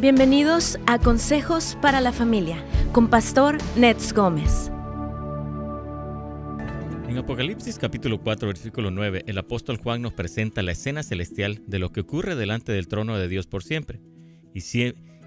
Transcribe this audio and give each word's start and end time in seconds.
Bienvenidos 0.00 0.78
a 0.86 1.00
Consejos 1.00 1.76
para 1.82 2.00
la 2.00 2.12
Familia 2.12 2.64
con 2.92 3.10
Pastor 3.10 3.58
Nets 3.76 4.12
Gómez. 4.12 4.70
En 7.08 7.18
Apocalipsis 7.18 7.80
capítulo 7.80 8.20
4 8.20 8.46
versículo 8.46 8.92
9, 8.92 9.24
el 9.26 9.38
apóstol 9.38 9.78
Juan 9.78 10.00
nos 10.00 10.12
presenta 10.12 10.62
la 10.62 10.70
escena 10.70 11.02
celestial 11.02 11.64
de 11.66 11.80
lo 11.80 11.90
que 11.90 12.02
ocurre 12.02 12.36
delante 12.36 12.70
del 12.70 12.86
trono 12.86 13.18
de 13.18 13.26
Dios 13.26 13.48
por 13.48 13.64
siempre. 13.64 14.00
Y, 14.54 14.60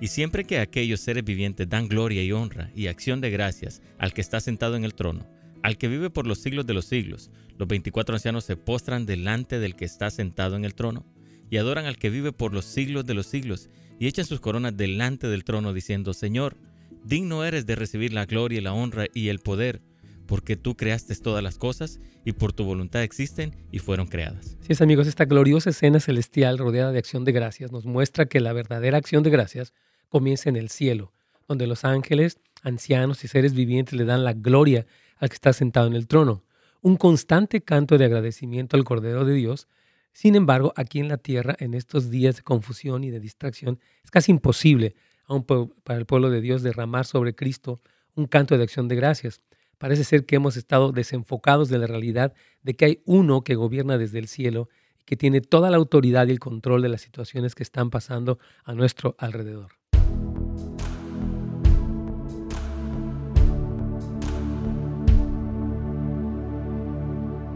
siempre 0.07 0.45
que 0.45 0.59
aquellos 0.59 1.01
seres 1.01 1.25
vivientes 1.25 1.67
dan 1.67 1.89
gloria 1.89 2.23
y 2.23 2.31
honra 2.31 2.71
y 2.73 2.87
acción 2.87 3.19
de 3.19 3.29
gracias 3.29 3.81
al 3.99 4.13
que 4.13 4.21
está 4.21 4.39
sentado 4.39 4.77
en 4.77 4.85
el 4.85 4.93
trono, 4.93 5.27
al 5.63 5.77
que 5.77 5.89
vive 5.89 6.09
por 6.09 6.25
los 6.25 6.39
siglos 6.39 6.65
de 6.65 6.75
los 6.75 6.85
siglos, 6.85 7.29
los 7.57 7.67
24 7.67 8.15
ancianos 8.15 8.45
se 8.45 8.55
postran 8.55 9.05
delante 9.05 9.59
del 9.59 9.75
que 9.75 9.83
está 9.83 10.09
sentado 10.11 10.55
en 10.55 10.63
el 10.63 10.75
trono 10.75 11.05
y 11.51 11.57
adoran 11.57 11.85
al 11.85 11.97
que 11.97 12.09
vive 12.09 12.31
por 12.31 12.53
los 12.53 12.65
siglos 12.65 13.05
de 13.05 13.13
los 13.13 13.27
siglos 13.27 13.69
y 13.99 14.07
echan 14.07 14.25
sus 14.25 14.39
coronas 14.39 14.75
delante 14.75 15.27
del 15.27 15.43
trono 15.43 15.73
diciendo, 15.73 16.13
Señor, 16.13 16.55
digno 17.03 17.43
eres 17.43 17.67
de 17.67 17.75
recibir 17.75 18.13
la 18.13 18.25
gloria 18.25 18.61
la 18.61 18.73
honra 18.73 19.05
y 19.13 19.27
el 19.27 19.39
poder, 19.39 19.81
porque 20.25 20.55
tú 20.55 20.75
creaste 20.75 21.13
todas 21.17 21.43
las 21.43 21.57
cosas 21.57 21.99
y 22.23 22.31
por 22.31 22.53
tu 22.53 22.63
voluntad 22.63 23.03
existen 23.03 23.53
y 23.69 23.79
fueron 23.79 24.07
creadas. 24.07 24.57
Sí, 24.61 24.81
amigos, 24.81 25.07
esta 25.07 25.25
gloriosa 25.25 25.71
escena 25.71 25.99
celestial 25.99 26.57
rodeada 26.57 26.93
de 26.93 26.99
acción 26.99 27.25
de 27.25 27.33
gracias 27.33 27.71
nos 27.73 27.85
muestra 27.85 28.25
que 28.25 28.39
la 28.39 28.53
verdadera 28.53 28.97
acción 28.97 29.21
de 29.21 29.29
gracias 29.29 29.73
comienza 30.07 30.47
en 30.47 30.55
el 30.55 30.69
cielo, 30.69 31.11
donde 31.49 31.67
los 31.67 31.83
ángeles, 31.83 32.39
ancianos 32.63 33.25
y 33.25 33.27
seres 33.27 33.53
vivientes 33.53 33.93
le 33.93 34.05
dan 34.05 34.23
la 34.23 34.33
gloria 34.33 34.85
al 35.17 35.27
que 35.27 35.35
está 35.35 35.51
sentado 35.51 35.87
en 35.87 35.95
el 35.95 36.07
trono. 36.07 36.45
Un 36.81 36.95
constante 36.95 37.61
canto 37.61 37.97
de 37.97 38.05
agradecimiento 38.05 38.77
al 38.77 38.85
Cordero 38.85 39.25
de 39.25 39.33
Dios 39.33 39.67
sin 40.13 40.35
embargo, 40.35 40.73
aquí 40.75 40.99
en 40.99 41.07
la 41.07 41.17
tierra, 41.17 41.55
en 41.59 41.73
estos 41.73 42.09
días 42.09 42.35
de 42.35 42.43
confusión 42.43 43.03
y 43.03 43.11
de 43.11 43.19
distracción, 43.19 43.79
es 44.03 44.11
casi 44.11 44.31
imposible 44.31 44.95
aún 45.25 45.45
para 45.45 45.97
el 45.99 46.05
pueblo 46.05 46.29
de 46.29 46.41
Dios 46.41 46.63
derramar 46.63 47.05
sobre 47.05 47.33
Cristo 47.33 47.81
un 48.15 48.25
canto 48.25 48.57
de 48.57 48.63
acción 48.63 48.89
de 48.89 48.95
gracias. 48.95 49.41
Parece 49.77 50.03
ser 50.03 50.25
que 50.25 50.35
hemos 50.35 50.57
estado 50.57 50.91
desenfocados 50.91 51.69
de 51.69 51.77
la 51.77 51.87
realidad 51.87 52.33
de 52.61 52.75
que 52.75 52.85
hay 52.85 53.01
uno 53.05 53.43
que 53.43 53.55
gobierna 53.55 53.97
desde 53.97 54.19
el 54.19 54.27
cielo 54.27 54.67
y 54.99 55.05
que 55.05 55.15
tiene 55.15 55.39
toda 55.39 55.69
la 55.69 55.77
autoridad 55.77 56.27
y 56.27 56.31
el 56.31 56.39
control 56.39 56.81
de 56.81 56.89
las 56.89 57.01
situaciones 57.01 57.55
que 57.55 57.63
están 57.63 57.89
pasando 57.89 58.37
a 58.65 58.73
nuestro 58.73 59.15
alrededor. 59.17 59.71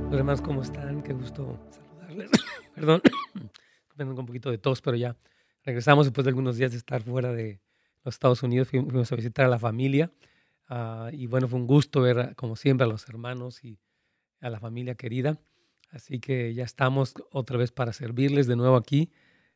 Hola 0.08 0.20
hermanos, 0.20 0.42
¿cómo 0.42 0.62
están? 0.62 1.04
Qué 1.04 1.12
gusto 1.12 1.60
Perdón, 2.76 3.02
tengo 3.98 4.20
un 4.20 4.26
poquito 4.26 4.52
de 4.52 4.58
tos, 4.58 4.82
pero 4.82 4.98
ya 4.98 5.16
regresamos 5.64 6.06
después 6.06 6.26
de 6.26 6.30
algunos 6.30 6.58
días 6.58 6.72
de 6.72 6.78
estar 6.78 7.02
fuera 7.02 7.32
de 7.32 7.62
los 8.04 8.16
Estados 8.16 8.44
Unidos. 8.44 8.68
Fuimos 8.68 9.12
a 9.12 9.16
visitar 9.16 9.46
a 9.46 9.50
la 9.50 9.58
familia 9.58 10.12
ah, 10.68 11.10
y 11.14 11.28
bueno, 11.28 11.48
fue 11.48 11.58
un 11.58 11.68
gusto 11.68 12.02
ver, 12.02 12.36
como 12.36 12.58
siempre, 12.58 12.86
a 12.86 12.88
los 12.88 13.08
hermanos 13.08 13.64
y 13.64 13.80
a 14.42 14.50
la 14.50 14.60
familia 14.60 14.96
querida. 14.96 15.40
Así 15.90 16.20
que 16.20 16.54
ya 16.54 16.66
estamos 16.66 17.14
otra 17.32 17.58
vez 17.58 17.72
para 17.72 17.94
servirles 17.94 18.48
de 18.48 18.58
nuevo 18.58 18.76
aquí, 18.76 19.10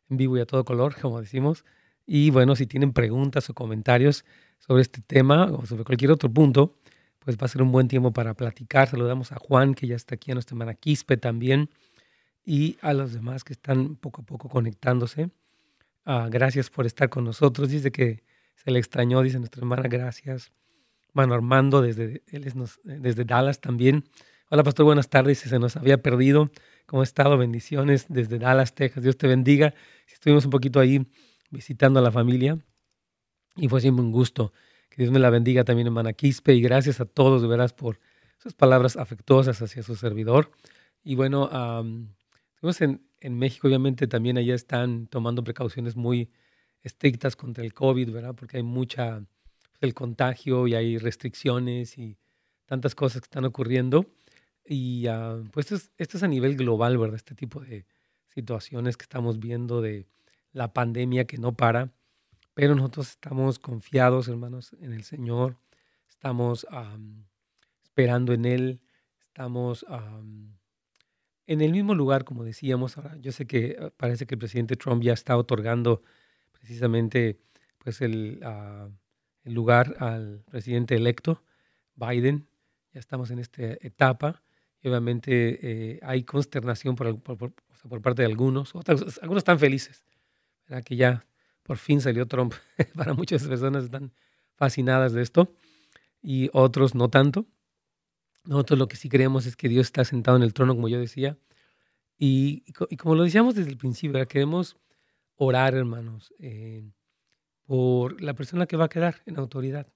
en 0.09 0.15
vivo 0.15 0.37
y 0.37 0.41
a 0.41 0.45
todo 0.45 0.63
color, 0.63 0.95
como 0.99 1.19
decimos. 1.19 1.65
Y 2.05 2.29
bueno, 2.29 2.55
si 2.55 2.65
tienen 2.65 2.93
preguntas 2.93 3.49
o 3.49 3.53
comentarios 3.53 4.23
sobre 4.59 4.81
este 4.81 5.01
tema 5.01 5.45
o 5.51 5.65
sobre 5.65 5.83
cualquier 5.83 6.11
otro 6.11 6.31
punto, 6.31 6.77
pues 7.19 7.37
va 7.37 7.45
a 7.45 7.49
ser 7.49 7.61
un 7.61 7.71
buen 7.73 7.89
tiempo 7.89 8.13
para 8.13 8.33
platicar. 8.33 8.87
Saludamos 8.87 9.33
a 9.33 9.35
Juan, 9.35 9.75
que 9.75 9.87
ya 9.87 9.97
está 9.97 10.15
aquí, 10.15 10.31
a 10.31 10.35
nuestra 10.35 10.55
hermana 10.55 10.73
Quispe 10.73 11.17
también 11.17 11.69
y 12.45 12.77
a 12.81 12.93
los 12.93 13.13
demás 13.13 13.43
que 13.43 13.53
están 13.53 13.95
poco 13.95 14.21
a 14.21 14.25
poco 14.25 14.49
conectándose. 14.49 15.29
Ah, 16.05 16.27
gracias 16.31 16.69
por 16.69 16.85
estar 16.85 17.09
con 17.09 17.23
nosotros. 17.23 17.69
Dice 17.69 17.91
que 17.91 18.23
se 18.55 18.71
le 18.71 18.79
extrañó, 18.79 19.21
dice 19.21 19.39
nuestra 19.39 19.61
hermana, 19.61 19.83
gracias. 19.83 20.51
Mano 21.13 21.33
Armando, 21.33 21.81
desde, 21.81 22.23
él 22.27 22.45
es 22.45 22.53
desde 22.83 23.25
Dallas 23.25 23.59
también. 23.59 24.05
Hola, 24.49 24.63
pastor, 24.63 24.85
buenas 24.85 25.09
tardes. 25.09 25.39
Se 25.39 25.59
nos 25.59 25.75
había 25.75 26.01
perdido. 26.01 26.49
¿Cómo 26.85 27.01
ha 27.01 27.03
estado? 27.03 27.37
Bendiciones 27.37 28.05
desde 28.09 28.39
Dallas, 28.39 28.73
Texas. 28.73 29.03
Dios 29.03 29.17
te 29.17 29.27
bendiga. 29.27 29.73
Estuvimos 30.11 30.45
un 30.45 30.51
poquito 30.51 30.79
ahí 30.79 31.05
visitando 31.51 31.99
a 31.99 32.01
la 32.01 32.11
familia 32.11 32.57
y 33.55 33.67
fue 33.67 33.81
siempre 33.81 34.03
un 34.03 34.11
gusto. 34.11 34.53
Que 34.89 35.03
Dios 35.03 35.11
me 35.11 35.19
la 35.19 35.29
bendiga 35.29 35.63
también, 35.63 35.87
hermana 35.87 36.13
Quispe. 36.13 36.55
Y 36.55 36.61
gracias 36.61 36.99
a 36.99 37.05
todos, 37.05 37.41
de 37.41 37.47
veras, 37.47 37.73
por 37.73 37.99
sus 38.39 38.53
palabras 38.53 38.97
afectuosas 38.97 39.61
hacia 39.61 39.83
su 39.83 39.95
servidor. 39.95 40.51
Y 41.03 41.15
bueno, 41.15 41.49
en, 42.79 43.01
en, 43.19 43.37
México, 43.37 43.67
obviamente, 43.67 44.07
también 44.07 44.37
allá 44.37 44.55
están 44.55 45.07
tomando 45.07 45.43
precauciones 45.43 45.95
muy 45.95 46.31
estrictas 46.81 47.35
contra 47.35 47.63
el 47.63 47.73
COVID, 47.73 48.11
¿verdad? 48.11 48.35
Porque 48.35 48.57
hay 48.57 48.63
mucha 48.63 49.19
pues, 49.19 49.77
el 49.81 49.93
contagio 49.93 50.67
y 50.67 50.75
hay 50.75 50.97
restricciones 50.97 51.97
y 51.97 52.17
tantas 52.65 52.95
cosas 52.95 53.21
que 53.21 53.25
están 53.25 53.45
ocurriendo. 53.45 54.05
Y 54.65 55.07
uh, 55.07 55.45
pues 55.51 55.65
esto 55.71 55.75
es, 55.75 55.91
esto 55.97 56.17
es, 56.17 56.23
a 56.23 56.27
nivel 56.27 56.55
global, 56.55 56.97
¿verdad? 56.97 57.15
Este 57.15 57.35
tipo 57.35 57.61
de 57.61 57.85
situaciones 58.27 58.97
que 58.97 59.03
estamos 59.03 59.39
viendo 59.39 59.81
de 59.81 60.07
la 60.51 60.73
pandemia 60.73 61.25
que 61.25 61.37
no 61.37 61.53
para. 61.53 61.91
Pero 62.53 62.75
nosotros 62.75 63.11
estamos 63.11 63.57
confiados, 63.57 64.27
hermanos, 64.27 64.75
en 64.81 64.93
el 64.93 65.03
Señor. 65.03 65.57
Estamos 66.09 66.67
esperando 67.83 68.33
en 68.33 68.45
Él. 68.45 68.81
Estamos 69.21 69.85
en 71.49 71.61
el 71.61 71.71
mismo 71.71 71.95
lugar, 71.95 72.25
como 72.25 72.43
decíamos, 72.43 72.95
ahora 72.95 73.17
yo 73.19 73.31
sé 73.31 73.47
que 73.47 73.75
ah, 73.81 73.89
parece 73.97 74.27
que 74.27 74.35
el 74.35 74.39
presidente 74.39 74.75
Trump 74.75 75.01
ya 75.01 75.13
está 75.13 75.35
otorgando 75.35 76.03
precisamente 76.51 77.39
pues 77.79 78.01
el, 78.01 78.39
ah, 78.43 78.87
el 79.43 79.53
lugar 79.55 79.95
al 79.97 80.43
presidente 80.45 80.95
electo, 80.95 81.43
Biden. 81.95 82.47
Ya 82.93 82.99
estamos 82.99 83.31
en 83.31 83.39
esta 83.39 83.63
etapa 83.63 84.43
y 84.79 84.89
obviamente 84.89 85.59
eh, 85.95 85.99
hay 86.03 86.23
consternación 86.23 86.95
por, 86.95 87.19
por, 87.19 88.01
parte 88.03 88.21
de 88.21 88.27
algunos. 88.27 88.75
Otros, 88.75 89.19
algunos 89.23 89.41
están 89.41 89.57
felices, 89.57 90.05
¿verdad? 90.67 90.83
que 90.83 90.97
ya 90.97 91.25
por 91.63 91.77
fin 91.77 91.99
salió 91.99 92.27
Trump. 92.27 92.53
Para 92.95 93.15
muchas 93.15 93.47
personas 93.47 93.85
están 93.85 94.13
fascinadas 94.53 95.13
de 95.13 95.23
esto 95.23 95.51
y 96.21 96.51
otros 96.53 96.93
no 96.93 97.09
tanto. 97.09 97.47
Nosotros 98.45 98.79
lo 98.79 98.87
que 98.87 98.95
sí 98.95 99.09
creemos 99.09 99.45
es 99.45 99.55
que 99.55 99.69
Dios 99.69 99.87
está 99.87 100.05
sentado 100.05 100.37
en 100.37 100.43
el 100.43 100.53
trono, 100.53 100.75
como 100.75 100.87
yo 100.87 100.99
decía. 100.99 101.37
Y, 102.17 102.71
como 102.97 103.15
lo 103.15 103.23
decíamos 103.23 103.55
desde 103.55 103.71
el 103.71 103.77
principio, 103.77 104.25
queremos 104.27 104.77
orar, 105.35 105.73
hermanos, 105.73 106.33
eh, 106.39 106.83
por 107.65 108.21
la 108.21 108.33
persona 108.33 108.65
que 108.65 108.77
va 108.77 108.85
a 108.85 108.89
quedar 108.89 109.21
en 109.25 109.37
autoridad. 109.39 109.87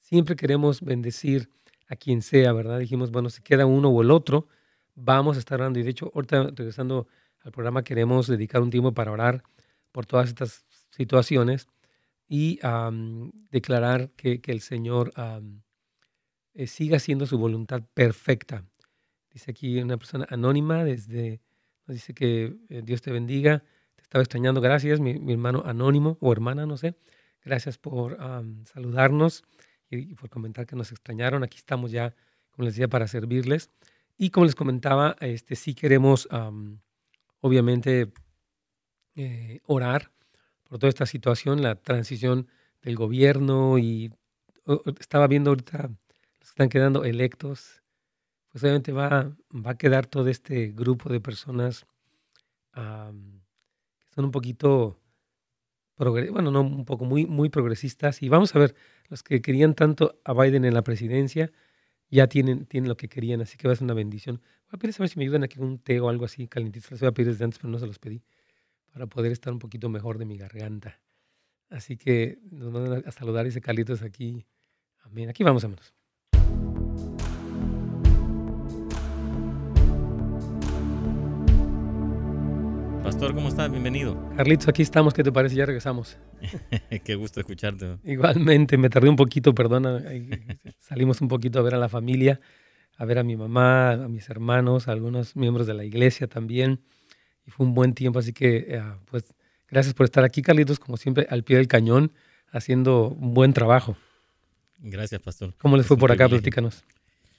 Siempre 0.00 0.36
queremos 0.36 0.80
bendecir 0.82 1.50
a 1.88 1.96
quien 1.96 2.22
sea, 2.22 2.52
¿verdad? 2.52 2.78
Dijimos, 2.78 3.10
bueno, 3.10 3.30
si 3.30 3.42
queda 3.42 3.66
uno 3.66 3.88
o 3.88 4.02
el 4.02 4.10
otro, 4.10 4.46
vamos 4.94 5.36
a 5.36 5.40
estar 5.40 5.60
orando. 5.60 5.80
Y 5.80 5.82
de 5.82 5.90
hecho, 5.90 6.12
ahorita 6.14 6.50
regresando 6.54 7.08
al 7.40 7.52
programa, 7.52 7.82
queremos 7.82 8.26
dedicar 8.26 8.62
un 8.62 8.70
tiempo 8.70 8.92
para 8.92 9.10
orar 9.10 9.42
por 9.90 10.06
todas 10.06 10.28
estas 10.28 10.64
situaciones 10.90 11.66
y 12.28 12.60
declarar 13.50 14.10
que, 14.10 14.40
el 14.44 14.60
Señor 14.60 15.12
eh, 16.58 16.66
siga 16.66 16.96
haciendo 16.96 17.24
su 17.24 17.38
voluntad 17.38 17.84
perfecta. 17.94 18.64
Dice 19.32 19.52
aquí 19.52 19.80
una 19.80 19.96
persona 19.96 20.26
anónima, 20.28 20.82
desde, 20.82 21.40
nos 21.86 21.94
dice 21.94 22.14
que 22.14 22.56
eh, 22.68 22.82
Dios 22.84 23.00
te 23.00 23.12
bendiga, 23.12 23.60
te 23.94 24.02
estaba 24.02 24.24
extrañando, 24.24 24.60
gracias, 24.60 24.98
mi, 24.98 25.12
hermano 25.32 25.62
anónimo 25.64 26.18
o 26.20 26.32
hermana, 26.32 26.66
no 26.66 26.76
sé, 26.76 26.96
gracias 27.44 27.78
por 27.78 28.18
saludarnos 28.64 29.44
y, 29.88 30.16
por 30.16 30.30
comentar 30.30 30.66
que 30.66 30.74
nos 30.74 30.90
extrañaron. 30.90 31.44
Aquí 31.44 31.58
estamos 31.58 31.92
ya, 31.92 32.16
como 32.50 32.64
les 32.64 32.74
decía, 32.74 32.88
para 32.88 33.06
servirles. 33.06 33.70
Y 34.16 34.30
como 34.30 34.46
les 34.46 34.56
comentaba, 34.56 35.14
este, 35.20 35.54
sí 35.54 35.74
queremos, 35.74 36.28
obviamente, 37.40 38.12
eh, 39.14 39.60
orar 39.64 40.10
por 40.64 40.80
toda 40.80 40.88
esta 40.88 41.06
situación, 41.06 41.62
la 41.62 41.76
transición 41.76 42.48
del 42.82 42.96
gobierno 42.96 43.78
y 43.78 44.12
estaba 44.98 45.28
viendo 45.28 45.50
ahorita 45.50 45.90
están 46.50 46.68
quedando 46.68 47.04
electos, 47.04 47.82
pues 48.50 48.64
obviamente 48.64 48.92
va, 48.92 49.36
va 49.54 49.72
a 49.72 49.78
quedar 49.78 50.06
todo 50.06 50.28
este 50.28 50.68
grupo 50.68 51.10
de 51.10 51.20
personas 51.20 51.86
que 52.72 54.14
son 54.14 54.24
un 54.24 54.30
poquito, 54.30 55.00
bueno, 55.96 56.50
no 56.50 56.60
un 56.60 56.84
poco, 56.84 57.04
muy, 57.04 57.26
muy 57.26 57.48
progresistas. 57.48 58.22
Y 58.22 58.28
vamos 58.28 58.54
a 58.54 58.58
ver, 58.58 58.74
los 59.08 59.22
que 59.22 59.40
querían 59.42 59.74
tanto 59.74 60.20
a 60.24 60.32
Biden 60.32 60.64
en 60.64 60.74
la 60.74 60.82
presidencia 60.82 61.50
ya 62.10 62.26
tienen, 62.28 62.66
tienen 62.66 62.88
lo 62.88 62.96
que 62.96 63.08
querían, 63.08 63.40
así 63.40 63.58
que 63.58 63.68
va 63.68 63.74
a 63.74 63.76
ser 63.76 63.84
una 63.84 63.94
bendición. 63.94 64.40
Voy 64.70 64.76
a 64.76 64.78
pedir 64.78 64.94
a 64.96 65.02
ver 65.02 65.08
si 65.08 65.18
me 65.18 65.24
ayudan 65.24 65.44
aquí 65.44 65.56
con 65.58 65.66
un 65.66 65.78
té 65.78 66.00
o 66.00 66.08
algo 66.08 66.24
así 66.24 66.46
calentito. 66.48 66.88
Les 66.90 67.00
voy 67.00 67.08
a 67.08 67.12
pedir 67.12 67.32
desde 67.32 67.44
antes, 67.44 67.58
pero 67.58 67.70
no 67.70 67.78
se 67.78 67.86
los 67.86 67.98
pedí, 67.98 68.22
para 68.92 69.06
poder 69.06 69.32
estar 69.32 69.52
un 69.52 69.58
poquito 69.58 69.88
mejor 69.88 70.18
de 70.18 70.24
mi 70.24 70.36
garganta. 70.36 71.00
Así 71.70 71.96
que 71.96 72.38
nos 72.50 72.72
mandan 72.72 73.04
a 73.06 73.12
saludar 73.12 73.46
ese 73.46 73.60
Carlitos 73.60 74.02
aquí. 74.02 74.46
Amén. 75.04 75.28
Aquí 75.28 75.44
vamos, 75.44 75.62
hermanos. 75.64 75.92
Pastor, 83.08 83.34
¿cómo 83.34 83.48
estás? 83.48 83.70
Bienvenido. 83.70 84.22
Carlitos, 84.36 84.68
aquí 84.68 84.82
estamos. 84.82 85.14
¿Qué 85.14 85.22
te 85.22 85.32
parece? 85.32 85.54
Ya 85.54 85.64
regresamos. 85.64 86.18
Qué 87.04 87.14
gusto 87.14 87.40
escucharte. 87.40 87.96
Igualmente, 88.04 88.76
me 88.76 88.90
tardé 88.90 89.08
un 89.08 89.16
poquito, 89.16 89.54
perdona. 89.54 90.04
Salimos 90.78 91.22
un 91.22 91.28
poquito 91.28 91.58
a 91.58 91.62
ver 91.62 91.74
a 91.74 91.78
la 91.78 91.88
familia, 91.88 92.38
a 92.98 93.06
ver 93.06 93.18
a 93.18 93.22
mi 93.22 93.34
mamá, 93.34 93.92
a 93.92 94.08
mis 94.08 94.28
hermanos, 94.28 94.88
a 94.88 94.92
algunos 94.92 95.36
miembros 95.36 95.66
de 95.66 95.72
la 95.72 95.86
iglesia 95.86 96.26
también. 96.26 96.82
Y 97.46 97.50
fue 97.50 97.64
un 97.64 97.72
buen 97.72 97.94
tiempo, 97.94 98.18
así 98.18 98.34
que, 98.34 98.66
eh, 98.68 98.82
pues, 99.06 99.34
gracias 99.70 99.94
por 99.94 100.04
estar 100.04 100.22
aquí, 100.22 100.42
Carlitos, 100.42 100.78
como 100.78 100.98
siempre, 100.98 101.26
al 101.30 101.44
pie 101.44 101.56
del 101.56 101.66
cañón, 101.66 102.12
haciendo 102.50 103.08
un 103.08 103.32
buen 103.32 103.54
trabajo. 103.54 103.96
Gracias, 104.80 105.22
Pastor. 105.22 105.54
¿Cómo 105.56 105.78
les 105.78 105.86
fue 105.86 105.96
por 105.96 106.12
acá? 106.12 106.28
Platícanos. 106.28 106.84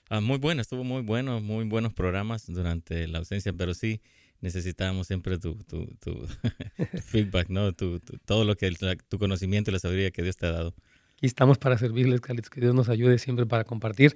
Ah, 0.09 0.19
muy 0.19 0.39
bueno, 0.39 0.63
estuvo 0.63 0.83
muy 0.83 1.03
bueno, 1.03 1.39
muy 1.39 1.65
buenos 1.65 1.93
programas 1.93 2.47
durante 2.47 3.07
la 3.07 3.19
ausencia, 3.19 3.53
pero 3.53 3.75
sí, 3.75 4.01
necesitamos 4.41 5.07
siempre 5.07 5.37
tu, 5.37 5.55
tu, 5.63 5.85
tu 5.99 6.27
feedback, 7.05 7.49
¿no? 7.49 7.73
Tu, 7.73 7.99
todo 8.25 8.43
lo 8.45 8.55
que 8.55 8.71
tu 9.07 9.19
conocimiento 9.19 9.71
y 9.71 9.73
la 9.73 9.79
sabiduría 9.79 10.11
que 10.11 10.21
Dios 10.23 10.37
te 10.37 10.45
ha 10.47 10.51
dado. 10.51 10.73
Aquí 11.17 11.25
estamos 11.25 11.57
para 11.57 11.77
servirles, 11.77 12.21
Carlitos, 12.21 12.49
que 12.49 12.61
Dios 12.61 12.73
nos 12.73 12.87
ayude 12.89 13.17
siempre 13.19 13.45
para 13.45 13.65
compartir. 13.65 14.15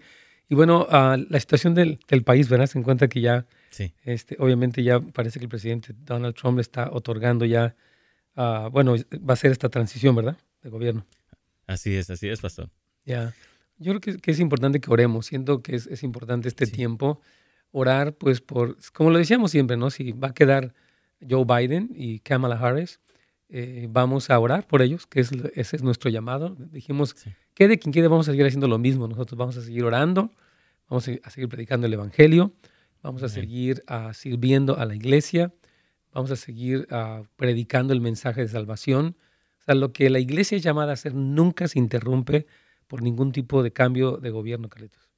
Y 0.50 0.56
bueno, 0.56 0.88
uh, 0.90 1.18
la 1.30 1.40
situación 1.40 1.74
del, 1.74 2.00
del, 2.08 2.24
país, 2.24 2.50
¿verdad? 2.50 2.68
Se 2.68 2.78
encuentra 2.78 3.08
que 3.08 3.22
ya, 3.22 3.46
sí. 3.70 3.94
este, 4.04 4.36
obviamente 4.40 4.84
ya 4.84 5.00
parece 5.00 5.40
que 5.40 5.46
el 5.46 5.50
presidente 5.50 5.94
Donald 6.06 6.36
Trump 6.36 6.60
está 6.60 6.90
otorgando 6.92 7.46
ya, 7.46 7.76
uh, 8.36 8.70
bueno, 8.70 8.96
va 9.18 9.34
a 9.34 9.38
ser 9.38 9.52
esta 9.52 9.70
transición, 9.70 10.16
¿verdad? 10.16 10.38
De 10.62 10.70
gobierno. 10.70 11.06
Así 11.66 11.96
es, 11.96 12.10
así 12.10 12.28
es, 12.30 12.42
pastor. 12.42 12.70
Ya. 13.06 13.34
Yo 13.78 13.92
creo 13.92 14.02
que, 14.02 14.18
que, 14.18 14.32
es 14.32 14.40
importante 14.40 14.80
que 14.80 14.92
oremos. 14.92 15.26
Siento 15.26 15.62
que 15.62 15.76
es, 15.76 15.88
es 15.88 16.04
importante 16.04 16.48
este 16.48 16.66
sí. 16.66 16.72
tiempo 16.72 17.22
orar, 17.74 18.14
pues, 18.14 18.40
por, 18.40 18.78
como 18.94 19.10
lo 19.10 19.18
decíamos 19.18 19.52
siempre, 19.52 19.76
¿no? 19.76 19.90
Si 19.90 20.14
va 20.14 20.30
a 20.30 20.34
quedar 20.34 20.74
Joe 21.28 21.44
Biden 21.44 21.90
y 21.94 22.20
Kamala 22.20 22.56
Harris, 22.56 23.02
eh, 23.50 23.88
vamos 23.90 24.30
a 24.30 24.40
orar 24.40 24.66
por 24.68 24.82
ellos, 24.82 25.06
que 25.08 25.20
es, 25.20 25.32
ese 25.56 25.76
es 25.76 25.84
nuestro 25.84 26.10
llamado. 26.10 26.56
Dijimos, 26.58 27.16
sí. 27.18 27.32
quede 27.54 27.80
quien 27.80 27.92
quede, 27.92 28.08
vamos 28.08 28.30
a 28.30 28.32
seguir 28.32 28.46
haciendo 28.46 28.68
lo 28.68 28.78
mismo. 28.78 29.08
Nosotros 29.08 29.38
vamos 29.38 29.58
a 29.58 29.62
seguir 29.62 29.84
orando, 29.84 30.32
vamos 30.88 31.10
a 31.24 31.30
seguir 31.30 31.50
predicando 31.50 31.88
el 31.88 31.94
Evangelio, 31.94 32.54
vamos 33.02 33.24
a 33.24 33.30
seguir 33.30 33.84
uh, 33.90 34.14
sirviendo 34.14 34.78
a 34.78 34.86
la 34.86 34.96
iglesia, 34.96 35.52
vamos 36.14 36.30
a 36.32 36.36
seguir 36.36 36.88
uh, 36.92 37.26
predicando 37.36 37.92
el 37.92 38.02
mensaje 38.02 38.42
de 38.42 38.48
salvación. 38.48 39.18
O 39.62 39.64
sea, 39.64 39.76
lo 39.76 39.94
que 39.94 40.10
la 40.12 40.20
iglesia 40.20 40.58
es 40.58 40.64
llamada 40.64 40.92
a 40.92 40.94
hacer 40.94 41.16
nunca 41.16 41.68
se 41.68 41.80
interrumpe 41.80 42.46
por 42.88 43.02
ningún 43.02 43.32
tipo 43.32 43.64
de 43.64 43.74
cambio 43.74 44.18
de 44.18 44.30
gobierno, 44.30 44.70
Carlitos. 44.70 45.13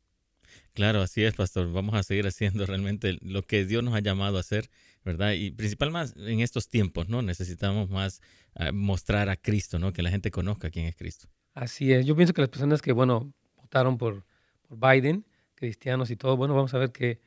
Claro, 0.76 1.02
así 1.02 1.24
es, 1.24 1.34
pastor. 1.34 1.72
Vamos 1.72 1.96
a 1.96 2.04
seguir 2.04 2.28
haciendo 2.28 2.66
realmente 2.66 3.18
lo 3.22 3.44
que 3.44 3.64
Dios 3.64 3.82
nos 3.82 3.96
ha 3.96 4.02
llamado 4.02 4.36
a 4.36 4.42
hacer, 4.42 4.70
¿verdad? 5.06 5.32
Y 5.32 5.52
principalmente 5.52 6.14
en 6.30 6.42
estos 6.42 6.68
tiempos, 6.68 7.08
¿no? 7.08 7.22
Necesitamos 7.22 7.90
más 7.90 8.22
uh, 8.60 8.74
mostrar 8.74 9.30
a 9.30 9.38
Cristo, 9.38 9.80
¿no? 9.80 9.94
Que 9.94 10.02
la 10.02 10.12
gente 10.12 10.32
conozca 10.32 10.70
quién 10.70 10.86
es 10.86 10.96
Cristo. 10.98 11.30
Así 11.54 11.94
es. 11.94 12.06
Yo 12.06 12.14
pienso 12.18 12.34
que 12.34 12.42
las 12.42 12.50
personas 12.50 12.82
que, 12.82 12.92
bueno, 12.92 13.34
votaron 13.56 13.98
por, 13.98 14.26
por 14.68 14.78
Biden, 14.78 15.26
cristianos 15.56 16.12
y 16.12 16.18
todo, 16.18 16.36
bueno, 16.36 16.54
vamos 16.54 16.74
a 16.74 16.78
ver 16.78 16.92
que 16.92 17.22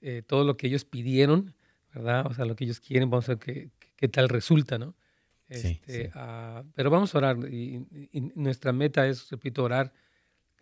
eh, 0.00 0.22
todo 0.24 0.44
lo 0.44 0.56
que 0.56 0.68
ellos 0.68 0.84
pidieron, 0.84 1.56
¿verdad? 1.92 2.28
O 2.28 2.34
sea, 2.34 2.44
lo 2.44 2.54
que 2.54 2.62
ellos 2.62 2.78
quieren, 2.78 3.10
vamos 3.10 3.28
a 3.28 3.34
ver 3.34 3.38
qué, 3.40 3.70
qué 3.96 4.06
tal 4.06 4.28
resulta, 4.28 4.78
¿no? 4.78 4.94
Este, 5.48 5.68
sí, 5.68 5.80
sí. 5.86 6.02
Uh, 6.14 6.64
pero 6.76 6.88
vamos 6.88 7.12
a 7.16 7.18
orar 7.18 7.36
y, 7.50 7.84
y, 8.12 8.20
nuestra 8.36 8.72
meta 8.72 9.08
es, 9.08 9.28
repito, 9.28 9.64
orar 9.64 9.92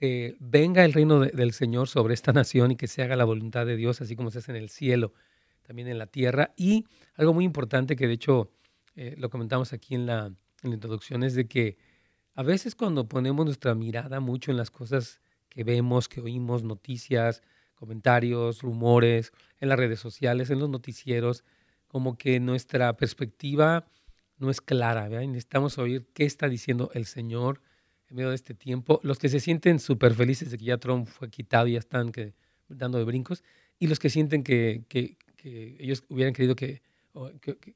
que 0.00 0.34
venga 0.40 0.82
el 0.86 0.94
reino 0.94 1.20
de, 1.20 1.30
del 1.30 1.52
Señor 1.52 1.86
sobre 1.86 2.14
esta 2.14 2.32
nación 2.32 2.70
y 2.70 2.76
que 2.76 2.88
se 2.88 3.02
haga 3.02 3.16
la 3.16 3.24
voluntad 3.24 3.66
de 3.66 3.76
Dios, 3.76 4.00
así 4.00 4.16
como 4.16 4.30
se 4.30 4.38
hace 4.38 4.50
en 4.50 4.56
el 4.56 4.70
cielo, 4.70 5.12
también 5.60 5.88
en 5.88 5.98
la 5.98 6.06
tierra. 6.06 6.54
Y 6.56 6.86
algo 7.16 7.34
muy 7.34 7.44
importante 7.44 7.96
que 7.96 8.06
de 8.06 8.14
hecho 8.14 8.50
eh, 8.96 9.14
lo 9.18 9.28
comentamos 9.28 9.74
aquí 9.74 9.94
en 9.94 10.06
la, 10.06 10.28
en 10.62 10.70
la 10.70 10.74
introducción 10.74 11.22
es 11.22 11.34
de 11.34 11.46
que 11.46 11.76
a 12.34 12.42
veces 12.42 12.74
cuando 12.74 13.08
ponemos 13.08 13.44
nuestra 13.44 13.74
mirada 13.74 14.20
mucho 14.20 14.50
en 14.50 14.56
las 14.56 14.70
cosas 14.70 15.20
que 15.50 15.64
vemos, 15.64 16.08
que 16.08 16.22
oímos, 16.22 16.64
noticias, 16.64 17.42
comentarios, 17.74 18.62
rumores, 18.62 19.32
en 19.58 19.68
las 19.68 19.78
redes 19.78 20.00
sociales, 20.00 20.48
en 20.48 20.60
los 20.60 20.70
noticieros, 20.70 21.44
como 21.88 22.16
que 22.16 22.40
nuestra 22.40 22.96
perspectiva 22.96 23.86
no 24.38 24.48
es 24.48 24.62
clara, 24.62 25.08
¿verdad? 25.10 25.26
necesitamos 25.26 25.76
oír 25.76 26.06
qué 26.14 26.24
está 26.24 26.48
diciendo 26.48 26.90
el 26.94 27.04
Señor 27.04 27.60
en 28.10 28.16
medio 28.16 28.30
de 28.30 28.34
este 28.34 28.54
tiempo. 28.54 29.00
Los 29.02 29.18
que 29.18 29.28
se 29.28 29.40
sienten 29.40 29.78
súper 29.78 30.14
felices 30.14 30.50
de 30.50 30.58
que 30.58 30.64
ya 30.64 30.78
Trump 30.78 31.06
fue 31.06 31.30
quitado 31.30 31.66
y 31.68 31.72
ya 31.72 31.78
están 31.78 32.12
que, 32.12 32.34
dando 32.68 32.98
de 32.98 33.04
brincos, 33.04 33.42
y 33.78 33.86
los 33.86 33.98
que 33.98 34.10
sienten 34.10 34.42
que, 34.42 34.82
que, 34.88 35.16
que 35.36 35.76
ellos 35.78 36.04
hubieran 36.08 36.34
querido 36.34 36.54
que, 36.54 36.82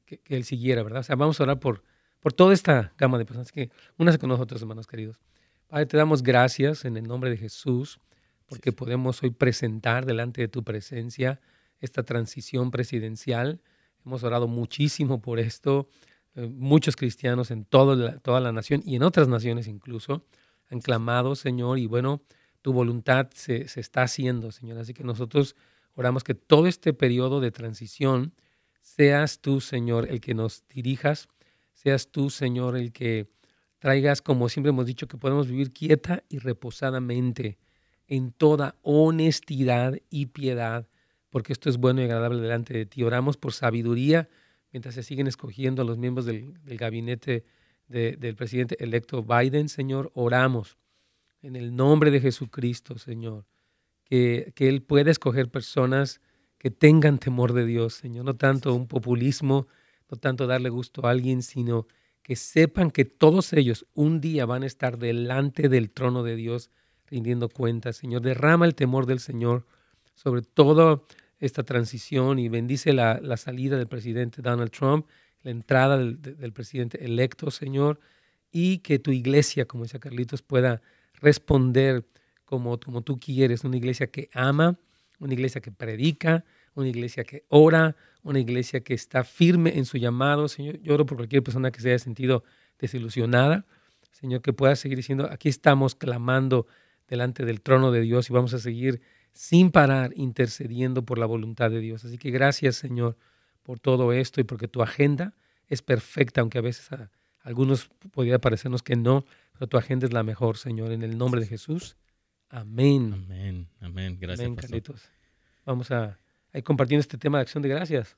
que, 0.05 0.21
él 0.27 0.43
siguiera, 0.43 0.83
¿verdad? 0.83 1.01
O 1.01 1.03
sea, 1.03 1.15
vamos 1.15 1.39
a 1.39 1.43
orar 1.43 1.59
por, 1.59 1.83
por 2.19 2.33
toda 2.33 2.53
esta 2.53 2.93
gama 2.97 3.17
de 3.17 3.25
personas. 3.25 3.51
que 3.51 3.71
únase 3.97 4.19
con 4.19 4.29
nosotros, 4.29 4.61
hermanos 4.61 4.87
queridos. 4.87 5.19
Padre, 5.67 5.85
te 5.87 5.97
damos 5.97 6.21
gracias 6.21 6.85
en 6.85 6.97
el 6.97 7.07
nombre 7.07 7.29
de 7.29 7.37
Jesús, 7.37 7.99
porque 8.45 8.69
sí. 8.69 8.75
podemos 8.75 9.23
hoy 9.23 9.31
presentar 9.31 10.05
delante 10.05 10.41
de 10.41 10.47
tu 10.47 10.63
presencia 10.63 11.39
esta 11.81 12.03
transición 12.03 12.71
presidencial. 12.71 13.61
Hemos 14.05 14.23
orado 14.23 14.47
muchísimo 14.47 15.21
por 15.21 15.39
esto. 15.39 15.89
Eh, 16.35 16.47
muchos 16.47 16.95
cristianos 16.95 17.51
en 17.51 17.65
toda 17.65 18.39
la, 18.39 18.51
nación 18.51 18.81
y 18.85 18.95
en 18.95 19.03
otras 19.03 19.27
naciones 19.27 19.67
incluso 19.67 20.25
han 20.69 20.81
clamado, 20.81 21.35
Señor, 21.35 21.79
y 21.79 21.85
bueno, 21.85 22.21
tu 22.61 22.73
voluntad 22.73 23.29
se, 23.33 23.67
se 23.67 23.79
está 23.79 24.03
haciendo, 24.03 24.51
Señor. 24.51 24.77
Así 24.79 24.93
que 24.93 25.03
nosotros 25.03 25.55
oramos 25.93 26.23
que 26.23 26.33
todo 26.35 26.67
este 26.67 26.93
periodo 26.93 27.39
de 27.39 27.51
transición 27.51 28.33
seas 28.81 29.39
tú, 29.39 29.61
Señor, 29.61 30.07
el 30.09 30.21
que 30.21 30.33
nos 30.33 30.67
dirijas, 30.67 31.27
seas 31.73 32.09
tú, 32.11 32.29
Señor, 32.29 32.75
el 32.77 32.91
que 32.91 33.27
traigas, 33.79 34.21
como 34.21 34.49
siempre 34.49 34.71
hemos 34.71 34.87
dicho, 34.87 35.07
que 35.07 35.17
podemos 35.17 35.47
vivir 35.47 35.71
quieta 35.71 36.23
y 36.29 36.39
reposadamente 36.39 37.57
en 38.07 38.31
toda 38.31 38.75
honestidad 38.81 39.99
y 40.09 40.27
piedad, 40.27 40.87
porque 41.29 41.53
esto 41.53 41.69
es 41.69 41.77
bueno 41.77 42.01
y 42.01 42.05
agradable 42.05 42.41
delante 42.41 42.73
de 42.73 42.85
ti. 42.85 43.03
Oramos 43.03 43.37
por 43.37 43.53
sabiduría 43.53 44.29
mientras 44.75 44.93
se 44.93 45.03
siguen 45.03 45.27
escogiendo 45.27 45.83
a 45.83 45.85
los 45.85 45.97
miembros 45.97 46.25
del, 46.25 46.53
gabinete 46.65 47.45
de, 47.87 48.17
del 48.17 48.35
presidente 48.35 48.75
electo 48.83 49.23
Biden, 49.23 49.69
Señor, 49.69 50.11
oramos 50.15 50.77
en 51.41 51.55
el 51.55 51.73
nombre 51.77 52.11
de 52.11 52.19
Jesucristo, 52.19 52.97
Señor, 52.97 53.45
que, 54.03 54.51
que 54.53 54.67
Él 54.67 54.83
pueda 54.83 55.11
escoger 55.11 55.49
personas 55.49 56.19
que 56.57 56.71
tengan 56.71 57.19
temor 57.19 57.53
de 57.53 57.65
Dios, 57.65 57.93
Señor, 57.93 58.25
no 58.25 58.35
tanto 58.35 58.73
un 58.73 58.85
populismo, 58.85 59.67
no 60.11 60.17
tanto 60.17 60.45
darle 60.45 60.67
gusto 60.67 61.07
a 61.07 61.11
alguien, 61.11 61.41
sino 61.41 61.87
que 62.21 62.35
sepan 62.35 62.91
que 62.91 63.05
todos 63.05 63.53
ellos 63.53 63.85
un 63.93 64.19
día 64.19 64.45
van 64.45 64.63
a 64.63 64.67
estar 64.67 64.97
delante 64.97 65.69
del 65.69 65.89
trono 65.89 66.21
de 66.21 66.35
Dios 66.35 66.69
rindiendo 67.07 67.47
cuentas. 67.47 67.95
Señor, 67.95 68.23
derrama 68.23 68.65
el 68.65 68.75
temor 68.75 69.05
del 69.05 69.21
Señor 69.21 69.65
sobre 70.15 70.41
todo 70.41 71.05
esta 71.39 71.63
transición 71.63 72.39
y 72.39 72.49
bendice 72.49 72.93
la, 72.93 73.19
la, 73.21 73.37
salida 73.37 73.77
del 73.77 73.87
presidente 73.87 74.41
Donald 74.41 74.71
Trump, 74.71 75.07
la 75.43 75.51
entrada 75.51 75.97
del, 75.97 76.53
presidente 76.53 77.03
electo, 77.03 77.51
Señor, 77.51 77.99
y 78.51 78.79
que 78.79 78.99
tu 78.99 79.11
iglesia, 79.11 79.65
como 79.65 79.83
dice 79.83 79.99
Carlitos, 79.99 80.41
pueda 80.41 80.81
responder 81.15 82.05
como, 82.45 82.79
como 82.79 83.01
tú 83.01 83.19
quieres, 83.19 83.63
una 83.63 83.77
iglesia 83.77 84.07
que 84.07 84.29
ama, 84.33 84.79
una 85.19 85.33
iglesia 85.33 85.61
que 85.61 85.71
predica, 85.71 86.45
una 86.73 86.87
iglesia 86.87 87.23
que 87.23 87.45
ora, 87.49 87.95
una 88.23 88.39
iglesia 88.39 88.81
que 88.81 88.93
está 88.93 89.23
firme 89.23 89.77
en 89.77 89.85
su 89.85 89.97
llamado. 89.97 90.47
Señor, 90.47 90.79
yo 90.81 90.93
oro 90.93 91.05
por 91.05 91.17
cualquier 91.17 91.43
persona 91.43 91.71
que 91.71 91.79
se 91.79 91.89
haya 91.89 91.99
sentido 91.99 92.43
desilusionada. 92.79 93.65
Señor, 94.11 94.41
que 94.41 94.53
pueda 94.53 94.75
seguir 94.75 94.97
diciendo, 94.97 95.27
aquí 95.31 95.49
estamos 95.49 95.95
clamando 95.95 96.67
delante 97.07 97.45
del 97.45 97.61
trono 97.61 97.91
de 97.91 98.01
Dios 98.01 98.29
y 98.29 98.33
vamos 98.33 98.53
a 98.53 98.59
seguir 98.59 99.01
sin 99.35 99.69
parar 99.69 100.13
intercediendo 100.15 101.05
por 101.05 101.19
la 101.19 101.25
voluntad 101.25 101.69
de 101.69 101.79
Dios. 101.79 102.05
Así 102.05 102.17
que 102.17 102.31
gracias, 102.31 102.77
Señor, 102.77 103.17
por 103.63 103.79
todo 103.79 104.13
esto 104.13 104.39
y 104.39 104.45
porque 104.45 104.69
tu 104.69 104.81
agenda 104.81 105.35
es 105.67 105.81
perfecta, 105.81 106.39
aunque 106.39 106.57
a 106.57 106.61
veces 106.61 106.91
a 106.93 107.11
algunos 107.41 107.89
podría 108.11 108.39
parecernos 108.39 108.81
que 108.81 108.95
no, 108.95 109.25
pero 109.53 109.67
tu 109.67 109.77
agenda 109.77 110.07
es 110.07 110.13
la 110.13 110.23
mejor, 110.23 110.57
Señor, 110.57 110.91
en 110.93 111.03
el 111.03 111.17
nombre 111.17 111.41
de 111.41 111.47
Jesús. 111.47 111.97
Amén. 112.49 113.13
Amén, 113.13 113.67
amén. 113.81 114.17
Gracias, 114.19 114.45
amén, 114.45 114.55
Carlitos. 114.55 115.11
Vamos 115.65 115.91
a, 115.91 116.17
a 116.53 116.57
ir 116.57 116.63
compartiendo 116.63 117.01
este 117.01 117.17
tema 117.17 117.37
de 117.37 117.41
acción 117.41 117.61
de 117.61 117.69
gracias. 117.69 118.15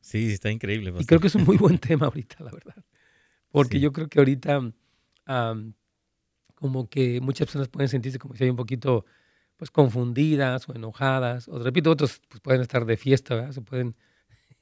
Sí, 0.00 0.32
está 0.32 0.52
increíble. 0.52 0.92
Pastor. 0.92 1.02
Y 1.02 1.06
creo 1.06 1.20
que 1.20 1.26
es 1.26 1.34
un 1.34 1.44
muy 1.44 1.56
buen 1.56 1.78
tema 1.80 2.06
ahorita, 2.06 2.44
la 2.44 2.52
verdad. 2.52 2.76
Porque 3.50 3.78
sí. 3.78 3.80
yo 3.80 3.92
creo 3.92 4.08
que 4.08 4.20
ahorita 4.20 4.58
um, 4.60 5.72
como 6.54 6.88
que 6.88 7.20
muchas 7.20 7.48
personas 7.48 7.68
pueden 7.68 7.88
sentirse 7.88 8.20
como 8.20 8.36
si 8.36 8.44
hay 8.44 8.50
un 8.50 8.56
poquito 8.56 9.04
pues 9.56 9.70
confundidas 9.70 10.68
o 10.68 10.74
enojadas, 10.74 11.48
o 11.48 11.58
repito, 11.58 11.90
otros 11.90 12.20
pues, 12.28 12.40
pueden 12.40 12.60
estar 12.60 12.84
de 12.84 12.96
fiesta, 12.96 13.34
¿verdad? 13.34 13.52
se 13.52 13.60
pueden 13.60 13.96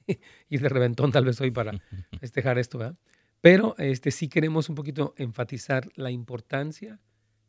ir 0.49 0.61
de 0.61 0.69
reventón 0.69 1.13
tal 1.13 1.25
vez 1.25 1.41
hoy 1.41 1.51
para 1.51 1.73
festejar 2.21 2.59
esto, 2.59 2.79
¿verdad? 2.79 2.97
pero 3.41 3.75
este, 3.79 4.11
sí 4.11 4.29
queremos 4.29 4.69
un 4.69 4.77
poquito 4.77 5.15
enfatizar 5.19 5.89
la 5.97 6.11
importancia 6.11 7.01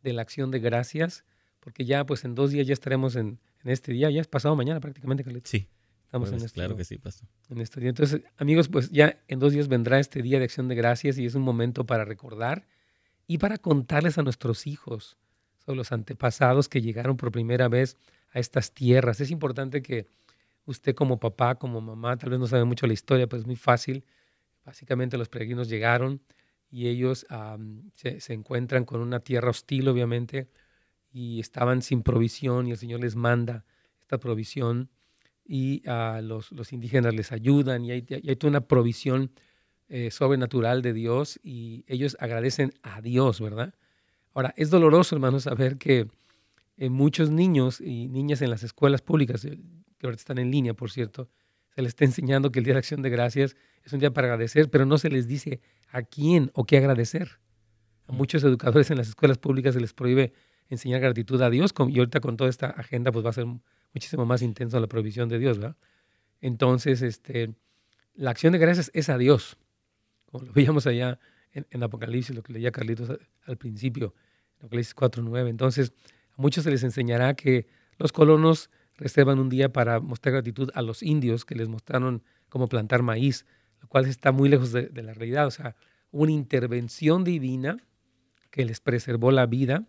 de 0.02 0.14
la 0.14 0.24
acción 0.24 0.52
de 0.52 0.60
gracias, 0.60 1.24
porque 1.60 1.86
ya 1.86 2.06
pues 2.06 2.26
en 2.26 2.36
dos 2.36 2.52
días 2.52 2.68
ya 2.68 2.74
estaremos 2.74 3.16
en, 3.16 3.40
en 3.64 3.72
este 3.72 3.94
día, 3.94 4.10
ya 4.10 4.20
es 4.20 4.28
pasado 4.28 4.56
mañana 4.56 4.80
prácticamente, 4.80 5.24
Carlitos. 5.24 5.50
Sí. 5.50 5.70
Estamos 6.14 6.32
en 6.32 6.46
esto. 6.46 6.54
Claro 6.54 6.76
que 6.76 6.84
sí, 6.84 7.00
pastor. 7.00 7.28
En 7.50 7.60
este 7.60 7.80
día. 7.80 7.90
Entonces, 7.90 8.22
amigos, 8.38 8.70
pues 8.70 8.92
ya 8.92 9.18
en 9.28 9.40
dos 9.40 9.52
días 9.52 9.68
vendrá 9.68 10.00
este 10.00 10.22
día 10.22 10.38
de 10.38 10.44
acción 10.44 10.68
de 10.68 10.76
gracias 10.76 11.18
y 11.18 11.26
es 11.26 11.34
un 11.34 11.42
momento 11.42 11.88
para 11.88 12.06
recordar 12.06 12.68
y 13.26 13.40
para 13.40 13.58
contarles 13.58 14.20
a 14.20 14.22
nuestros 14.22 14.68
hijos 14.68 15.18
sobre 15.66 15.78
los 15.78 15.92
antepasados 15.92 16.70
que 16.70 16.82
llegaron 16.82 17.18
por 17.18 17.32
primera 17.32 17.68
vez 17.68 17.98
a 18.32 18.40
estas 18.40 18.74
tierras. 18.74 19.20
Es 19.22 19.32
importante 19.32 19.82
que 19.82 20.08
usted 20.66 20.96
como 20.96 21.20
papá, 21.20 21.56
como 21.56 21.82
mamá, 21.82 22.18
tal 22.18 22.32
vez 22.32 22.40
no 22.40 22.48
sabe 22.48 22.64
mucho 22.66 22.88
la 22.88 22.94
historia, 22.94 23.28
pero 23.28 23.42
es 23.42 23.46
muy 23.46 23.56
fácil. 23.56 24.06
Básicamente 24.66 25.18
los 25.18 25.30
peregrinos 25.30 25.70
llegaron 25.70 26.22
y 26.72 26.88
ellos 26.88 27.26
se, 27.94 28.34
encuentran 28.34 28.86
con 28.86 29.02
una 29.02 29.20
tierra 29.20 29.50
hostil, 29.50 29.88
obviamente, 29.88 30.50
y 31.12 31.40
estaban 31.40 31.82
sin 31.82 32.02
provisión 32.02 32.68
y 32.68 32.72
el 32.72 32.78
Señor 32.78 33.02
les 33.02 33.16
manda 33.16 33.66
esta 34.02 34.18
provisión 34.18 34.90
y 35.46 35.88
a 35.88 36.22
los, 36.24 36.52
los, 36.52 36.74
indígenas 36.74 37.14
les 37.14 37.32
ayudan 37.32 37.86
y 37.86 37.92
hay, 37.92 38.06
hay 38.10 38.36
toda 38.38 38.50
una 38.50 38.68
provisión 38.68 39.32
eh, 39.90 40.10
sobrenatural 40.10 40.82
de 40.82 40.94
Dios 40.94 41.40
y 41.44 41.84
ellos 41.88 42.18
agradecen 42.20 42.74
a 42.82 43.02
Dios, 43.02 43.40
¿verdad? 43.40 43.76
Ahora, 44.34 44.54
es 44.58 44.70
doloroso, 44.70 45.16
hermanos, 45.16 45.44
saber 45.44 45.78
que 45.78 46.08
eh, 46.78 46.90
muchos 46.90 47.30
niños 47.30 47.80
y 47.80 48.08
niñas 48.08 48.42
en 48.42 48.50
las 48.50 48.64
escuelas 48.64 49.02
públicas, 49.02 49.46
eh, 49.46 49.60
que 50.00 50.08
ahorita 50.08 50.22
están 50.22 50.38
en 50.40 50.52
línea, 50.52 50.74
por 50.74 50.92
cierto, 50.92 51.30
se 51.76 51.82
les 51.82 51.90
está 51.90 52.06
enseñando 52.06 52.52
que 52.52 52.60
el 52.60 52.66
Día 52.66 52.74
de 52.74 52.80
Acción 52.80 53.02
de 53.02 53.10
Gracias 53.10 53.56
es 53.84 53.94
un 53.94 54.00
día 54.00 54.12
para 54.12 54.28
agradecer, 54.28 54.70
pero 54.70 54.86
no 54.86 54.98
se 54.98 55.10
les 55.10 55.28
dice 55.28 55.62
a 55.92 56.02
quién 56.04 56.52
o 56.54 56.66
qué 56.66 56.78
agradecer. 56.78 57.40
A 58.08 58.12
mm. 58.12 58.16
muchos 58.16 58.44
educadores 58.44 58.90
en 58.92 58.98
las 58.98 59.08
escuelas 59.08 59.38
públicas 59.38 59.74
se 59.74 59.80
les 59.80 59.94
prohíbe 59.94 60.34
enseñar 60.70 61.02
gratitud 61.02 61.42
a 61.42 61.50
Dios 61.50 61.74
y 61.90 62.00
ahorita 62.00 62.20
con 62.20 62.38
toda 62.38 62.50
esta 62.50 62.68
agenda 62.68 63.12
pues 63.12 63.26
va 63.26 63.30
a 63.30 63.34
ser 63.34 63.46
muchísimo 63.94 64.26
más 64.26 64.42
intenso 64.42 64.80
la 64.80 64.88
provisión 64.88 65.30
de 65.30 65.40
Dios, 65.40 65.60
¿verdad? 65.60 65.78
Entonces, 66.42 67.02
este, 67.02 67.54
la 68.16 68.32
acción 68.32 68.54
de 68.54 68.60
gracias 68.60 68.90
es 68.94 69.10
a 69.10 69.18
Dios, 69.18 69.58
como 70.26 70.46
lo 70.46 70.54
veíamos 70.54 70.88
allá 70.88 71.20
en, 71.54 71.84
Apocalipsis, 71.84 72.36
lo 72.36 72.44
que 72.44 72.54
leía 72.54 72.72
Carlitos 72.72 73.10
al, 73.46 73.58
principio, 73.58 74.14
en 74.60 74.66
Apocalipsis 74.66 74.96
4.9. 74.96 75.50
Entonces, 75.50 75.94
a 76.38 76.42
muchos 76.42 76.64
se 76.64 76.72
les 76.72 76.84
enseñará 76.84 77.36
que 77.36 77.68
los 77.98 78.12
colonos 78.12 78.70
reservan 78.96 79.40
un 79.40 79.50
día 79.50 79.72
para 79.72 80.00
mostrar 80.00 80.34
gratitud 80.34 80.70
a 80.74 80.82
los 80.82 81.04
indios 81.04 81.46
que 81.46 81.56
les 81.56 81.68
mostraron 81.68 82.24
cómo 82.50 82.68
plantar 82.68 83.02
maíz, 83.02 83.46
lo 83.82 83.88
cual 83.88 84.06
está 84.06 84.32
muy 84.32 84.50
lejos 84.50 84.72
de, 84.72 84.90
la 85.02 85.14
realidad. 85.14 85.48
O 85.48 85.52
sea, 85.52 85.76
una 86.12 86.32
intervención 86.32 87.24
divina 87.24 87.78
que 88.52 88.66
les 88.66 88.80
preservó 88.80 89.32
la 89.32 89.46
vida 89.46 89.86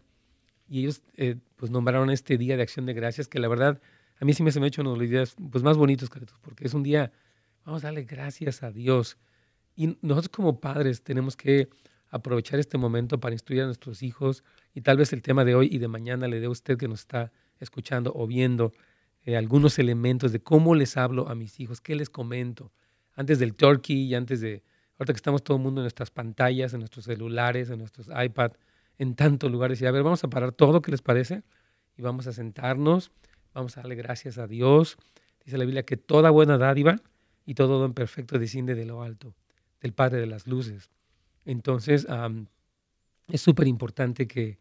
y 0.69 0.81
ellos 0.81 1.03
eh, 1.17 1.37
pues 1.57 1.71
nombraron 1.71 2.11
este 2.11 2.39
día 2.39 2.57
de 2.57 2.63
acción 2.63 2.87
de 2.87 2.95
gracias 2.95 3.29
que 3.29 3.39
la 3.39 3.49
verdad 3.49 3.81
a 4.21 4.25
mí 4.25 4.33
sí 4.33 4.43
me 4.43 4.53
se 4.53 4.61
me 4.61 4.67
ha 4.67 4.69
hecho 4.69 4.83
uno 4.83 4.93
de 4.93 4.99
los 5.01 5.11
días 5.11 5.37
pues, 5.51 5.63
más 5.63 5.77
bonitos, 5.77 6.11
porque 6.41 6.67
es 6.67 6.75
un 6.75 6.83
día, 6.83 7.13
vamos 7.65 7.85
a 7.85 7.89
darle 7.89 8.05
gracias 8.05 8.63
a 8.63 8.71
Dios. 8.71 9.19
Y 9.77 9.99
nosotros 10.03 10.29
como 10.29 10.61
padres 10.61 11.03
tenemos 11.03 11.37
que 11.37 11.69
aprovechar 12.11 12.61
este 12.61 12.79
momento 12.79 13.19
para 13.19 13.35
instruir 13.35 13.63
a 13.63 13.67
nuestros 13.67 14.03
hijos 14.03 14.45
y 14.73 14.83
tal 14.83 14.97
vez 14.97 15.13
el 15.13 15.21
tema 15.21 15.45
de 15.45 15.55
hoy 15.57 15.69
y 15.71 15.79
de 15.79 15.89
mañana 15.89 16.29
le 16.29 16.39
dé 16.39 16.47
a 16.47 16.51
usted 16.51 16.79
que 16.79 16.87
nos 16.87 17.01
está 17.01 17.33
escuchando 17.59 18.13
o 18.15 18.27
viendo 18.27 18.73
eh, 19.25 19.37
algunos 19.37 19.79
elementos 19.79 20.33
de 20.33 20.41
cómo 20.41 20.75
les 20.75 20.97
hablo 20.97 21.29
a 21.29 21.35
mis 21.35 21.59
hijos, 21.59 21.81
qué 21.81 21.95
les 21.95 22.11
comento. 22.11 22.73
Antes 23.15 23.39
del 23.39 23.55
turkey 23.55 23.97
y 23.97 24.15
antes 24.15 24.41
de, 24.41 24.63
ahorita 24.99 25.13
que 25.13 25.17
estamos 25.17 25.43
todo 25.43 25.57
el 25.57 25.63
mundo 25.63 25.81
en 25.81 25.85
nuestras 25.85 26.11
pantallas, 26.11 26.75
en 26.75 26.81
nuestros 26.81 27.07
celulares, 27.07 27.71
en 27.71 27.79
nuestros 27.79 28.09
iPad, 28.09 28.53
en 28.99 29.15
tantos 29.15 29.51
lugares. 29.51 29.81
Y 29.81 29.87
a 29.87 29.91
ver, 29.91 30.03
vamos 30.03 30.23
a 30.25 30.29
parar 30.29 30.53
todo, 30.53 30.83
¿qué 30.83 30.91
les 30.91 31.03
parece? 31.03 31.43
Y 31.97 32.03
vamos 32.03 32.27
a 32.27 32.33
sentarnos, 32.33 33.13
vamos 33.55 33.77
a 33.77 33.81
darle 33.81 33.95
gracias 33.95 34.39
a 34.39 34.47
Dios. 34.47 34.99
Dice 35.45 35.59
la 35.59 35.65
Biblia 35.65 35.85
que 35.85 35.97
toda 35.97 36.31
buena 36.31 36.59
dádiva 36.59 37.01
y 37.47 37.55
todo 37.55 37.79
don 37.79 37.95
perfecto 37.95 38.39
desciende 38.39 38.75
de 38.75 38.85
lo 38.85 39.03
alto, 39.03 39.35
del 39.85 39.93
Padre 39.93 40.19
de 40.19 40.27
las 40.27 40.47
Luces. 40.47 40.91
Entonces, 41.45 42.07
es 43.29 43.41
súper 43.41 43.69
importante 43.69 44.27
que, 44.27 44.59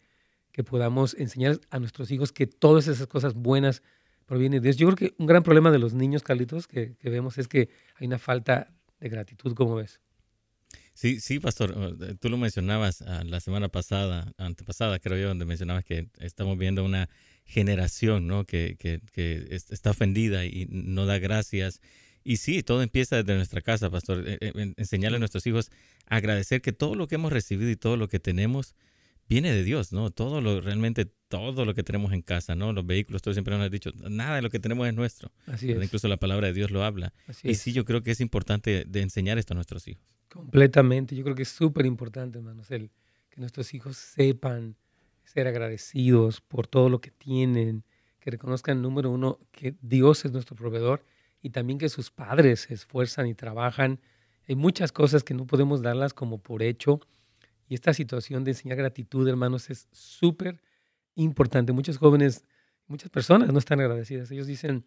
que 0.51 0.65
podamos 0.65 1.15
enseñar 1.18 1.62
a 1.70 1.80
nuestros 1.80 2.12
hijos 2.12 2.34
que 2.34 2.46
todas 2.46 2.88
esas 2.89 3.08
cosas 3.08 3.34
buenas 3.34 3.82
provienen 4.25 4.62
de 4.62 4.68
Dios. 4.68 4.75
Yo 4.75 4.88
creo 4.88 4.98
que 4.98 5.15
un 5.18 5.25
gran 5.25 5.42
problema 5.42 5.72
de 5.72 5.80
los 5.80 5.94
niños, 5.94 6.24
Carlitos, 6.24 6.68
que, 6.68 6.96
que 6.98 7.10
vemos 7.10 7.38
es 7.38 7.48
que 7.48 7.70
hay 7.96 8.08
una 8.08 8.20
falta 8.20 8.74
de 9.00 9.08
gratitud, 9.08 9.53
¿cómo 9.53 9.75
ves? 9.75 10.01
Sí, 10.94 11.22
sí, 11.22 11.39
pastor. 11.39 11.74
Eh, 12.01 12.15
tú 12.20 12.27
lo 12.27 12.38
mencionabas 12.38 13.01
ah, 13.03 13.24
la 13.25 13.39
semana 13.39 13.70
pasada, 13.70 14.34
antepasada, 14.38 15.00
creo 15.00 15.18
yo, 15.18 15.30
donde 15.30 15.46
mencionabas 15.46 15.86
que 15.86 16.10
estamos 16.20 16.58
viendo 16.58 16.84
una 16.84 17.10
generación 17.46 18.27
¿no? 18.27 18.44
que, 18.44 18.75
que, 18.77 19.00
que 19.13 19.48
está 19.70 19.92
ofendida 19.92 20.46
y 20.46 20.68
no 20.70 21.06
da 21.06 21.18
gracias. 21.18 21.80
Y 22.24 22.38
sí, 22.38 22.63
todo 22.63 22.82
empieza 22.82 23.18
desde 23.18 23.36
nuestra 23.36 23.62
casa, 23.62 23.89
pastor. 23.89 24.24
E, 24.27 24.38
e, 24.42 24.74
enseñarle 24.77 25.18
a 25.18 25.20
nuestros 25.20 25.46
hijos 25.48 25.72
a 26.08 26.18
agradecer 26.18 26.62
que 26.62 26.72
todo 26.72 26.96
lo 26.96 27.08
que 27.08 27.15
hemos 27.15 27.34
recibido 27.34 27.70
y 27.70 27.75
todo 27.75 27.98
lo 27.98 28.08
que 28.08 28.20
tenemos 28.20 28.75
viene 29.27 29.51
de 29.51 29.63
Dios, 29.63 29.92
¿no? 29.92 30.12
Todo 30.12 30.42
lo, 30.42 30.62
realmente 30.62 31.06
todo 31.27 31.65
lo 31.65 31.74
que 31.74 31.84
tenemos 31.84 32.13
en 32.13 32.22
casa, 32.22 32.56
¿no? 32.56 32.74
Los 32.74 32.86
vehículos, 32.86 33.22
todo 33.22 33.34
siempre 33.34 33.56
nos 33.56 33.65
han 33.65 33.72
dicho, 33.72 33.92
nada 34.10 34.36
de 34.38 34.42
lo 34.42 34.50
que 34.50 34.60
tenemos 34.60 34.88
es 34.88 34.94
nuestro. 34.94 35.32
Así 35.48 35.72
es. 35.72 35.82
Incluso 35.82 36.08
la 36.08 36.18
palabra 36.18 36.48
de 36.48 36.53
Dios 36.53 36.72
lo 36.72 36.84
habla. 36.84 37.13
y 37.44 37.56
sí, 37.56 37.74
yo 37.74 37.86
creo 37.86 38.03
que 38.03 38.12
es 38.12 38.22
importante 38.22 38.86
de 38.88 39.01
enseñar 39.01 39.38
esto 39.38 39.53
a 39.53 39.56
nuestros 39.56 39.88
hijos. 39.88 40.03
Completamente. 40.30 41.15
Yo 41.15 41.24
creo 41.24 41.36
que 41.36 41.44
es 41.44 41.50
súper 41.50 41.86
importante, 41.86 42.38
hermanos, 42.38 42.70
el 42.72 42.92
que 43.30 43.39
nuestros 43.39 43.74
hijos 43.74 43.98
sepan 43.98 44.75
ser 45.24 45.48
agradecidos 45.48 46.42
por 46.42 46.68
todo 46.68 46.89
lo 46.89 47.01
que 47.01 47.12
tienen, 47.12 47.84
que 48.20 48.32
reconozcan, 48.32 48.82
número 48.82 49.10
uno, 49.10 49.39
que 49.51 49.75
Dios 49.82 50.25
es 50.25 50.32
nuestro 50.32 50.56
proveedor 50.56 51.03
y 51.44 51.50
también 51.50 51.78
que 51.78 51.90
sus 51.90 52.10
padres 52.10 52.62
se 52.62 52.74
esfuerzan 52.74 53.28
y 53.28 53.36
trabajan. 53.36 54.00
Hay 54.48 54.56
muchas 54.56 54.94
cosas 54.94 55.24
que 55.24 55.34
no 55.34 55.46
podemos 55.46 55.82
darlas 55.82 56.14
como 56.14 56.40
por 56.40 56.64
hecho. 56.64 57.02
Y 57.68 57.76
esta 57.76 57.94
situación 57.94 58.46
de 58.46 58.52
enseñar 58.52 58.78
gratitud, 58.78 59.28
hermanos, 59.28 59.70
es 59.70 59.88
súper 59.92 60.62
importante. 61.16 61.74
Muchos 61.74 61.98
jóvenes, 61.98 62.46
muchas 62.88 63.10
personas 63.10 63.52
no 63.52 63.60
están 63.60 63.82
agradecidas. 63.82 64.32
Ellos 64.32 64.48
dicen, 64.48 64.86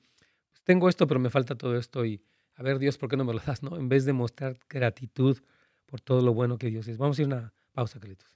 pues 0.49 0.63
tengo 0.65 0.89
esto, 0.89 1.07
pero 1.07 1.21
me 1.21 1.29
falta 1.29 1.57
todo 1.57 1.77
esto 1.77 2.07
y 2.07 2.23
a 2.55 2.63
ver 2.63 2.79
Dios, 2.79 2.97
¿por 2.97 3.11
qué 3.11 3.19
no 3.19 3.25
me 3.27 3.35
lo 3.35 3.41
das? 3.41 3.63
No? 3.63 3.77
En 3.77 3.91
vez 3.91 4.07
de 4.07 4.15
mostrar 4.15 4.59
gratitud 4.67 5.39
por 5.85 6.01
todo 6.01 6.23
lo 6.23 6.33
bueno 6.33 6.57
que 6.57 6.69
Dios 6.69 6.89
es. 6.89 6.97
Vamos 6.97 7.19
a 7.19 7.23
ir 7.23 7.27
a 7.27 7.37
una 7.37 7.55
pausa, 7.73 8.01
Carlitos. 8.01 8.36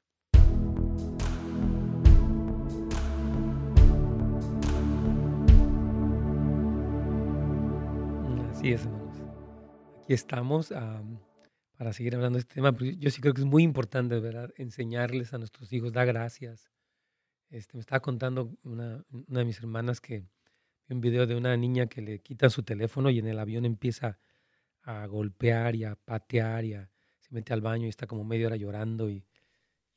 Así 8.60 8.74
es, 8.74 8.84
hermanos. 8.84 9.16
Aquí 10.02 10.12
estamos 10.12 10.68
para 11.78 11.94
seguir 11.94 12.14
hablando 12.14 12.36
de 12.36 12.40
este 12.40 12.56
tema, 12.56 12.76
yo 12.78 13.10
sí 13.10 13.22
creo 13.22 13.32
que 13.32 13.40
es 13.40 13.46
muy 13.46 13.62
importante, 13.62 14.20
¿verdad? 14.20 14.52
Enseñarles 14.54 15.32
a 15.32 15.38
nuestros 15.38 15.72
hijos, 15.72 15.94
dar 15.94 16.06
gracias. 16.06 16.70
Este, 17.48 17.78
me 17.78 17.80
estaba 17.80 18.00
contando 18.00 18.54
una, 18.62 19.02
de 19.08 19.44
mis 19.46 19.58
hermanas 19.60 20.02
que 20.02 20.26
un 20.90 21.00
video 21.00 21.26
de 21.26 21.36
una 21.36 21.56
niña 21.56 21.86
que 21.86 22.02
le 22.02 22.18
quitan 22.18 22.50
su 22.50 22.62
teléfono 22.62 23.08
y 23.08 23.18
en 23.18 23.28
el 23.28 23.38
avión 23.38 23.64
empieza 23.64 24.18
a 24.82 25.06
golpear 25.06 25.74
y 25.74 25.84
a 25.84 25.94
patear 25.94 26.66
y 26.66 26.72
se 26.72 27.30
mete 27.30 27.54
al 27.54 27.62
baño 27.62 27.86
y 27.86 27.88
está 27.88 28.06
como 28.06 28.24
media 28.24 28.48
hora 28.48 28.56
llorando 28.56 29.08
y 29.08 29.24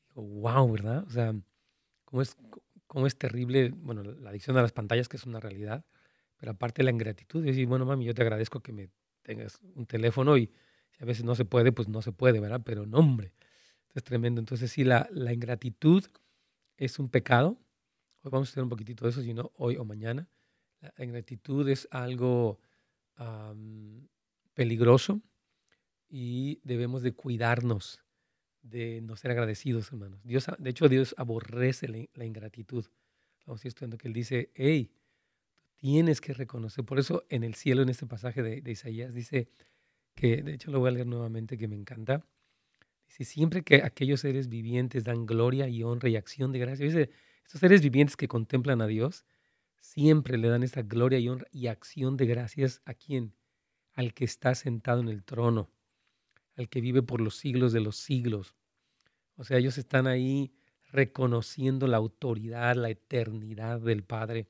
digo, 0.08 0.24
wow, 0.24 0.72
¿verdad? 0.72 1.03
O 1.05 1.10
sea, 1.10 1.36
cómo 2.05 2.22
es, 2.22 2.38
cómo 2.88 3.08
es 3.08 3.17
terrible, 3.17 3.72
bueno, 3.75 4.03
la 4.03 4.29
adicción 4.29 4.55
a 4.55 4.62
las 4.62 4.72
pantallas 4.72 5.10
que 5.10 5.17
es 5.17 5.25
una 5.25 5.41
realidad, 5.41 5.84
pero 6.38 6.52
aparte 6.52 6.84
la 6.84 6.92
ingratitud, 6.92 7.44
decir, 7.44 7.68
bueno, 7.68 7.86
mami, 7.86 8.06
yo 8.06 8.13
te 8.13 8.22
agradezco 8.22 8.62
que 8.62 8.74
me 8.74 8.90
tengas 9.22 9.60
un 9.75 9.86
teléfono 9.86 10.38
y 10.38 10.48
si 10.92 11.04
a 11.04 11.06
veces 11.06 11.24
no 11.24 11.36
se 11.36 11.46
puede, 11.46 11.72
pues 11.72 11.88
no 11.88 12.02
se 12.02 12.12
puede, 12.12 12.40
¿verdad? 12.40 12.62
Pero 12.63 12.86
no, 12.86 13.00
hombre, 13.00 13.34
es 13.94 14.04
tremendo. 14.04 14.40
Entonces 14.40 14.72
sí, 14.72 14.84
la, 14.84 15.08
la 15.12 15.34
ingratitud 15.34 16.06
es 16.78 17.00
un 17.00 17.10
pecado. 17.10 17.58
Hoy 18.22 18.32
vamos 18.32 18.50
a 18.50 18.52
hacer 18.52 18.63
un 18.63 18.70
poquitito 18.70 19.06
de 19.06 19.12
eso, 19.12 19.22
si 19.22 19.34
no, 19.34 19.52
hoy 19.56 19.78
o 19.78 19.86
mañana. 19.86 20.28
La 20.98 21.06
ingratitud 21.06 21.68
es 21.70 21.88
algo 21.92 22.60
peligroso 24.54 25.22
y 26.10 26.60
debemos 26.63 27.04
de 27.04 27.13
cuidarnos 27.13 28.04
de 28.62 29.02
no 29.02 29.16
ser 29.16 29.32
agradecidos, 29.32 29.92
hermanos. 29.92 30.22
Dios, 30.24 30.48
de 30.58 30.70
hecho, 30.70 30.90
Dios 30.90 31.16
aborrece 31.18 31.88
la, 31.88 32.25
ingratitud. 32.25 32.86
Vamos 33.46 33.66
estudiando 33.66 33.98
que 33.98 34.08
Él 34.08 34.13
dice, 34.13 34.52
hey, 34.56 34.92
tienes 35.84 36.22
que 36.22 36.34
reconocer. 36.34 36.86
Por 36.86 36.98
eso 36.98 37.25
en 37.28 37.44
el 37.44 37.56
cielo, 37.56 37.82
en 37.82 37.90
este 37.90 38.06
pasaje 38.06 38.42
de, 38.42 38.72
Isaías, 38.72 39.13
dice 39.13 39.50
que, 40.16 40.42
de 40.42 40.54
hecho 40.54 40.72
lo 40.72 40.80
voy 40.80 40.88
a 40.88 40.92
leer 40.92 41.08
nuevamente, 41.08 41.58
que 41.58 41.68
me 41.68 41.75
encanta. 41.75 42.25
Dice, 43.06 43.25
siempre 43.25 43.63
que 43.63 43.84
aquellos 43.84 44.22
seres 44.22 44.48
vivientes 44.48 45.04
dan 45.04 45.25
gloria 45.25 45.68
y 45.68 45.84
honra 45.84 46.08
y 46.08 46.16
acción 46.16 46.54
de 46.54 46.60
gracia. 46.60 46.86
Dice, 46.86 47.10
estos 47.46 47.60
seres 47.60 47.82
vivientes 47.82 48.16
que 48.16 48.30
contemplan 48.30 48.82
a 48.82 48.88
Dios, 48.88 49.25
siempre 49.75 50.38
le 50.38 50.48
dan 50.48 50.63
esa 50.63 50.84
gloria 50.84 51.20
y 51.20 51.28
honra 51.28 51.48
y 51.52 51.68
acción 51.68 52.16
de 52.16 52.28
gracias 52.28 52.82
a 52.86 52.94
quién? 52.94 53.34
Al 53.92 54.13
que 54.13 54.24
está 54.24 54.56
sentado 54.56 55.02
en 55.02 55.10
el 55.10 55.25
trono, 55.25 55.70
al 56.56 56.70
que 56.70 56.80
vive 56.80 57.04
por 57.04 57.20
los 57.20 57.36
siglos 57.36 57.74
de 57.74 57.82
los 57.82 57.98
siglos. 57.98 58.56
O 59.36 59.44
sea, 59.44 59.58
ellos 59.58 59.78
están 59.78 60.08
ahí 60.08 60.54
reconociendo 60.94 61.88
la 61.88 61.98
autoridad, 61.98 62.78
la 62.78 62.90
eternidad 62.90 63.82
del 63.82 64.06
Padre. 64.06 64.48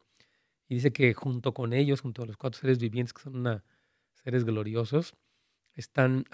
Dice 0.74 0.92
que 0.92 1.13
junto 1.13 1.53
con 1.53 1.74
ellos, 1.74 2.01
junto 2.01 2.24
a 2.24 2.25
los 2.25 2.38
cuatro 2.38 2.60
seres 2.60 2.80
vivientes, 2.80 3.13
que 3.13 3.22
son 3.22 3.36
una 3.36 3.63
seres 4.24 4.46
gloriosos, 4.46 5.15
están 5.75 6.25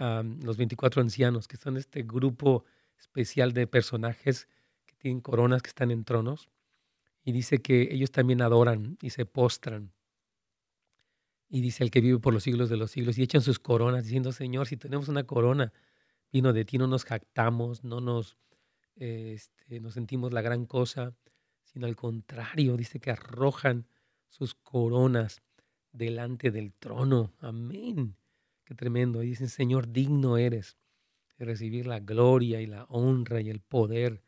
los 0.44 0.58
24 0.58 1.02
ancianos, 1.02 1.48
que 1.48 1.58
son 1.58 1.78
este 1.78 2.04
grupo 2.04 2.66
especial 2.98 3.54
de 3.54 3.68
personajes 3.68 4.48
que 4.86 4.96
tienen 4.96 5.22
coronas, 5.22 5.62
que 5.62 5.70
están 5.70 5.92
en 5.92 6.04
tronos. 6.04 6.50
Y 7.24 7.32
dice 7.32 7.62
que 7.62 7.90
ellos 7.92 8.12
también 8.12 8.42
adoran 8.42 8.98
y 9.02 9.12
se 9.12 9.26
postran. 9.26 9.92
Y 11.50 11.62
dice 11.62 11.84
el 11.84 11.92
que 11.92 12.02
vive 12.02 12.20
por 12.20 12.34
los 12.34 12.44
siglos 12.44 12.70
de 12.70 12.78
los 12.78 12.92
siglos 12.92 13.18
y 13.18 13.24
echan 13.24 13.42
sus 13.42 13.60
coronas 13.60 14.04
diciendo, 14.04 14.32
Señor, 14.32 14.68
si 14.68 14.78
tenemos 14.78 15.08
una 15.08 15.24
corona, 15.24 15.74
vino 16.32 16.54
de 16.54 16.64
ti, 16.64 16.78
no 16.78 16.88
nos 16.88 17.06
jactamos, 17.06 17.84
no 17.84 18.02
nos, 18.02 18.38
este, 18.96 19.80
nos 19.80 19.96
sentimos 19.96 20.32
la 20.32 20.42
gran 20.42 20.66
cosa, 20.66 21.16
sino 21.64 21.88
al 21.88 21.96
contrario, 21.96 22.78
dice 22.78 23.00
que 23.00 23.12
arrojan 23.12 23.88
sus 24.30 24.56
coronas 24.56 25.42
delante 25.92 26.52
del 26.52 26.74
trono. 26.74 27.34
Amén. 27.40 28.16
Qué 28.64 28.76
tremendo. 28.76 29.24
Y 29.24 29.28
dicen, 29.28 29.50
Señor, 29.50 29.92
digno 29.92 30.38
eres 30.38 30.78
de 31.38 31.46
recibir 31.46 31.88
la 31.88 32.00
gloria 32.00 32.62
y 32.62 32.68
la 32.68 32.86
honra 32.86 33.42
y 33.42 33.50
el 33.50 33.60
poder, 33.60 34.22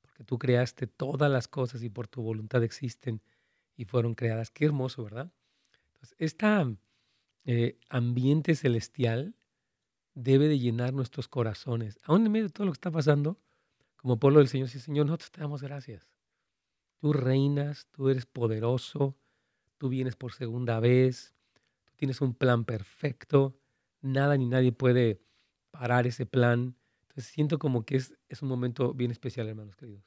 porque 0.00 0.24
tú 0.24 0.38
creaste 0.38 0.86
todas 0.86 1.30
las 1.30 1.48
cosas 1.48 1.82
y 1.82 1.90
por 1.90 2.08
tu 2.08 2.22
voluntad 2.22 2.62
existen 2.62 3.20
y 3.76 3.84
fueron 3.84 4.14
creadas. 4.14 4.50
Qué 4.50 4.64
hermoso, 4.66 5.04
¿verdad? 5.04 5.32
Entonces, 5.94 6.14
este 6.18 6.78
ambiente 7.88 8.54
celestial 8.54 9.34
debe 10.14 10.48
de 10.48 10.58
llenar 10.58 10.92
nuestros 10.92 11.28
corazones, 11.28 11.98
aún 12.04 12.26
en 12.26 12.32
medio 12.32 12.46
de 12.46 12.52
todo 12.52 12.66
lo 12.66 12.72
que 12.72 12.76
está 12.76 12.90
pasando, 12.90 13.38
como 13.96 14.18
pueblo 14.18 14.40
del 14.40 14.48
Señor. 14.48 14.68
Sí, 14.68 14.78
Señor, 14.80 15.06
nosotros 15.06 15.30
te 15.30 15.40
damos 15.40 15.62
gracias. 15.62 16.06
Tú 17.00 17.12
reinas, 17.12 17.86
tú 17.92 18.08
eres 18.10 18.26
poderoso, 18.26 19.16
tú 19.78 19.88
vienes 19.88 20.16
por 20.16 20.32
segunda 20.32 20.80
vez, 20.80 21.34
tú 21.84 21.92
tienes 21.96 22.20
un 22.20 22.34
plan 22.34 22.64
perfecto, 22.64 23.56
nada 24.02 24.36
ni 24.36 24.46
nadie 24.46 24.72
puede 24.72 25.22
parar 25.70 26.06
ese 26.06 26.26
plan. 26.26 26.76
Entonces 27.02 27.26
siento 27.32 27.58
como 27.58 27.84
que 27.84 27.96
es, 27.96 28.12
un 28.42 28.48
momento 28.48 28.92
bien 28.92 29.10
especial, 29.10 29.48
hermanos 29.48 29.76
queridos. 29.76 30.04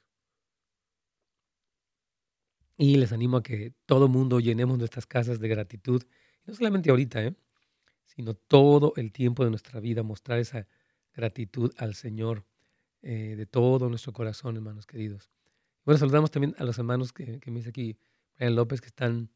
Y 2.78 2.96
les 2.98 3.12
animo 3.12 3.38
a 3.38 3.44
que 3.44 3.74
todo 3.86 4.08
mundo 4.08 4.40
llenemos 4.40 4.78
nuestras 4.78 5.06
casas 5.06 5.40
de 5.40 5.48
gratitud, 5.48 6.04
no 6.46 6.54
solamente 6.54 6.90
ahorita, 6.90 7.24
¿eh? 7.24 7.36
sino 8.06 8.34
todo 8.34 8.94
el 8.98 9.12
tiempo 9.12 9.44
de 9.44 9.52
nuestra 9.52 9.80
vida, 9.80 10.04
mostrar 10.04 10.40
esa 10.40 10.68
gratitud 11.14 11.72
al 11.78 11.96
Señor 11.96 12.46
eh, 13.02 13.36
de 13.38 13.46
todo 13.46 13.88
nuestro 13.90 14.14
corazón, 14.14 14.56
hermanos 14.56 14.86
queridos. 14.86 15.30
Bueno, 15.86 16.00
saludamos 16.00 16.32
también 16.32 16.56
a 16.58 16.64
los 16.64 16.78
hermanos 16.78 17.14
que, 17.14 17.40
que 17.40 17.52
me 17.52 17.58
dice 17.58 17.70
aquí, 17.70 17.98
Brian 18.36 18.56
López, 18.56 18.82
que 18.82 18.88
están 18.88 19.30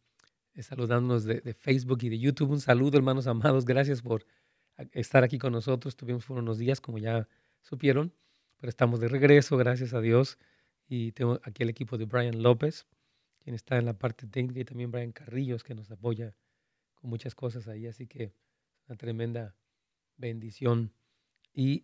saludándonos 0.64 1.26
de, 1.26 1.42
de, 1.42 1.54
Facebook 1.54 2.00
y 2.04 2.10
de 2.10 2.20
YouTube. 2.20 2.52
Un 2.52 2.62
saludo, 2.62 2.98
hermanos 2.98 3.28
amados. 3.28 3.66
Gracias 3.66 4.02
por 4.02 4.26
estar 4.94 5.24
aquí 5.24 5.38
con 5.38 5.54
nosotros. 5.54 5.96
Tuvimos 5.96 6.30
unos 6.30 6.58
días, 6.58 6.82
como 6.82 6.98
ya 6.98 7.28
supieron, 7.62 8.14
pero 8.58 8.70
estamos 8.70 9.00
de 9.00 9.08
regreso, 9.08 9.58
gracias 9.58 9.94
a 9.94 10.02
Dios. 10.02 10.38
Y 10.88 11.12
tengo 11.14 11.40
aquí 11.44 11.64
el 11.64 11.70
equipo 11.70 11.98
de 11.98 12.06
Brian 12.06 12.42
López, 12.42 12.86
quien 13.44 13.56
está 13.56 13.78
en 13.78 13.86
la 13.86 13.98
parte 13.98 14.28
técnica, 14.28 14.60
y 14.60 14.66
también 14.66 14.92
Brian 14.92 15.12
Carrillos, 15.12 15.64
que 15.64 15.76
nos 15.76 15.90
apoya 15.92 16.36
con 16.96 17.10
muchas 17.10 17.36
cosas 17.36 17.68
ahí. 17.68 17.88
Así 17.88 18.08
que 18.08 18.34
una 18.88 18.98
tremenda 18.98 19.56
bendición. 20.18 20.94
Y 21.54 21.84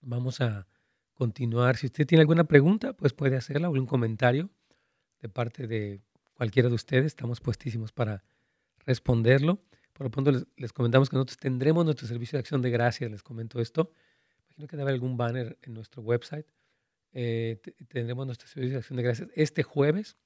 vamos 0.00 0.40
a 0.40 0.66
continuar. 1.14 1.76
Si 1.76 1.86
usted 1.86 2.06
tiene 2.06 2.20
alguna 2.20 2.44
pregunta, 2.44 2.92
pues 2.92 3.12
puede 3.12 3.36
hacerla 3.36 3.68
o 3.68 3.72
un 3.72 3.86
comentario 3.86 4.50
de 5.20 5.28
parte 5.28 5.66
de 5.66 6.00
cualquiera 6.36 6.68
de 6.68 6.74
ustedes. 6.74 7.06
Estamos 7.06 7.40
puestísimos 7.40 7.92
para 7.92 8.22
responderlo. 8.84 9.62
Por 9.92 10.06
lo 10.06 10.10
pronto 10.10 10.32
les, 10.56 10.72
comentamos 10.72 11.08
que 11.08 11.16
nosotros 11.16 11.38
tendremos 11.38 11.84
nuestro 11.84 12.06
servicio 12.06 12.36
de 12.36 12.40
acción 12.40 12.62
de 12.62 12.70
gracias, 12.70 13.10
les 13.10 13.22
comento 13.22 13.60
esto. 13.60 13.90
Imagino 14.48 14.66
que 14.66 14.76
debe 14.76 14.82
haber 14.82 14.94
algún 14.94 15.16
banner 15.16 15.58
en 15.62 15.74
nuestro 15.74 16.02
website. 16.02 16.46
Eh, 17.12 17.60
tendremos 17.88 18.26
nuestro 18.26 18.46
servicio 18.46 18.74
de 18.74 18.78
acción 18.80 18.96
de 18.98 19.02
gracias 19.02 19.28
este 19.34 19.62
jueves 19.62 20.18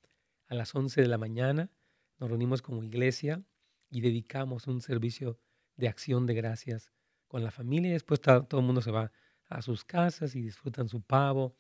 a 0.49 0.55
las 0.55 0.75
11 0.75 1.01
de 1.01 1.09
la 1.09 1.19
mañana. 1.19 1.71
Nos 2.19 2.29
reunimos 2.29 2.63
como 2.63 2.83
iglesia 2.83 3.43
y 3.91 4.01
dedicamos 4.01 4.67
un 4.67 4.81
servicio 4.81 5.39
de 5.77 5.89
acción 5.89 6.27
de 6.27 6.35
gracias 6.35 6.93
con 7.31 7.45
la 7.45 7.53
familia 7.53 7.93
después 7.93 8.21
todo, 8.21 8.59
el 8.59 8.67
mundo 8.67 8.83
se 8.83 8.91
va 8.91 9.13
a 9.47 9.63
sus 9.63 9.85
casas 9.85 10.35
y 10.35 10.43
disfrutan 10.43 10.89
su 10.89 11.01
pavo 11.01 11.55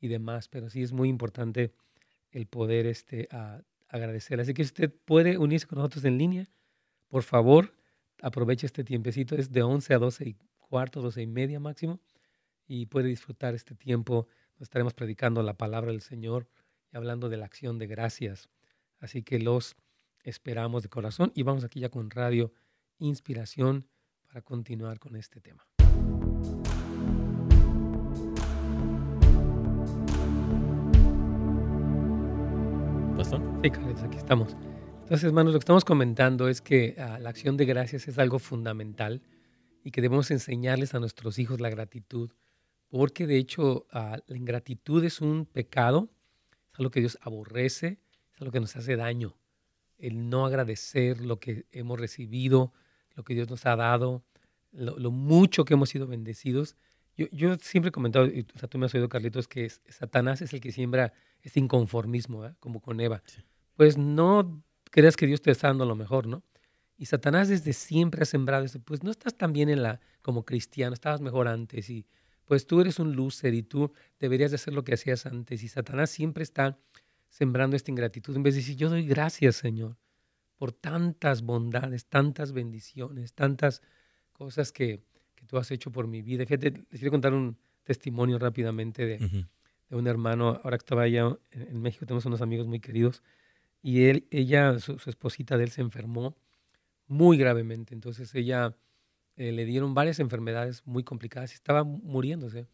y 0.00 0.08
demás. 0.08 0.48
Pero 0.48 0.68
sí 0.68 0.82
es 0.82 0.92
muy 0.92 1.08
importante 1.08 1.72
el 2.32 2.48
poder 2.48 2.86
este, 2.86 3.28
agradecer. 3.92 4.40
Así 4.40 4.54
que 4.54 4.62
usted 4.62 4.92
puede 5.04 5.38
unirse 5.38 5.66
con 5.66 5.78
nosotros 5.78 6.04
en 6.04 6.18
línea 6.18 6.48
por 7.12 7.24
favor, 7.24 7.74
aproveche 8.22 8.64
este 8.64 8.84
tiempecito. 8.84 9.36
Es 9.36 9.52
de 9.52 9.62
11 9.62 9.92
a 9.92 9.98
12 9.98 10.28
y 10.30 10.36
cuarto, 10.58 11.02
12 11.02 11.20
y 11.20 11.26
media 11.26 11.60
máximo. 11.60 12.00
Y 12.66 12.86
puede 12.86 13.08
disfrutar 13.08 13.54
este 13.54 13.74
tiempo. 13.74 14.28
Estaremos 14.58 14.94
predicando 14.94 15.42
la 15.42 15.52
palabra 15.52 15.92
del 15.92 16.00
Señor 16.00 16.48
y 16.90 16.96
hablando 16.96 17.28
de 17.28 17.36
la 17.36 17.44
acción 17.44 17.78
de 17.78 17.86
gracias. 17.86 18.48
Así 18.98 19.22
que 19.22 19.38
los 19.38 19.76
esperamos 20.24 20.82
de 20.82 20.88
corazón. 20.88 21.32
Y 21.34 21.42
vamos 21.42 21.64
aquí 21.64 21.80
ya 21.80 21.90
con 21.90 22.08
Radio 22.08 22.50
Inspiración 22.98 23.86
para 24.26 24.40
continuar 24.40 24.98
con 24.98 25.14
este 25.16 25.42
tema. 25.42 25.66
Sí, 33.62 33.70
Carlitos, 33.70 34.02
aquí 34.02 34.18
estamos. 34.18 34.56
Entonces, 35.02 35.24
hermanos, 35.24 35.54
lo 35.54 35.58
que 35.58 35.62
estamos 35.62 35.86
comentando 35.86 36.48
es 36.48 36.60
que 36.60 36.96
ah, 36.98 37.18
la 37.18 37.30
acción 37.30 37.56
de 37.56 37.64
gracias 37.64 38.06
es 38.06 38.18
algo 38.18 38.38
fundamental 38.38 39.22
y 39.82 39.90
que 39.90 40.02
debemos 40.02 40.30
enseñarles 40.30 40.94
a 40.94 41.00
nuestros 41.00 41.38
hijos 41.38 41.58
la 41.58 41.70
gratitud, 41.70 42.30
porque 42.88 43.26
de 43.26 43.38
hecho 43.38 43.86
ah, 43.90 44.18
la 44.26 44.36
ingratitud 44.36 45.02
es 45.04 45.22
un 45.22 45.46
pecado, 45.46 46.10
es 46.72 46.78
algo 46.78 46.90
que 46.90 47.00
Dios 47.00 47.18
aborrece, 47.22 48.00
es 48.34 48.40
algo 48.40 48.52
que 48.52 48.60
nos 48.60 48.76
hace 48.76 48.96
daño. 48.96 49.34
El 49.96 50.28
no 50.28 50.44
agradecer 50.44 51.22
lo 51.22 51.40
que 51.40 51.64
hemos 51.72 51.98
recibido, 51.98 52.74
lo 53.14 53.24
que 53.24 53.34
Dios 53.34 53.48
nos 53.48 53.64
ha 53.64 53.76
dado, 53.76 54.22
lo, 54.72 55.10
mucho 55.10 55.64
que 55.64 55.72
hemos 55.72 55.88
sido 55.88 56.06
bendecidos. 56.06 56.76
Yo, 57.16 57.28
yo, 57.32 57.56
siempre 57.56 57.88
he 57.88 57.92
comentado, 57.92 58.26
y 58.26 58.42
tú 58.42 58.78
me 58.78 58.86
has 58.86 58.94
oído, 58.94 59.08
Carlitos, 59.08 59.48
que 59.48 59.70
Satanás 59.70 60.42
es 60.42 60.52
el 60.52 60.60
que 60.60 60.72
siembra 60.72 61.14
ese 61.42 61.60
inconformismo, 61.60 62.54
como 62.60 62.80
con 62.80 63.00
Eva. 63.00 63.22
Pues 63.76 63.98
no 63.98 64.62
creas 64.90 65.16
que 65.16 65.26
Dios 65.26 65.42
te 65.42 65.50
está 65.50 65.68
dando 65.68 65.84
lo 65.84 65.96
mejor, 65.96 66.26
¿no? 66.26 66.42
Y 66.96 67.06
Satanás 67.06 67.48
desde 67.48 67.72
siempre 67.72 68.22
ha 68.22 68.26
sembrado 68.26 68.64
eso. 68.64 68.80
Pues 68.80 69.02
no 69.02 69.10
estás 69.10 69.36
tan 69.36 69.52
bien 69.52 69.68
en 69.68 69.82
la, 69.82 70.00
como 70.20 70.44
cristiano, 70.44 70.94
estabas 70.94 71.20
mejor 71.20 71.48
antes 71.48 71.90
y 71.90 72.06
pues 72.44 72.66
tú 72.66 72.80
eres 72.80 72.98
un 72.98 73.16
loser 73.16 73.54
y 73.54 73.62
tú 73.62 73.92
deberías 74.20 74.50
de 74.50 74.56
hacer 74.56 74.74
lo 74.74 74.84
que 74.84 74.94
hacías 74.94 75.26
antes. 75.26 75.62
Y 75.62 75.68
Satanás 75.68 76.10
siempre 76.10 76.42
está 76.42 76.78
sembrando 77.28 77.76
esta 77.76 77.90
ingratitud 77.90 78.36
en 78.36 78.42
vez 78.42 78.54
de 78.54 78.60
decir, 78.60 78.76
yo 78.76 78.90
doy 78.90 79.06
gracias, 79.06 79.56
Señor, 79.56 79.96
por 80.56 80.72
tantas 80.72 81.42
bondades, 81.42 82.06
tantas 82.06 82.52
bendiciones, 82.52 83.32
tantas 83.32 83.82
cosas 84.32 84.70
que, 84.70 85.02
que 85.34 85.46
tú 85.46 85.56
has 85.56 85.70
hecho 85.70 85.90
por 85.90 86.06
mi 86.06 86.22
vida. 86.22 86.44
Fíjate, 86.44 86.70
les 86.70 87.00
quiero 87.00 87.10
contar 87.10 87.32
un 87.32 87.56
testimonio 87.82 88.38
rápidamente 88.38 89.06
de, 89.06 89.18
de 89.18 89.46
un 89.96 90.06
hermano. 90.06 90.60
Ahora 90.62 90.78
que 90.78 90.82
estaba 90.82 91.02
allá 91.02 91.36
en 91.52 91.80
México, 91.80 92.06
tenemos 92.06 92.24
unos 92.26 92.42
amigos 92.42 92.66
muy 92.66 92.80
queridos 92.80 93.22
y 93.82 94.04
él, 94.04 94.26
ella, 94.30 94.78
su, 94.78 94.96
esposita 95.06 95.56
de 95.58 95.64
él 95.64 95.70
se 95.70 95.80
enfermó 95.80 96.36
muy 97.08 97.36
gravemente. 97.36 97.94
Entonces 97.94 98.34
ella 98.34 98.76
eh, 99.36 99.52
le 99.52 99.64
dieron 99.64 99.94
varias 99.94 100.20
enfermedades 100.20 100.86
muy 100.86 101.02
complicadas 101.02 101.52
y 101.52 101.54
estaba 101.54 101.84
muriéndose. 101.84 102.66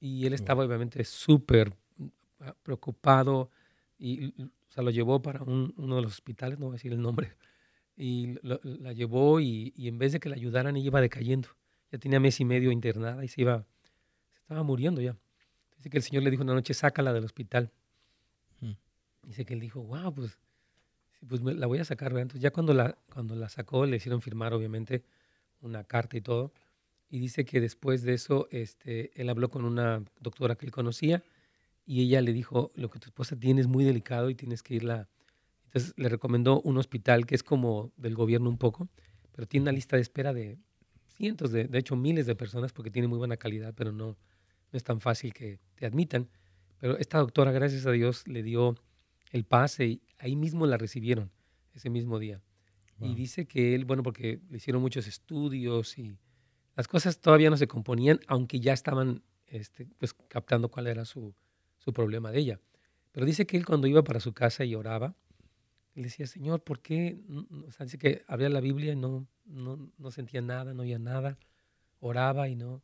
Y 0.00 0.26
él 0.26 0.32
estaba 0.32 0.64
obviamente 0.64 1.04
súper 1.04 1.74
ah, 2.40 2.54
preocupado 2.62 3.50
y 3.98 4.32
se 4.68 4.82
lo 4.82 4.90
llevó 4.90 5.20
para 5.20 5.42
uno 5.42 5.96
de 5.96 6.02
los 6.02 6.12
hospitales, 6.12 6.58
no 6.58 6.66
voy 6.66 6.74
a 6.74 6.76
decir 6.76 6.92
el 6.92 7.02
nombre, 7.02 7.32
y 7.96 8.36
la 8.42 8.92
llevó 8.92 9.40
y, 9.40 9.72
y, 9.74 9.88
en 9.88 9.98
vez 9.98 10.12
de 10.12 10.20
que 10.20 10.28
la 10.28 10.36
ayudaran, 10.36 10.76
ella 10.76 10.86
iba 10.86 11.00
decayendo. 11.00 11.48
Ya 11.90 11.98
tenía 11.98 12.20
mes 12.20 12.38
y 12.38 12.44
medio 12.44 12.70
internada 12.70 13.24
y 13.24 13.28
se 13.28 13.40
iba, 13.40 13.66
se 14.32 14.38
estaba 14.40 14.62
muriendo 14.62 15.00
ya. 15.00 15.16
Dice 15.78 15.90
que 15.90 15.96
el 15.96 16.02
Señor 16.02 16.24
le 16.24 16.30
dijo 16.30 16.42
una 16.42 16.54
noche, 16.54 16.74
sácala 16.74 17.12
del 17.12 17.24
hospital. 17.24 17.72
Dice 19.22 19.44
que 19.44 19.54
él 19.54 19.60
dijo, 19.60 19.82
wow, 19.82 20.14
pues, 20.14 20.38
pues 21.28 21.42
la 21.42 21.66
voy 21.66 21.78
a 21.78 21.84
sacar. 21.84 22.12
Entonces 22.12 22.40
ya 22.40 22.50
cuando 22.50 22.72
la, 22.72 22.96
cuando 23.12 23.36
la 23.36 23.48
sacó 23.48 23.84
le 23.86 23.96
hicieron 23.96 24.22
firmar 24.22 24.54
obviamente 24.54 25.04
una 25.60 25.84
carta 25.84 26.16
y 26.16 26.20
todo. 26.20 26.52
Y 27.10 27.18
dice 27.18 27.44
que 27.44 27.60
después 27.60 28.02
de 28.02 28.14
eso 28.14 28.48
este, 28.50 29.10
él 29.20 29.28
habló 29.28 29.50
con 29.50 29.64
una 29.64 30.02
doctora 30.20 30.56
que 30.56 30.66
él 30.66 30.72
conocía 30.72 31.22
y 31.86 32.02
ella 32.02 32.20
le 32.20 32.32
dijo, 32.32 32.72
lo 32.74 32.90
que 32.90 32.98
tu 32.98 33.06
esposa 33.06 33.36
tiene 33.36 33.60
es 33.60 33.66
muy 33.66 33.84
delicado 33.84 34.30
y 34.30 34.34
tienes 34.34 34.62
que 34.62 34.74
irla. 34.74 35.08
Entonces 35.66 35.94
le 35.96 36.08
recomendó 36.08 36.60
un 36.62 36.78
hospital 36.78 37.26
que 37.26 37.34
es 37.34 37.42
como 37.42 37.92
del 37.96 38.14
gobierno 38.14 38.48
un 38.48 38.58
poco, 38.58 38.88
pero 39.32 39.46
tiene 39.46 39.64
una 39.64 39.72
lista 39.72 39.96
de 39.96 40.02
espera 40.02 40.32
de 40.32 40.58
cientos, 41.16 41.52
de, 41.52 41.64
de 41.64 41.78
hecho 41.78 41.96
miles 41.96 42.26
de 42.26 42.34
personas 42.34 42.72
porque 42.72 42.90
tiene 42.90 43.08
muy 43.08 43.18
buena 43.18 43.36
calidad, 43.36 43.74
pero 43.74 43.92
no, 43.92 44.16
no 44.72 44.76
es 44.76 44.84
tan 44.84 45.00
fácil 45.00 45.32
que 45.32 45.60
te 45.74 45.86
admitan. 45.86 46.28
Pero 46.78 46.96
esta 46.98 47.18
doctora, 47.18 47.52
gracias 47.52 47.86
a 47.86 47.90
Dios, 47.92 48.26
le 48.28 48.42
dio 48.42 48.74
el 49.32 49.44
pase 49.44 49.86
y 49.86 50.02
ahí 50.18 50.36
mismo 50.36 50.66
la 50.66 50.76
recibieron 50.76 51.30
ese 51.74 51.90
mismo 51.90 52.18
día. 52.18 52.42
Y 53.00 53.14
dice 53.14 53.46
que 53.46 53.76
él, 53.76 53.84
bueno, 53.84 54.02
porque 54.02 54.40
le 54.50 54.56
hicieron 54.56 54.82
muchos 54.82 55.06
estudios 55.06 55.98
y 55.98 56.18
las 56.74 56.88
cosas 56.88 57.20
todavía 57.20 57.48
no 57.48 57.56
se 57.56 57.68
componían, 57.68 58.18
aunque 58.26 58.58
ya 58.58 58.72
estaban 58.72 59.22
este, 59.46 59.86
pues, 59.98 60.14
captando 60.14 60.68
cuál 60.68 60.88
era 60.88 61.04
su, 61.04 61.32
su 61.78 61.92
problema 61.92 62.32
de 62.32 62.40
ella. 62.40 62.60
Pero 63.12 63.24
dice 63.24 63.46
que 63.46 63.56
él 63.56 63.64
cuando 63.64 63.86
iba 63.86 64.02
para 64.02 64.18
su 64.18 64.32
casa 64.32 64.64
y 64.64 64.74
oraba, 64.74 65.14
él 65.94 66.04
decía, 66.04 66.26
Señor, 66.26 66.62
¿por 66.62 66.80
qué? 66.80 67.20
O 67.66 67.72
sea, 67.72 67.84
dice 67.84 67.98
que 67.98 68.22
abría 68.26 68.48
la 68.48 68.60
Biblia 68.60 68.92
y 68.92 68.96
no, 68.96 69.26
no, 69.44 69.90
no 69.96 70.10
sentía 70.10 70.40
nada, 70.40 70.74
no 70.74 70.82
oía 70.82 70.98
nada, 70.98 71.38
oraba 72.00 72.48
y 72.48 72.54
no. 72.54 72.82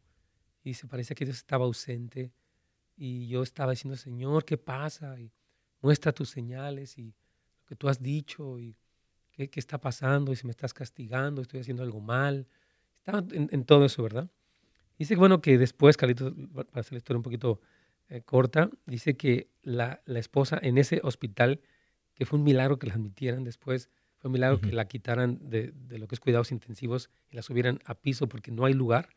Y 0.64 0.74
se 0.74 0.88
parece 0.88 1.14
que 1.14 1.24
Dios 1.24 1.36
estaba 1.36 1.66
ausente. 1.66 2.32
Y 2.96 3.28
yo 3.28 3.42
estaba 3.42 3.72
diciendo, 3.72 3.96
Señor, 3.96 4.44
¿qué 4.44 4.56
pasa? 4.56 5.20
Y 5.20 5.30
muestra 5.80 6.12
tus 6.12 6.30
señales 6.30 6.98
y 6.98 7.14
lo 7.60 7.66
que 7.66 7.76
tú 7.76 7.88
has 7.88 8.02
dicho 8.02 8.58
y 8.58 8.76
qué, 9.30 9.50
qué 9.50 9.60
está 9.60 9.78
pasando 9.78 10.32
y 10.32 10.36
si 10.36 10.46
me 10.46 10.50
estás 10.50 10.72
castigando, 10.72 11.42
estoy 11.42 11.60
haciendo 11.60 11.82
algo 11.82 12.00
mal. 12.00 12.48
Estaba 12.98 13.22
en, 13.32 13.64
todo 13.64 13.84
eso, 13.84 14.02
¿verdad? 14.02 14.30
Dice, 14.98 15.14
bueno, 15.16 15.42
que 15.42 15.58
después, 15.58 15.98
Carlitos, 15.98 16.32
para 16.54 16.80
hacer 16.80 16.92
la 16.92 16.98
historia 16.98 17.18
un 17.18 17.22
poquito 17.22 17.60
eh, 18.08 18.22
corta, 18.22 18.70
dice 18.86 19.16
que 19.16 19.50
la, 19.62 20.00
la, 20.06 20.18
esposa 20.18 20.58
en 20.62 20.78
ese 20.78 21.00
hospital, 21.02 21.60
que 22.14 22.24
fue 22.24 22.38
un 22.38 22.44
milagro 22.44 22.78
que 22.78 22.86
la 22.86 22.94
admitieran 22.94 23.44
después, 23.44 23.90
fue 24.16 24.28
un 24.28 24.32
milagro 24.32 24.58
que 24.58 24.72
la 24.72 24.86
quitaran 24.86 25.38
de, 25.42 25.72
de, 25.74 25.98
lo 25.98 26.08
que 26.08 26.14
es 26.14 26.20
cuidados 26.20 26.50
intensivos 26.50 27.10
y 27.28 27.36
la 27.36 27.42
subieran 27.42 27.80
a 27.84 27.94
piso 27.94 28.26
porque 28.26 28.50
no 28.50 28.64
hay 28.64 28.72
lugar. 28.72 29.10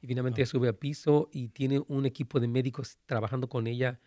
Y 0.00 0.06
finalmente 0.06 0.40
ella 0.40 0.50
sube 0.50 0.68
a 0.68 0.72
piso 0.72 1.28
y 1.32 1.48
tiene 1.48 1.82
un 1.88 2.06
equipo 2.06 2.40
de 2.40 2.48
médicos 2.48 2.98
trabajando 3.06 3.48
con 3.48 3.66
ella 3.66 4.00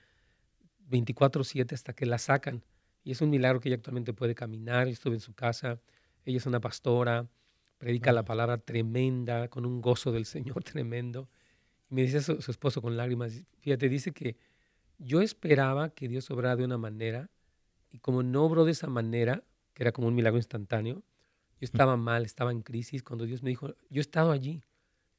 24/7 0.89 1.75
hasta 1.75 1.93
que 1.93 2.05
la 2.05 2.17
sacan. 2.17 2.63
Y 3.03 3.11
es 3.11 3.21
un 3.21 3.29
milagro 3.29 3.59
que 3.59 3.69
ella 3.69 3.75
actualmente 3.75 4.13
puede 4.13 4.33
caminar. 4.33 4.87
Yo 4.87 4.93
estuve 4.93 5.15
en 5.15 5.21
su 5.21 5.33
casa. 5.33 5.79
Ella 6.25 6.37
es 6.37 6.45
una 6.45 6.59
pastora, 6.59 7.27
predica 7.77 8.11
la 8.11 8.23
palabra 8.23 8.57
tremenda, 8.57 9.49
con 9.49 9.65
un 9.65 9.81
gozo 9.81 10.11
del 10.11 10.25
Señor 10.25 10.63
tremendo. 10.63 11.29
Y 11.89 11.95
me 11.95 12.01
dice 12.01 12.21
su, 12.21 12.41
su, 12.41 12.51
esposo 12.51 12.81
con 12.81 12.97
lágrimas, 12.97 13.43
fíjate, 13.59 13.89
dice 13.89 14.11
que 14.11 14.37
yo 14.97 15.21
esperaba 15.21 15.89
que 15.89 16.07
Dios 16.07 16.31
obrara 16.31 16.55
de 16.55 16.63
una 16.63 16.77
manera 16.77 17.29
y 17.91 17.99
como 17.99 18.23
no 18.23 18.43
obró 18.43 18.65
de 18.65 18.71
esa 18.71 18.87
manera, 18.87 19.43
que 19.73 19.83
era 19.83 19.91
como 19.91 20.07
un 20.07 20.15
milagro 20.15 20.37
instantáneo, 20.37 21.03
yo 21.59 21.65
estaba 21.65 21.95
mal, 21.95 22.25
estaba 22.25 22.51
en 22.51 22.61
crisis, 22.61 23.03
cuando 23.03 23.25
Dios 23.25 23.43
me 23.43 23.49
dijo, 23.49 23.69
yo 23.89 23.99
he 23.99 24.01
estado 24.01 24.31
allí, 24.31 24.63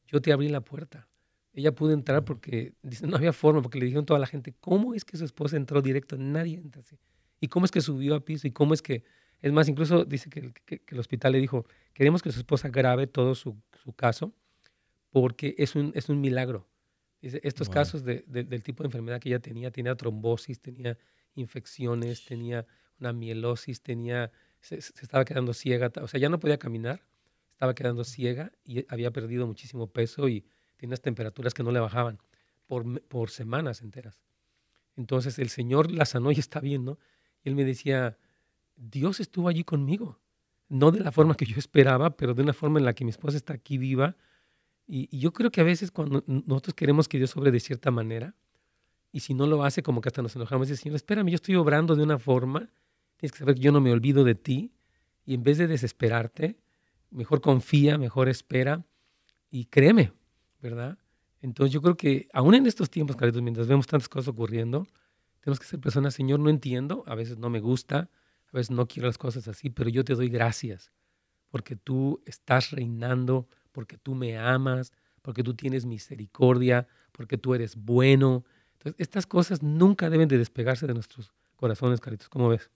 yo 0.06 0.20
te 0.20 0.32
abrí 0.32 0.48
la 0.48 0.60
puerta. 0.60 1.08
Ella 1.52 1.72
pudo 1.72 1.92
entrar 1.92 2.24
porque 2.24 2.74
dice, 2.82 3.06
no 3.06 3.16
había 3.16 3.32
forma, 3.32 3.62
porque 3.62 3.78
le 3.78 3.84
dijeron 3.86 4.06
toda 4.06 4.18
la 4.18 4.26
gente, 4.26 4.54
¿cómo 4.60 4.94
es 4.94 5.04
que 5.04 5.16
su 5.16 5.24
esposa 5.24 5.56
entró 5.56 5.82
directo? 5.82 6.16
Nadie 6.16 6.58
entra 6.58 6.82
así. 6.82 6.98
¿Y 7.40 7.48
cómo 7.48 7.64
es 7.64 7.70
que 7.70 7.80
subió 7.80 8.16
a 8.16 8.24
piso? 8.24 8.46
¿Y 8.46 8.50
cómo 8.50 8.74
es 8.74 8.82
que, 8.82 9.04
es 9.40 9.52
más, 9.52 9.68
incluso 9.68 10.04
dice 10.04 10.30
que, 10.30 10.52
que, 10.64 10.82
el 10.88 10.98
hospital 10.98 11.32
le 11.32 11.40
dijo, 11.40 11.66
queremos 11.92 12.22
que 12.22 12.32
su 12.32 12.40
esposa 12.40 12.68
grabe 12.70 13.06
todo 13.06 13.34
su, 13.34 13.56
su 13.82 13.92
caso 13.92 14.34
porque 15.10 15.54
es 15.58 15.76
un, 15.76 15.92
es 15.94 16.08
un 16.08 16.20
milagro. 16.20 16.68
Dice, 17.20 17.40
estos 17.44 17.68
wow. 17.68 17.74
casos 17.74 18.04
de, 18.04 18.24
de, 18.26 18.42
del 18.42 18.62
tipo 18.62 18.82
de 18.82 18.88
enfermedad 18.88 19.20
que 19.20 19.28
ella 19.28 19.38
tenía, 19.38 19.70
tenía 19.70 19.94
trombosis, 19.94 20.60
tenía 20.60 20.98
infecciones, 21.34 22.24
tenía 22.24 22.66
una 22.98 23.12
mielosis, 23.12 23.80
tenía, 23.80 24.32
se, 24.60 24.80
se 24.80 24.92
estaba 25.00 25.24
quedando 25.24 25.54
ciega, 25.54 25.92
o 26.00 26.08
sea, 26.08 26.18
ya 26.18 26.28
no 26.28 26.40
podía 26.40 26.58
caminar 26.58 27.04
estaba 27.54 27.74
quedando 27.74 28.04
ciega 28.04 28.52
y 28.64 28.84
había 28.92 29.12
perdido 29.12 29.46
muchísimo 29.46 29.86
peso 29.86 30.28
y 30.28 30.44
tenía 30.76 30.90
unas 30.90 31.00
temperaturas 31.00 31.54
que 31.54 31.62
no 31.62 31.70
le 31.70 31.78
bajaban 31.78 32.18
por, 32.66 33.00
por 33.02 33.30
semanas 33.30 33.80
enteras. 33.80 34.20
Entonces 34.96 35.38
el 35.38 35.48
Señor 35.48 35.90
la 35.90 36.04
sanó 36.04 36.32
y 36.32 36.34
está 36.38 36.60
bien, 36.60 36.84
¿no? 36.84 36.98
Él 37.44 37.54
me 37.54 37.64
decía, 37.64 38.18
Dios 38.76 39.20
estuvo 39.20 39.48
allí 39.48 39.62
conmigo, 39.62 40.18
no 40.68 40.90
de 40.90 41.00
la 41.00 41.12
forma 41.12 41.36
que 41.36 41.46
yo 41.46 41.58
esperaba, 41.58 42.16
pero 42.16 42.34
de 42.34 42.42
una 42.42 42.52
forma 42.52 42.80
en 42.80 42.86
la 42.86 42.94
que 42.94 43.04
mi 43.04 43.10
esposa 43.10 43.36
está 43.36 43.54
aquí 43.54 43.78
viva. 43.78 44.16
Y, 44.86 45.16
yo 45.16 45.32
creo 45.32 45.50
que 45.50 45.60
a 45.60 45.64
veces 45.64 45.90
cuando 45.90 46.24
nosotros 46.26 46.74
queremos 46.74 47.06
que 47.06 47.18
Dios 47.18 47.30
sobre 47.30 47.50
de 47.52 47.60
cierta 47.60 47.90
manera, 47.90 48.34
y 49.12 49.20
si 49.20 49.32
no 49.32 49.46
lo 49.46 49.62
hace, 49.62 49.82
como 49.82 50.00
que 50.00 50.08
hasta 50.08 50.22
nos 50.22 50.34
enojamos 50.34 50.66
y 50.66 50.70
decimos, 50.72 50.82
Señor, 50.82 50.96
espérame, 50.96 51.28
yo 51.28 51.36
estoy 51.36 51.54
obrando 51.54 51.94
de 51.94 52.02
una 52.02 52.18
forma, 52.18 52.68
tienes 53.16 53.30
que 53.30 53.38
saber 53.38 53.54
que 53.54 53.60
yo 53.60 53.70
no 53.70 53.80
me 53.80 53.92
olvido 53.92 54.24
de 54.24 54.34
ti, 54.34 54.72
y 55.24 55.34
en 55.34 55.44
vez 55.44 55.58
de 55.58 55.68
desesperarte, 55.68 56.58
mejor 57.14 57.40
confía, 57.40 57.96
mejor 57.98 58.29
espera 58.29 58.85
y 59.50 59.66
créeme, 59.66 60.12
¿verdad? 60.61 60.98
Entonces 61.40 61.72
yo 61.72 61.81
creo 61.81 61.96
que 61.96 62.29
aún 62.33 62.55
en 62.55 62.66
estos 62.66 62.90
tiempos, 62.90 63.16
Carlitos, 63.16 63.42
mientras 63.42 63.66
vemos 63.66 63.87
tantas 63.87 64.09
cosas 64.09 64.29
ocurriendo, 64.29 64.87
tenemos 65.40 65.61
que 65.61 65.66
ser 65.66 65.81
personas, 65.81 66.14
Señor, 66.14 66.40
no 66.40 66.50
entiendo, 66.50 67.05
a 67.07 67.14
veces 67.14 67.38
no 67.38 67.50
me 67.50 67.61
gusta, 67.61 68.11
a 68.53 68.57
veces 68.57 68.70
no 68.70 68.87
quiero 68.88 69.07
las 69.09 69.18
cosas 69.18 69.46
así, 69.48 69.70
pero 69.70 69.90
yo 69.90 70.05
te 70.05 70.14
doy 70.14 70.29
gracias 70.29 70.92
porque 71.50 71.77
tú 71.77 72.20
estás 72.27 72.72
reinando, 72.72 73.46
porque 73.70 73.96
tú 73.96 74.14
me 74.14 74.37
amas, 74.37 74.92
porque 75.22 75.44
tú 75.44 75.55
tienes 75.55 75.87
misericordia, 75.87 76.88
porque 77.12 77.38
tú 77.38 77.55
eres 77.55 77.77
bueno. 77.77 78.44
Entonces, 78.72 79.00
estas 79.00 79.27
cosas 79.27 79.62
nunca 79.62 80.11
deben 80.11 80.29
de 80.29 80.37
despegarse 80.37 80.87
de 80.87 80.94
nuestros 80.94 81.33
corazones, 81.55 82.00
Carlitos. 82.00 82.29
¿Cómo 82.29 82.48
ves? 82.48 82.70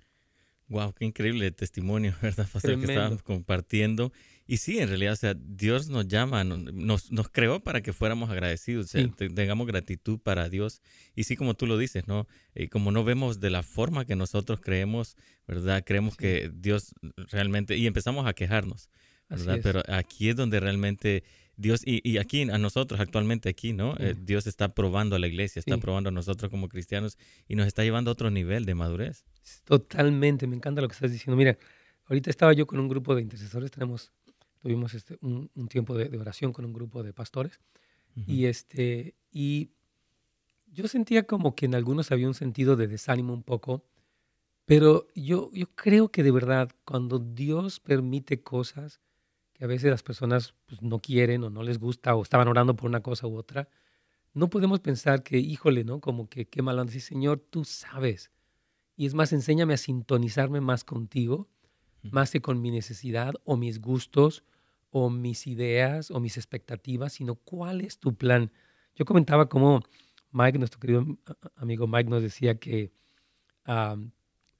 Wow, 0.69 0.93
qué 0.93 1.07
increíble 1.07 1.51
testimonio, 1.51 2.15
¿verdad, 2.23 2.45
Pastor? 2.45 2.61
Tremendo. 2.63 2.87
Que 2.87 2.93
estábamos 2.93 3.23
compartiendo. 3.23 4.13
Y 4.47 4.59
sí, 4.59 4.79
en 4.79 4.89
realidad, 4.89 5.13
o 5.13 5.17
sea, 5.17 5.35
Dios 5.35 5.89
nos 5.89 6.09
llama, 6.09 6.43
nos, 6.45 7.13
nos 7.13 7.29
creó 7.29 7.61
para 7.61 7.83
que 7.83 7.93
fuéramos 7.93 8.31
agradecidos, 8.31 8.87
o 8.87 8.89
sea, 8.89 9.03
sí. 9.03 9.29
tengamos 9.29 9.67
gratitud 9.67 10.19
para 10.19 10.49
Dios. 10.49 10.81
Y 11.15 11.25
sí, 11.25 11.37
como 11.37 11.55
tú 11.55 11.67
lo 11.67 11.77
dices, 11.77 12.07
¿no? 12.07 12.27
Eh, 12.55 12.69
como 12.69 12.91
no 12.91 13.05
vemos 13.05 13.41
de 13.41 13.51
la 13.51 13.63
forma 13.63 14.07
que 14.07 14.17
nosotros 14.17 14.61
creemos, 14.61 15.17
¿verdad? 15.47 15.85
Creemos 15.85 16.15
sí. 16.15 16.21
que 16.21 16.51
Dios 16.55 16.95
realmente, 17.31 17.77
y 17.77 17.87
empezamos 17.87 18.27
a 18.27 18.33
quejarnos, 18.33 18.89
¿verdad? 19.29 19.61
Pero 19.63 19.83
aquí 19.87 20.31
es 20.31 20.37
donde 20.37 20.61
realmente 20.61 21.25
Dios, 21.59 21.83
y, 21.85 22.09
y, 22.09 22.19
aquí 22.19 22.43
a 22.43 22.57
nosotros 22.57 23.01
actualmente 23.01 23.49
aquí, 23.49 23.73
¿no? 23.73 23.97
Eh, 23.99 24.15
Dios 24.17 24.47
está 24.47 24.69
probando 24.75 25.17
a 25.17 25.19
la 25.19 25.27
iglesia, 25.27 25.59
está 25.59 25.75
sí. 25.75 25.81
probando 25.81 26.09
a 26.09 26.13
nosotros 26.13 26.51
como 26.53 26.69
cristianos 26.69 27.19
y 27.49 27.57
nos 27.57 27.67
está 27.67 27.83
llevando 27.83 28.11
a 28.11 28.13
otro 28.13 28.31
nivel 28.31 28.65
de 28.65 28.77
madurez. 28.77 29.25
Totalmente, 29.65 30.47
me 30.47 30.55
encanta 30.55 30.81
lo 30.81 30.87
que 30.87 30.95
estás 30.95 31.11
diciendo. 31.11 31.37
Mira, 31.37 31.59
ahorita 32.07 32.31
estaba 32.31 32.53
yo 32.53 32.65
con 32.69 32.79
un 32.79 32.89
grupo 32.89 33.13
de 33.17 33.23
intercesores, 33.23 33.73
tenemos, 33.73 34.13
tuvimos 34.63 34.95
este, 34.95 35.19
un, 35.21 35.51
un 35.57 35.67
tiempo 35.67 35.97
de, 35.97 36.09
de, 36.09 36.17
oración 36.17 36.53
con 36.53 36.65
un 36.65 36.73
grupo 36.73 37.03
de 37.03 37.13
pastores 37.13 37.59
uh 38.15 38.21
-huh. 38.21 38.25
y, 38.29 38.47
este, 38.47 39.17
y 39.33 39.73
yo 40.67 40.87
sentía 40.87 41.25
como 41.25 41.57
que 41.57 41.67
en 41.67 41.75
algunos 41.75 42.13
había 42.13 42.29
un 42.29 42.35
sentido 42.35 42.77
de 42.77 42.87
desánimo 42.87 43.33
un 43.33 43.43
poco, 43.43 43.85
pero 44.65 45.09
yo, 45.17 45.51
yo 45.53 45.67
creo 45.75 46.13
que 46.13 46.23
de 46.23 46.31
verdad 46.31 46.71
cuando 46.85 47.19
Dios 47.19 47.81
permite 47.81 48.43
cosas, 48.43 49.01
que 49.59 49.65
a 49.65 49.69
veces 49.69 49.91
las 49.91 50.05
personas 50.05 50.55
pues, 50.67 50.83
no 50.83 51.01
quieren 51.01 51.43
o 51.43 51.51
no 51.51 51.63
les 51.65 51.79
gusta 51.79 52.15
o 52.15 52.23
estaban 52.23 52.47
orando 52.47 52.77
por 52.77 52.89
una 52.89 53.01
cosa 53.01 53.27
u 53.27 53.37
otra, 53.37 53.69
no 54.33 54.49
podemos 54.51 54.79
pensar 54.79 55.25
que, 55.25 55.39
híjole, 55.39 55.83
¿no? 55.83 56.01
Como 56.01 56.29
que 56.29 56.47
qué 56.47 56.63
mal 56.63 56.89
sí, 56.91 57.01
Señor, 57.01 57.45
tú 57.51 57.65
sabes. 57.65 58.31
Y 58.97 59.07
es 59.07 59.15
más, 59.15 59.33
enséñame 59.33 59.75
a 59.75 59.79
sintonizarme 59.79 60.61
más 60.61 60.85
contigo, 60.85 61.49
más 62.03 62.31
que 62.31 62.41
con 62.41 62.63
mi 62.63 62.71
necesidad 62.71 63.35
o 63.45 63.57
mis 63.57 63.81
gustos 63.81 64.45
o 64.91 65.11
mis 65.11 65.49
ideas 65.49 66.13
o 66.13 66.21
mis 66.21 66.37
expectativas, 66.37 67.15
sino 67.15 67.35
cuál 67.35 67.81
es 67.81 67.99
tu 67.99 68.15
plan. 68.15 68.53
Yo 68.95 69.05
comentaba 69.05 69.49
como 69.49 69.83
Mike, 70.31 70.59
nuestro 70.59 70.79
querido 70.79 71.05
amigo 71.57 71.89
Mike, 71.89 72.11
nos 72.11 72.23
decía 72.23 72.61
que 72.61 72.93
um, 73.67 74.13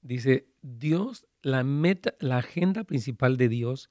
dice, 0.03 0.49
Dios, 0.63 1.29
la 1.41 1.63
meta, 1.63 2.15
la 2.19 2.39
agenda 2.39 2.83
principal 2.83 3.37
de 3.37 3.49
Dios 3.49 3.91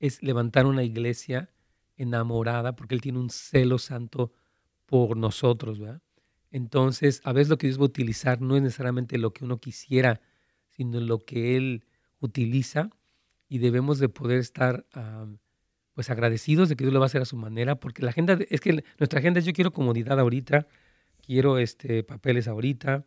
es 0.00 0.22
levantar 0.22 0.66
una 0.66 0.82
iglesia 0.82 1.50
enamorada, 1.96 2.74
porque 2.74 2.94
Él 2.94 3.00
tiene 3.00 3.18
un 3.18 3.30
celo 3.30 3.78
santo 3.78 4.32
por 4.86 5.16
nosotros, 5.16 5.78
¿verdad? 5.78 6.02
Entonces, 6.50 7.20
a 7.24 7.32
veces 7.32 7.48
lo 7.48 7.58
que 7.58 7.68
Dios 7.68 7.78
va 7.78 7.82
a 7.82 7.86
utilizar 7.86 8.40
no 8.40 8.56
es 8.56 8.62
necesariamente 8.62 9.18
lo 9.18 9.32
que 9.32 9.44
uno 9.44 9.60
quisiera, 9.60 10.20
sino 10.70 10.98
lo 10.98 11.20
que 11.20 11.56
Él 11.56 11.84
utiliza 12.18 12.90
y 13.48 13.58
debemos 13.58 13.98
de 13.98 14.08
poder 14.08 14.38
estar 14.38 14.86
um, 14.96 15.38
pues 15.94 16.10
agradecidos 16.10 16.68
de 16.68 16.76
que 16.76 16.84
Dios 16.84 16.94
lo 16.94 17.00
va 17.00 17.06
a 17.06 17.08
hacer 17.08 17.22
a 17.22 17.26
su 17.26 17.36
manera, 17.36 17.78
porque 17.78 18.02
la 18.02 18.10
agenda, 18.10 18.38
es 18.48 18.60
que 18.60 18.84
nuestra 18.98 19.20
agenda 19.20 19.38
es 19.38 19.46
yo 19.46 19.52
quiero 19.52 19.72
comodidad 19.72 20.18
ahorita, 20.18 20.66
quiero 21.24 21.58
este, 21.58 22.02
papeles 22.02 22.48
ahorita, 22.48 23.06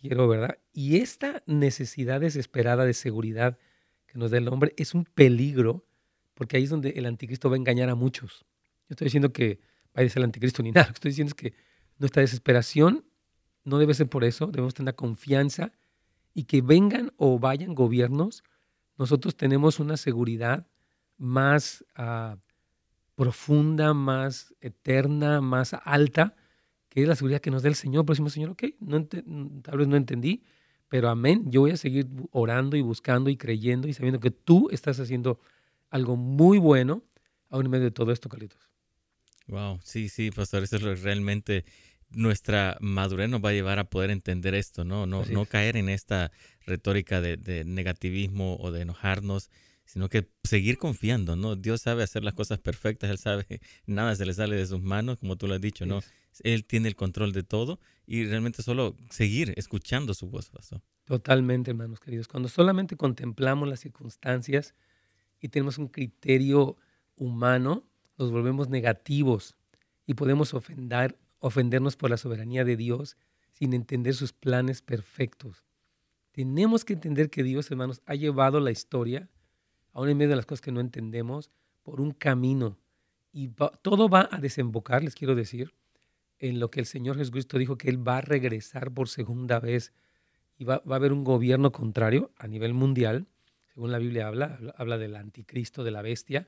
quiero, 0.00 0.26
¿verdad? 0.26 0.58
Y 0.72 0.96
esta 0.96 1.42
necesidad 1.46 2.20
desesperada 2.20 2.84
de 2.84 2.94
seguridad 2.94 3.58
que 4.06 4.18
nos 4.18 4.30
da 4.30 4.38
el 4.38 4.48
hombre 4.48 4.72
es 4.76 4.94
un 4.94 5.04
peligro 5.04 5.84
porque 6.40 6.56
ahí 6.56 6.62
es 6.62 6.70
donde 6.70 6.88
el 6.96 7.04
anticristo 7.04 7.50
va 7.50 7.56
a 7.56 7.58
engañar 7.58 7.90
a 7.90 7.94
muchos. 7.94 8.46
Yo 8.88 8.94
estoy 8.94 9.04
diciendo 9.04 9.30
que 9.30 9.60
vaya 9.92 10.06
a 10.06 10.08
ser 10.10 10.20
el 10.20 10.24
anticristo 10.24 10.62
ni 10.62 10.70
nada, 10.72 10.86
lo 10.86 10.94
que 10.94 10.96
estoy 10.96 11.10
diciendo 11.10 11.28
es 11.28 11.34
que 11.34 11.52
nuestra 11.98 12.22
desesperación 12.22 13.04
no 13.62 13.76
debe 13.76 13.92
ser 13.92 14.08
por 14.08 14.24
eso, 14.24 14.46
debemos 14.46 14.72
tener 14.72 14.94
confianza 14.94 15.70
y 16.32 16.44
que 16.44 16.62
vengan 16.62 17.12
o 17.18 17.38
vayan 17.38 17.74
gobiernos, 17.74 18.42
nosotros 18.96 19.36
tenemos 19.36 19.80
una 19.80 19.98
seguridad 19.98 20.66
más 21.18 21.84
uh, 21.98 22.38
profunda, 23.16 23.92
más 23.92 24.54
eterna, 24.62 25.42
más 25.42 25.74
alta, 25.84 26.36
que 26.88 27.02
es 27.02 27.06
la 27.06 27.16
seguridad 27.16 27.42
que 27.42 27.50
nos 27.50 27.62
da 27.62 27.68
el 27.68 27.74
Señor. 27.74 28.06
Por 28.06 28.14
decimos, 28.14 28.32
Señor, 28.32 28.52
ok, 28.52 28.64
no 28.80 29.04
tal 29.04 29.76
vez 29.76 29.88
no 29.88 29.96
entendí, 29.96 30.42
pero 30.88 31.10
amén, 31.10 31.50
yo 31.50 31.60
voy 31.60 31.72
a 31.72 31.76
seguir 31.76 32.08
orando 32.30 32.78
y 32.78 32.80
buscando 32.80 33.28
y 33.28 33.36
creyendo 33.36 33.88
y 33.88 33.92
sabiendo 33.92 34.20
que 34.20 34.30
tú 34.30 34.70
estás 34.70 34.98
haciendo 35.00 35.38
algo 35.90 36.16
muy 36.16 36.58
bueno 36.58 37.04
aún 37.50 37.66
en 37.66 37.70
medio 37.70 37.84
de 37.84 37.90
todo 37.90 38.12
esto, 38.12 38.28
Carlitos. 38.28 38.70
Wow, 39.48 39.80
sí, 39.82 40.08
sí, 40.08 40.30
pastor, 40.30 40.62
eso 40.62 40.76
es 40.76 40.82
lo 40.82 40.94
que 40.94 41.00
realmente 41.00 41.64
nuestra 42.10 42.76
madurez 42.80 43.28
nos 43.28 43.44
va 43.44 43.50
a 43.50 43.52
llevar 43.52 43.78
a 43.78 43.90
poder 43.90 44.10
entender 44.10 44.54
esto, 44.54 44.84
¿no? 44.84 45.06
No, 45.06 45.24
no 45.24 45.44
caer 45.44 45.76
en 45.76 45.88
esta 45.88 46.30
retórica 46.66 47.20
de, 47.20 47.64
negativismo 47.64 48.56
o 48.56 48.70
de 48.70 48.82
enojarnos, 48.82 49.50
sino 49.84 50.08
que 50.08 50.28
seguir 50.44 50.78
confiando, 50.78 51.34
¿no? 51.34 51.56
Dios 51.56 51.82
sabe 51.82 52.02
hacer 52.02 52.22
las 52.22 52.34
cosas 52.34 52.58
perfectas, 52.58 53.10
Él 53.10 53.18
sabe, 53.18 53.60
nada 53.86 54.14
se 54.14 54.24
le 54.24 54.34
sale 54.34 54.56
de 54.56 54.66
sus 54.66 54.80
manos, 54.80 55.18
como 55.18 55.36
tú 55.36 55.48
lo 55.48 55.54
has 55.54 55.60
dicho, 55.60 55.86
¿no? 55.86 56.00
Él 56.44 56.64
tiene 56.64 56.88
el 56.88 56.94
control 56.94 57.32
de 57.32 57.42
todo 57.42 57.80
y 58.06 58.24
realmente 58.24 58.62
solo 58.62 58.96
seguir 59.10 59.52
escuchando 59.56 60.14
su 60.14 60.28
voz, 60.28 60.48
pastor. 60.48 60.80
Totalmente, 61.04 61.72
hermanos 61.72 61.98
queridos. 61.98 62.28
Cuando 62.28 62.48
solamente 62.48 62.96
contemplamos 62.96 63.68
las 63.68 63.80
circunstancias 63.80 64.74
y 65.40 65.48
tenemos 65.48 65.78
un 65.78 65.88
criterio 65.88 66.76
humano, 67.16 67.84
nos 68.18 68.30
volvemos 68.30 68.68
negativos 68.68 69.56
y 70.06 70.14
podemos 70.14 70.54
ofender, 70.54 71.18
ofendernos 71.38 71.96
por 71.96 72.10
la 72.10 72.16
soberanía 72.16 72.64
de 72.64 72.76
Dios 72.76 73.16
sin 73.52 73.72
entender 73.72 74.14
sus 74.14 74.32
planes 74.32 74.82
perfectos. 74.82 75.64
Tenemos 76.32 76.84
que 76.84 76.92
entender 76.92 77.30
que 77.30 77.42
Dios, 77.42 77.70
hermanos, 77.70 78.02
ha 78.06 78.14
llevado 78.14 78.60
la 78.60 78.70
historia, 78.70 79.28
aún 79.92 80.08
en 80.08 80.16
medio 80.16 80.30
de 80.30 80.36
las 80.36 80.46
cosas 80.46 80.60
que 80.60 80.72
no 80.72 80.80
entendemos, 80.80 81.50
por 81.82 82.00
un 82.00 82.12
camino. 82.12 82.78
Y 83.32 83.48
todo 83.82 84.08
va 84.08 84.28
a 84.30 84.38
desembocar, 84.38 85.02
les 85.02 85.14
quiero 85.14 85.34
decir, 85.34 85.74
en 86.38 86.60
lo 86.60 86.70
que 86.70 86.80
el 86.80 86.86
Señor 86.86 87.16
Jesucristo 87.16 87.58
dijo, 87.58 87.76
que 87.76 87.90
Él 87.90 88.06
va 88.06 88.18
a 88.18 88.22
regresar 88.22 88.92
por 88.92 89.08
segunda 89.08 89.60
vez 89.60 89.92
y 90.56 90.64
va, 90.64 90.82
va 90.88 90.94
a 90.94 90.98
haber 90.98 91.12
un 91.12 91.24
gobierno 91.24 91.72
contrario 91.72 92.30
a 92.36 92.46
nivel 92.46 92.74
mundial, 92.74 93.26
según 93.80 93.92
la 93.92 93.98
Biblia 93.98 94.28
habla, 94.28 94.58
habla 94.76 94.98
del 94.98 95.16
anticristo, 95.16 95.84
de 95.84 95.90
la 95.90 96.02
bestia, 96.02 96.46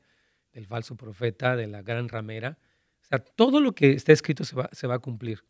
del 0.52 0.66
falso 0.66 0.96
profeta, 0.98 1.56
de 1.56 1.66
la 1.66 1.80
gran 1.80 2.10
ramera. 2.10 2.58
O 3.00 3.04
sea, 3.06 3.20
todo 3.20 3.58
lo 3.58 3.74
que 3.74 3.92
está 3.92 4.12
escrito 4.12 4.44
se 4.44 4.54
va, 4.54 4.94
a 4.94 4.98
cumplir. 4.98 5.42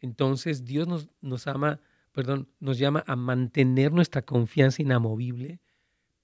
Entonces 0.00 0.64
Dios 0.64 0.88
nos, 0.88 1.10
nos 1.20 1.46
ama, 1.46 1.82
perdón, 2.12 2.48
nos 2.60 2.78
llama 2.78 3.04
a 3.06 3.14
mantener 3.14 3.92
nuestra 3.92 4.22
confianza 4.22 4.80
inamovible 4.80 5.60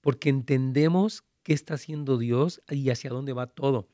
porque 0.01 0.29
entendemos 0.29 1.23
qué 1.43 1.53
está 1.53 1.75
haciendo 1.75 2.17
Dios 2.17 2.63
y 2.67 2.89
hacia 2.89 3.11
dónde 3.11 3.33
va 3.33 3.45
todo. 3.45 3.87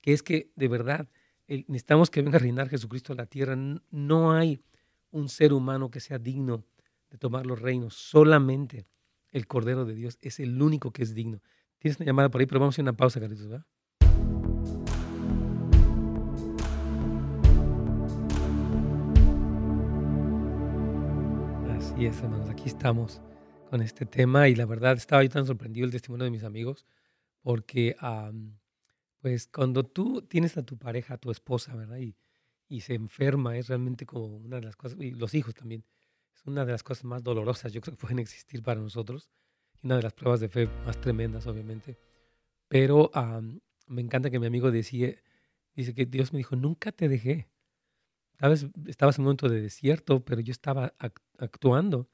Que 0.00 0.14
es 0.14 0.22
que 0.22 0.50
de 0.56 0.68
verdad 0.68 1.10
necesitamos 1.46 2.08
que 2.08 2.22
venga 2.22 2.38
a 2.38 2.40
reinar 2.40 2.70
Jesucristo 2.70 3.12
a 3.12 3.16
la 3.16 3.26
tierra. 3.26 3.54
No 3.90 4.32
hay 4.32 4.62
un 5.10 5.28
ser 5.28 5.52
humano 5.52 5.90
que 5.90 6.00
sea 6.00 6.18
digno 6.18 6.64
de 7.10 7.18
tomar 7.18 7.44
los 7.44 7.60
reinos. 7.60 7.92
Solamente 7.92 8.86
el 9.34 9.48
Cordero 9.48 9.84
de 9.84 9.94
Dios 9.94 10.16
es 10.22 10.38
el 10.40 10.62
único 10.62 10.92
que 10.92 11.02
es 11.02 11.14
digno. 11.14 11.42
Tienes 11.80 11.98
una 11.98 12.06
llamada 12.06 12.30
por 12.30 12.40
ahí, 12.40 12.46
pero 12.46 12.60
vamos 12.60 12.72
a 12.72 12.76
hacer 12.76 12.84
una 12.84 12.96
pausa, 12.96 13.20
Carlitos, 13.20 13.48
¿verdad? 13.48 13.66
Así 21.76 22.06
es, 22.06 22.22
hermanos, 22.22 22.48
aquí 22.48 22.68
estamos 22.68 23.20
con 23.68 23.82
este 23.82 24.06
tema 24.06 24.48
y 24.48 24.54
la 24.54 24.66
verdad 24.66 24.96
estaba 24.96 25.24
yo 25.24 25.30
tan 25.30 25.46
sorprendido 25.46 25.84
el 25.84 25.90
testimonio 25.90 26.24
de 26.24 26.30
mis 26.30 26.44
amigos 26.44 26.86
porque 27.42 27.96
pues 29.20 29.48
cuando 29.48 29.84
tú 29.84 30.22
tienes 30.22 30.56
a 30.56 30.62
tu 30.62 30.78
pareja, 30.78 31.14
a 31.14 31.18
tu 31.18 31.32
esposa, 31.32 31.74
¿verdad? 31.74 31.98
Y, 31.98 32.16
y 32.68 32.82
se 32.82 32.94
enferma, 32.94 33.58
es 33.58 33.66
realmente 33.66 34.06
como 34.06 34.26
una 34.26 34.56
de 34.56 34.62
las 34.62 34.76
cosas, 34.76 35.00
y 35.00 35.10
los 35.10 35.34
hijos 35.34 35.54
también, 35.54 35.84
una 36.44 36.64
de 36.64 36.72
las 36.72 36.82
cosas 36.82 37.04
más 37.04 37.22
dolorosas 37.22 37.72
que 37.72 37.80
pueden 37.80 38.18
existir 38.18 38.62
para 38.62 38.80
nosotros 38.80 39.30
una 39.84 39.96
de 39.96 40.02
las 40.02 40.14
pruebas 40.14 40.40
de 40.40 40.48
fe 40.48 40.66
más 40.86 41.00
tremendas, 41.00 41.46
obviamente. 41.46 41.98
Pero 42.68 43.10
me 43.86 44.00
encanta 44.00 44.30
que 44.30 44.40
mi 44.40 44.46
amigo 44.46 44.70
decía, 44.70 45.14
dice 45.74 45.94
que 45.94 46.06
Dios 46.06 46.32
me 46.32 46.38
dijo, 46.38 46.56
nunca 46.56 46.90
te 46.90 47.08
dejé. 47.08 47.48
Sabes, 48.40 48.66
estabas 48.86 49.18
en 49.18 49.22
un 49.22 49.26
momento 49.26 49.48
de 49.48 49.60
desierto, 49.60 50.24
pero 50.24 50.40
yo 50.40 50.50
estaba 50.50 50.94
actuando. 51.38 52.08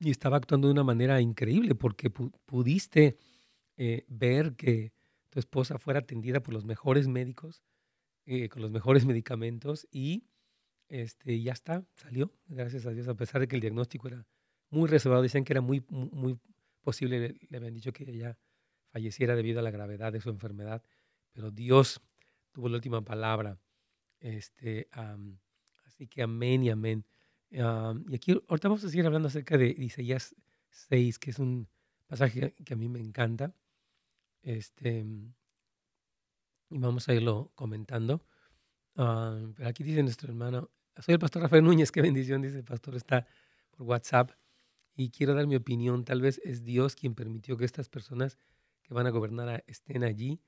Y 0.00 0.10
estaba 0.10 0.36
actuando 0.38 0.68
de 0.68 0.72
una 0.72 0.84
manera 0.84 1.20
increíble 1.20 1.74
porque 1.74 2.10
pudiste 2.10 3.18
eh, 3.76 4.04
ver 4.08 4.56
que 4.56 4.92
tu 5.28 5.38
esposa 5.38 5.78
fuera 5.78 6.00
atendida 6.00 6.42
por 6.42 6.54
los 6.54 6.64
mejores 6.64 7.06
médicos, 7.06 7.62
eh, 8.26 8.48
con 8.48 8.62
los 8.62 8.70
mejores 8.70 9.04
medicamentos 9.06 9.86
y 9.92 10.24
este, 10.90 11.40
ya 11.40 11.52
está, 11.52 11.84
salió, 11.94 12.32
gracias 12.48 12.84
a 12.84 12.90
Dios, 12.90 13.06
a 13.06 13.14
pesar 13.14 13.40
de 13.40 13.48
que 13.48 13.54
el 13.54 13.60
diagnóstico 13.60 14.08
era 14.08 14.26
muy 14.70 14.88
reservado. 14.88 15.22
Decían 15.22 15.44
que 15.44 15.52
era 15.52 15.60
muy, 15.60 15.84
muy 15.88 16.36
posible, 16.82 17.38
le 17.48 17.56
habían 17.56 17.74
dicho 17.74 17.92
que 17.92 18.10
ella 18.10 18.36
falleciera 18.88 19.36
debido 19.36 19.60
a 19.60 19.62
la 19.62 19.70
gravedad 19.70 20.12
de 20.12 20.20
su 20.20 20.30
enfermedad, 20.30 20.82
pero 21.32 21.52
Dios 21.52 22.02
tuvo 22.50 22.68
la 22.68 22.76
última 22.76 23.02
palabra. 23.02 23.56
Este, 24.18 24.88
así 25.84 26.08
que 26.08 26.22
amén 26.22 26.64
y 26.64 26.70
amén. 26.70 27.06
y 27.50 27.60
aquí 28.14 28.32
ahorita 28.48 28.68
vamos 28.68 28.84
a 28.84 28.90
seguir 28.90 29.06
hablando 29.06 29.28
acerca 29.28 29.56
de 29.56 29.68
Isaías 29.78 30.34
6, 30.70 31.20
que 31.20 31.30
es 31.30 31.38
un 31.38 31.68
pasaje 32.08 32.54
que 32.64 32.74
a 32.74 32.76
mí 32.76 32.88
me 32.88 32.98
encanta. 32.98 33.54
Este, 34.42 35.06
y 36.68 36.78
vamos 36.78 37.08
a 37.08 37.14
irlo 37.14 37.52
comentando. 37.54 38.26
pero 38.94 39.68
aquí 39.68 39.84
dice 39.84 40.02
nuestro 40.02 40.28
hermano, 40.28 40.68
soy 41.00 41.14
el 41.14 41.18
pastor 41.18 41.42
Rafael 41.42 41.64
Núñez, 41.64 41.92
qué 41.92 42.02
bendición, 42.02 42.42
dice 42.42 42.58
el 42.58 42.64
pastor, 42.64 42.94
está 42.94 43.26
por 43.70 43.82
WhatsApp 43.86 44.32
y 44.94 45.10
quiero 45.10 45.34
dar 45.34 45.46
mi 45.46 45.56
opinión. 45.56 46.04
Tal 46.04 46.20
vez 46.20 46.40
es 46.44 46.64
Dios 46.64 46.94
quien 46.94 47.14
permitió 47.14 47.56
que 47.56 47.64
estas 47.64 47.88
personas 47.88 48.38
que 48.82 48.94
van 48.94 49.06
a 49.06 49.10
gobernar 49.10 49.64
estén 49.66 50.04
allí, 50.04 50.40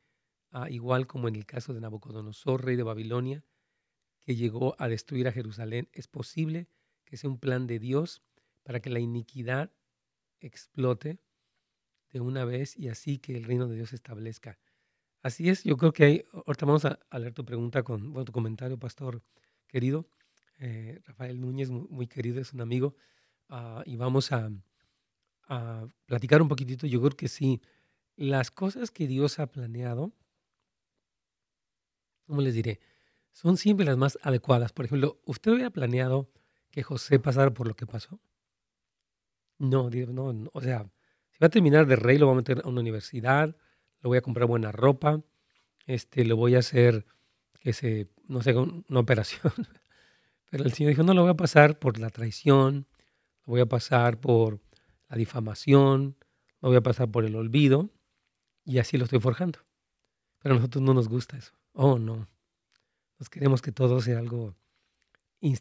ah, 0.50 0.68
igual 0.68 1.06
como 1.06 1.28
en 1.28 1.36
el 1.36 1.46
caso 1.46 1.72
de 1.72 1.80
Nabucodonosor, 1.80 2.64
rey 2.64 2.76
de 2.76 2.82
Babilonia, 2.82 3.44
que 4.20 4.36
llegó 4.36 4.76
a 4.78 4.88
destruir 4.88 5.26
a 5.28 5.32
Jerusalén. 5.32 5.88
Es 5.92 6.06
posible 6.06 6.68
que 7.04 7.16
sea 7.16 7.30
un 7.30 7.38
plan 7.38 7.66
de 7.66 7.78
Dios 7.78 8.22
para 8.62 8.80
que 8.80 8.90
la 8.90 9.00
iniquidad 9.00 9.72
explote 10.40 11.18
de 12.10 12.20
una 12.20 12.44
vez 12.44 12.76
y 12.76 12.88
así 12.88 13.18
que 13.18 13.36
el 13.36 13.44
reino 13.44 13.68
de 13.68 13.76
Dios 13.76 13.90
se 13.90 13.96
establezca. 13.96 14.58
Así 15.22 15.48
es, 15.48 15.62
yo 15.64 15.76
creo 15.76 15.92
que 15.92 16.04
hay, 16.04 16.24
ahorita 16.32 16.66
vamos 16.66 16.84
a, 16.84 16.98
leer 17.16 17.32
tu 17.32 17.44
pregunta 17.44 17.82
con 17.84 18.12
tu 18.24 18.32
comentario, 18.32 18.78
pastor 18.78 19.22
querido. 19.68 20.08
Eh, 20.58 21.00
Rafael 21.06 21.40
Núñez, 21.40 21.70
muy, 21.70 22.06
querido, 22.06 22.40
es 22.40 22.52
un 22.52 22.60
amigo. 22.60 22.94
Ah, 23.48 23.82
y 23.86 23.96
vamos 23.96 24.32
a, 24.32 24.50
platicar 26.06 26.40
un 26.40 26.48
poquitito. 26.48 26.86
Yo 26.86 27.00
creo 27.00 27.16
que 27.16 27.28
sí, 27.28 27.60
las 28.16 28.50
cosas 28.50 28.90
que 28.90 29.06
Dios 29.06 29.38
ha 29.38 29.48
planeado, 29.48 30.12
¿cómo 32.26 32.40
les 32.40 32.54
diré? 32.54 32.80
Son 33.32 33.56
siempre 33.56 33.84
las 33.84 33.98
más 33.98 34.18
adecuadas. 34.22 34.72
Por 34.72 34.86
ejemplo, 34.86 35.20
¿usted 35.26 35.52
había 35.52 35.70
planeado 35.70 36.30
que 36.70 36.82
José 36.82 37.18
pasara 37.18 37.52
por 37.52 37.68
lo 37.68 37.74
que 37.74 37.86
pasó? 37.86 38.20
No, 39.58 39.90
no, 39.90 40.50
o 40.52 40.60
sea, 40.60 40.90
si 41.30 41.38
va 41.38 41.46
a 41.46 41.50
terminar 41.50 41.86
de 41.86 41.96
rey, 41.96 42.18
lo 42.18 42.26
voy 42.26 42.34
a 42.34 42.36
meter 42.36 42.62
a 42.64 42.68
una 42.68 42.80
universidad, 42.80 43.54
lo 44.00 44.08
voy 44.08 44.18
a 44.18 44.22
comprar 44.22 44.48
buena 44.48 44.72
ropa, 44.72 45.22
este, 45.86 46.24
lo 46.24 46.36
voy 46.36 46.56
a 46.56 46.58
hacer, 46.58 47.06
que 47.60 47.72
se, 47.72 48.08
no 48.26 48.42
sé, 48.42 48.54
una 48.56 49.00
operación. 49.00 49.52
Pero 50.52 50.64
el 50.64 50.72
Señor 50.74 50.90
dijo, 50.90 51.02
no 51.02 51.14
lo 51.14 51.22
voy 51.22 51.30
a 51.30 51.34
pasar 51.34 51.78
por 51.78 51.98
la 51.98 52.10
traición, 52.10 52.86
voy 53.46 53.62
a 53.62 53.66
pasar 53.66 54.20
por 54.20 54.60
la 55.08 55.16
difamación, 55.16 56.18
no 56.60 56.68
voy 56.68 56.76
a 56.76 56.82
pasar 56.82 57.10
por 57.10 57.24
el 57.24 57.36
olvido, 57.36 57.88
y 58.62 58.76
así 58.76 58.98
lo 58.98 59.04
estoy 59.04 59.18
forjando. 59.18 59.60
Pero 60.40 60.54
a 60.54 60.58
nosotros 60.58 60.82
no 60.84 60.92
nos 60.92 61.08
gusta 61.08 61.38
eso. 61.38 61.54
Oh, 61.72 61.98
no. 61.98 62.28
Nos 63.18 63.30
queremos 63.30 63.62
que 63.62 63.72
todo 63.72 64.02
sea 64.02 64.18
algo, 64.18 64.54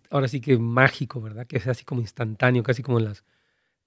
ahora 0.09 0.27
sí 0.27 0.41
que 0.41 0.57
mágico, 0.57 1.21
¿verdad? 1.21 1.47
Que 1.47 1.61
sea 1.61 1.71
así 1.71 1.85
como 1.85 2.01
instantáneo, 2.01 2.61
casi 2.61 2.83
como 2.83 2.99
en 2.99 3.05
las, 3.05 3.23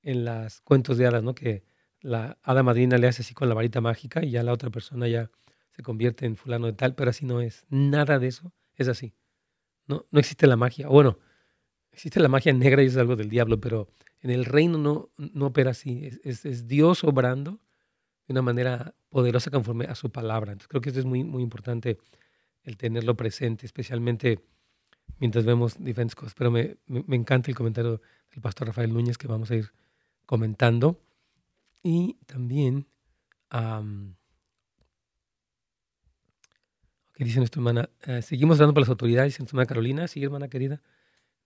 en 0.00 0.24
las 0.24 0.62
cuentos 0.62 0.96
de 0.96 1.06
hadas, 1.06 1.22
¿no? 1.22 1.34
Que 1.34 1.64
la 2.00 2.38
hada 2.42 2.62
madrina 2.62 2.96
le 2.96 3.08
hace 3.08 3.20
así 3.20 3.34
con 3.34 3.50
la 3.50 3.54
varita 3.54 3.82
mágica 3.82 4.24
y 4.24 4.30
ya 4.30 4.42
la 4.42 4.54
otra 4.54 4.70
persona 4.70 5.06
ya 5.06 5.30
se 5.72 5.82
convierte 5.82 6.24
en 6.24 6.36
fulano 6.36 6.64
de 6.64 6.72
tal, 6.72 6.94
pero 6.94 7.10
así 7.10 7.26
no 7.26 7.42
es. 7.42 7.66
Nada 7.68 8.18
de 8.18 8.28
eso 8.28 8.54
es 8.74 8.88
así. 8.88 9.12
No, 9.86 10.06
no 10.10 10.20
existe 10.20 10.46
la 10.46 10.56
magia. 10.56 10.88
Bueno, 10.88 11.18
existe 11.92 12.20
la 12.20 12.28
magia 12.28 12.52
negra 12.52 12.82
y 12.82 12.86
es 12.86 12.96
algo 12.96 13.16
del 13.16 13.28
diablo, 13.28 13.60
pero 13.60 13.88
en 14.20 14.30
el 14.30 14.44
reino 14.44 14.78
no, 14.78 15.10
no 15.16 15.46
opera 15.46 15.70
así. 15.70 16.10
Es, 16.22 16.66
Dios 16.66 17.04
obrando 17.04 17.60
de 18.26 18.32
una 18.32 18.42
manera 18.42 18.94
poderosa 19.10 19.50
conforme 19.50 19.84
a 19.84 19.94
su 19.94 20.10
palabra. 20.10 20.52
Entonces 20.52 20.68
creo 20.68 20.80
que 20.80 20.88
esto 20.88 21.00
es 21.00 21.06
muy, 21.06 21.24
muy 21.24 21.42
importante 21.42 21.98
el 22.62 22.76
tenerlo 22.76 23.16
presente, 23.16 23.66
especialmente 23.66 24.40
mientras 25.18 25.44
vemos 25.44 25.76
diferentes 25.78 26.14
cosas. 26.14 26.34
Pero 26.34 26.50
me, 26.50 26.78
me, 26.86 27.16
encanta 27.16 27.50
el 27.50 27.56
comentario 27.56 28.00
del 28.30 28.40
pastor 28.40 28.68
Rafael 28.68 28.92
Núñez 28.92 29.18
que 29.18 29.26
vamos 29.26 29.50
a 29.50 29.56
ir 29.56 29.70
comentando. 30.24 31.00
Y 31.82 32.14
también, 32.24 32.86
¿qué 37.14 37.24
dice 37.24 37.38
nuestra 37.38 37.60
hermana? 37.60 37.88
Eh, 38.06 38.22
seguimos 38.22 38.58
dando 38.58 38.74
por 38.74 38.82
las 38.82 38.90
autoridades, 38.90 39.32
dice 39.32 39.42
nuestra 39.42 39.56
hermana 39.56 39.66
Carolina. 39.66 40.08
Sí, 40.08 40.22
hermana 40.22 40.48
querida 40.48 40.82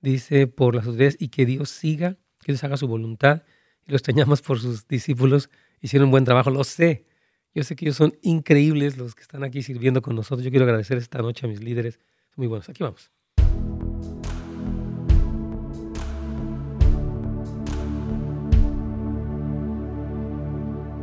dice, 0.01 0.47
por 0.47 0.75
las 0.75 0.87
autoridades 0.87 1.17
y 1.19 1.29
que 1.29 1.47
Dios 1.47 1.71
siga, 1.71 2.17
que 2.43 2.53
Dios 2.53 2.65
haga 2.65 2.77
su 2.77 2.89
voluntad. 2.89 3.43
Y 3.87 3.91
lo 3.91 3.97
extrañamos 3.97 4.43
por 4.43 4.61
sus 4.61 4.87
discípulos, 4.87 5.51
hicieron 5.81 6.07
un 6.07 6.11
buen 6.13 6.25
trabajo, 6.25 6.51
lo 6.51 6.65
sé. 6.65 7.07
Yo 7.55 7.65
sé 7.65 7.75
que 7.75 7.87
ellos 7.87 7.97
son 7.97 8.17
increíbles 8.23 8.99
los 8.99 9.15
que 9.15 9.23
están 9.23 9.43
aquí 9.43 9.63
sirviendo 9.63 10.03
con 10.03 10.15
nosotros. 10.15 10.45
Yo 10.45 10.51
quiero 10.51 10.65
agradecer 10.65 10.99
esta 10.99 11.19
noche 11.19 11.47
a 11.47 11.49
mis 11.49 11.63
líderes. 11.63 11.95
Son 11.95 12.37
muy 12.37 12.47
buenos. 12.47 12.69
Aquí 12.69 12.83
vamos. 12.83 13.11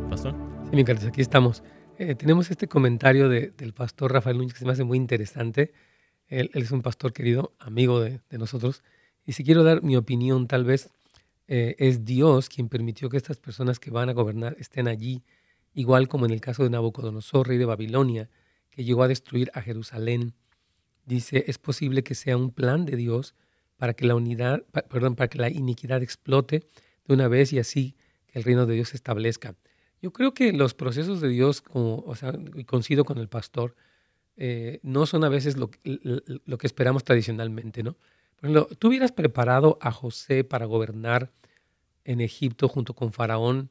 Pastor. 0.08 0.34
Sí, 0.70 0.76
mi 0.76 0.82
aquí 0.82 1.20
estamos. 1.20 1.62
Eh, 1.98 2.14
tenemos 2.14 2.50
este 2.50 2.68
comentario 2.68 3.28
de- 3.30 3.52
del 3.56 3.72
pastor 3.72 4.12
Rafael 4.12 4.36
Núñez 4.36 4.52
que 4.52 4.58
se 4.58 4.66
me 4.66 4.72
hace 4.72 4.84
muy 4.84 4.98
interesante. 4.98 5.72
Él, 6.28 6.50
es 6.52 6.70
un 6.70 6.82
pastor 6.82 7.12
querido, 7.12 7.54
amigo 7.58 8.00
de, 8.00 8.20
nosotros. 8.32 8.82
Y 9.24 9.32
si 9.32 9.44
quiero 9.44 9.64
dar 9.64 9.82
mi 9.82 9.96
opinión, 9.96 10.46
tal 10.46 10.64
vez 10.64 10.90
eh, 11.48 11.74
es 11.78 12.04
Dios 12.04 12.48
quien 12.50 12.68
permitió 12.68 13.08
que 13.08 13.16
estas 13.16 13.38
personas 13.38 13.78
que 13.80 13.90
van 13.90 14.08
a 14.10 14.12
gobernar 14.12 14.56
estén 14.58 14.88
allí, 14.88 15.22
igual 15.74 16.08
como 16.08 16.26
en 16.26 16.32
el 16.32 16.40
caso 16.40 16.64
de 16.64 16.70
Nabucodonosor, 16.70 17.48
rey 17.48 17.56
de 17.58 17.64
Babilonia, 17.64 18.28
que 18.70 18.84
llegó 18.84 19.02
a 19.02 19.08
destruir 19.08 19.50
a 19.54 19.62
Jerusalén. 19.62 20.34
Dice, 21.06 21.44
es 21.46 21.58
posible 21.58 22.02
que 22.02 22.14
sea 22.14 22.36
un 22.36 22.50
plan 22.50 22.84
de 22.84 22.96
Dios 22.96 23.34
para 23.78 23.94
que 23.94 24.06
la 24.06 24.16
unidad, 24.16 24.64
perdón, 24.90 25.14
para 25.16 25.28
que 25.28 25.38
la 25.38 25.48
iniquidad 25.50 26.02
explote 26.02 26.66
de 27.06 27.14
una 27.14 27.28
vez 27.28 27.52
y 27.52 27.58
así 27.58 27.94
que 28.26 28.38
el 28.38 28.44
reino 28.44 28.66
de 28.66 28.74
Dios 28.74 28.90
se 28.90 28.96
establezca. 28.96 29.54
Yo 30.02 30.12
creo 30.12 30.34
que 30.34 30.52
los 30.52 30.74
procesos 30.74 31.20
de 31.20 31.28
Dios, 31.28 31.62
como, 31.62 31.98
o 32.06 32.14
sea, 32.14 32.32
coincido 32.66 33.04
con 33.04 33.18
el 33.18 33.28
pastor, 33.28 33.74
eh, 34.36 34.80
no 34.82 35.06
son 35.06 35.24
a 35.24 35.28
veces 35.28 35.56
lo, 35.56 35.70
que- 35.70 35.80
esperamos 36.62 37.04
tradicionalmente, 37.04 37.82
¿no? 37.82 37.94
Por 38.36 38.50
ejemplo, 38.50 38.68
tú 38.78 38.88
hubieras 38.88 39.12
preparado 39.12 39.78
a 39.80 39.90
José 39.92 40.44
para 40.44 40.66
gobernar 40.66 41.32
en 42.04 42.20
Egipto 42.20 42.68
junto 42.68 42.94
con 42.94 43.12
Faraón. 43.12 43.70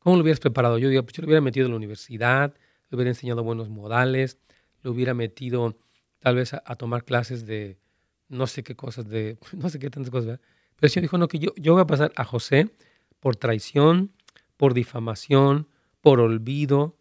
¿Cómo 0.00 0.16
lo 0.16 0.22
hubieras 0.22 0.40
preparado? 0.40 0.78
Yo 0.78 0.88
digo, 0.88 1.02
pues 1.04 1.14
yo 1.14 1.22
lo 1.22 1.26
hubiera 1.28 1.40
metido 1.40 1.66
en 1.66 1.72
la 1.72 1.76
universidad, 1.76 2.54
le 2.90 2.96
hubiera 2.96 3.10
enseñado 3.10 3.42
buenos 3.44 3.68
modales, 3.68 4.38
lo 4.82 4.92
hubiera 4.92 5.14
metido 5.14 5.76
tal 6.20 6.36
vez 6.36 6.54
a, 6.54 6.62
a 6.66 6.76
tomar 6.76 7.04
clases 7.04 7.46
de 7.46 7.78
no 8.28 8.46
sé 8.46 8.62
qué 8.62 8.76
cosas, 8.76 9.08
de 9.08 9.38
no 9.56 9.68
sé 9.68 9.78
qué 9.78 9.90
tantas 9.90 10.10
cosas, 10.10 10.26
¿verdad? 10.26 10.40
Pero 10.76 10.86
el 10.86 10.90
Señor 10.90 11.02
dijo, 11.04 11.18
no, 11.18 11.28
que 11.28 11.38
yo, 11.38 11.54
yo 11.56 11.74
voy 11.74 11.82
a 11.82 11.86
pasar 11.86 12.12
a 12.16 12.24
José 12.24 12.70
por 13.20 13.36
traición, 13.36 14.12
por 14.62 14.74
difamación, 14.74 15.66
por 16.00 16.20
olvido, 16.20 16.96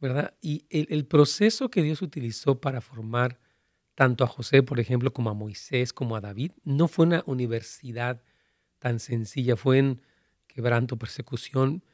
¿verdad? 0.00 0.34
Y 0.40 0.66
el, 0.68 1.06
proceso 1.06 1.70
que 1.70 1.80
Dios 1.80 2.02
utilizó 2.02 2.60
para 2.60 2.80
formar 2.80 3.38
tanto 3.94 4.24
a 4.24 4.26
José, 4.26 4.64
por 4.64 4.80
ejemplo, 4.80 5.12
como 5.12 5.30
a 5.30 5.32
Moisés, 5.32 5.92
como 5.92 6.16
a 6.16 6.20
David, 6.20 6.50
no 6.64 6.88
fue 6.88 7.06
una 7.06 7.22
universidad 7.26 8.20
tan 8.80 8.98
sencilla, 8.98 9.54
fue 9.54 9.78
en 9.78 10.02
quebranto, 10.48 10.96
persecución, 10.96 11.84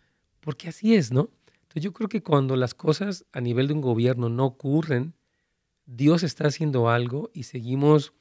porque 0.41 0.71
así 0.71 0.95
es, 0.95 1.13
¿no? 1.13 1.29
Entonces 1.65 1.83
yo 1.83 1.93
creo 1.93 2.09
que 2.09 2.23
cuando 2.23 2.57
las 2.57 2.73
cosas 2.73 3.27
a 3.33 3.43
nivel 3.43 3.69
de 3.69 3.75
un 3.75 3.83
gobierno 3.83 4.31
no 4.31 4.47
ocurren, 4.47 5.13
Dios 5.85 6.23
está 6.23 6.47
haciendo 6.47 6.89
algo 6.89 7.31
y 7.35 7.43
seguimos 7.43 8.15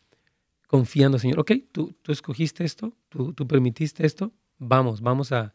confiando, 0.67 1.17
Señor, 1.17 1.39
ok, 1.39 1.51
tú, 1.71 1.95
tú 2.01 2.11
escogiste 2.11 2.65
esto, 2.65 2.93
tú, 3.07 3.31
tú 3.31 3.47
permitiste 3.47 4.05
esto, 4.05 4.33
vamos, 4.57 4.99
vamos 4.99 5.31
a, 5.31 5.53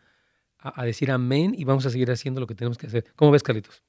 a, 0.65 0.81
a 0.83 0.85
decir 0.85 1.11
amén 1.13 1.55
y 1.57 1.65
vamos 1.65 1.87
a 1.87 1.91
seguir 1.91 2.11
haciendo 2.11 2.41
lo 2.41 2.47
que 2.49 2.55
tenemos 2.57 2.79
que 2.79 2.87
hacer. 2.89 3.05
¿Cómo 3.15 3.31
ves, 3.31 3.43
Carlitos? 3.43 3.83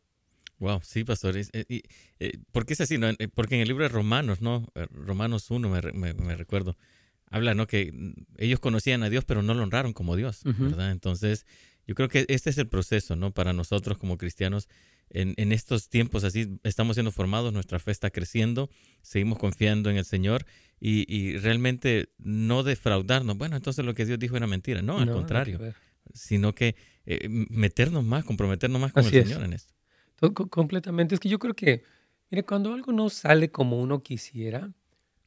Wow, 0.60 0.80
sí, 0.84 1.04
pastor. 1.04 1.36
Es- 1.38 1.50
eh, 1.54 1.66
y, 1.68 1.84
eh, 2.20 2.38
¿Por 2.52 2.66
qué 2.66 2.74
es 2.74 2.82
así? 2.82 2.98
no? 2.98 3.10
Eh, 3.10 3.28
Porque 3.34 3.56
en 3.56 3.62
el 3.62 3.68
libro 3.68 3.84
de 3.84 3.90
Romanos, 3.90 4.42
¿no? 4.42 4.68
Romanos 4.92 5.50
1, 5.52 5.68
me, 5.70 5.82
re- 5.82 5.94
me- 5.94 6.14
me 6.14 6.36
recuerdo, 6.36 6.78
habla, 7.30 7.54
¿no? 7.56 7.68
Que 7.68 7.92
mm, 7.92 8.14
ellos 8.38 8.60
conocían 8.60 9.04
a 9.04 9.10
Dios, 9.10 9.26
pero 9.26 9.42
no 9.42 9.54
lo 9.54 9.64
honraron 9.64 9.94
como 9.94 10.16
Dios. 10.16 10.42
¿verdad? 10.44 10.92
Entonces, 10.92 11.46
yo 11.88 11.94
creo 11.96 12.08
que 12.08 12.26
este 12.30 12.50
es 12.50 12.58
el 12.58 12.68
proceso, 12.68 13.16
¿no? 13.16 13.32
Para 13.32 13.52
nosotros 13.54 13.98
como 13.98 14.18
cristianos, 14.18 14.70
en, 15.10 15.34
en 15.38 15.52
estos 15.52 15.90
tiempos 15.90 16.24
así, 16.24 16.58
estamos 16.64 16.96
siendo 16.96 17.12
formados, 17.12 17.54
nuestra 17.54 17.78
fe 17.80 17.92
está 17.92 18.10
creciendo, 18.10 18.70
seguimos 19.04 19.38
confiando 19.38 19.90
en 19.92 19.98
el 19.98 20.06
Señor 20.06 20.46
y, 20.80 21.06
y 21.14 21.38
realmente 21.38 22.10
no 22.18 22.64
defraudarnos. 22.64 23.38
Bueno, 23.38 23.56
entonces 23.56 23.86
lo 23.86 23.94
que 23.94 24.06
Dios 24.06 24.18
dijo 24.20 24.36
era 24.38 24.48
mentira. 24.48 24.82
No, 24.82 24.98
al 25.00 25.06
contrario, 25.14 25.60
ver. 25.60 25.76
Sino 26.14 26.54
que 26.56 26.76
eh, 27.06 27.28
meternos 27.30 28.04
más, 28.04 28.24
comprometernos 28.26 28.80
más 28.82 28.92
con 28.94 29.06
Así 29.06 29.16
el 29.18 29.24
es. 29.24 29.28
Señor 29.30 29.46
en 29.46 29.54
esto. 29.54 29.74
To- 30.18 30.34
co- 30.34 30.48
Completamente. 30.50 31.14
Es 31.16 31.20
que 31.20 31.30
yo 31.30 31.40
creo 31.40 31.54
que, 31.54 31.84
mire, 32.32 32.44
cuando 32.44 32.74
algo 32.74 32.92
no 32.92 33.10
sale 33.10 33.50
como 33.52 33.80
uno 33.82 34.02
quisiera, 34.02 34.72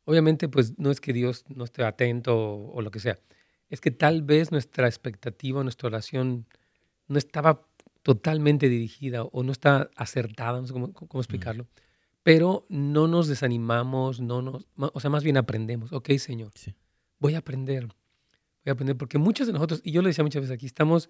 obviamente 0.04 0.48
pues 0.48 0.78
no 0.78 0.90
es 0.90 1.00
que 1.00 1.12
Dios 1.12 1.44
no 1.48 1.64
esté 1.64 1.84
atento 1.84 2.36
o, 2.36 2.72
o 2.72 2.82
lo 2.82 2.90
que 2.90 3.00
sea, 3.00 3.18
es 3.68 3.80
que 3.80 3.90
tal 3.90 4.22
vez 4.22 4.50
nuestra 4.50 4.86
expectativa, 4.88 5.62
nuestra 5.62 5.88
oración 5.88 6.46
no 7.06 7.18
estaba 7.18 7.66
totalmente 8.02 8.68
dirigida 8.70 9.24
o 9.24 9.42
no 9.42 9.52
está 9.52 9.90
acertada, 9.96 10.60
no 10.60 10.66
sé 10.66 10.72
cómo, 10.72 10.92
cómo 10.94 11.20
explicarlo, 11.20 11.66
pero 12.22 12.64
no 12.70 13.06
nos 13.08 13.28
desanimamos, 13.28 14.20
no 14.20 14.40
nos, 14.40 14.66
o 14.76 15.00
sea, 15.00 15.10
más 15.10 15.22
bien 15.24 15.36
aprendemos, 15.36 15.92
ok, 15.92 16.10
Señor, 16.16 16.52
Sí. 16.54 16.74
voy 17.18 17.34
a 17.34 17.38
aprender, 17.38 17.88
voy 18.68 18.72
a 18.72 18.74
aprender, 18.74 18.96
porque 18.96 19.18
muchos 19.18 19.46
de 19.46 19.52
nosotros, 19.52 19.81
y 19.85 19.92
yo 19.92 20.02
lo 20.02 20.09
decía 20.09 20.24
muchas 20.24 20.42
veces 20.42 20.54
aquí, 20.54 20.66
estamos, 20.66 21.09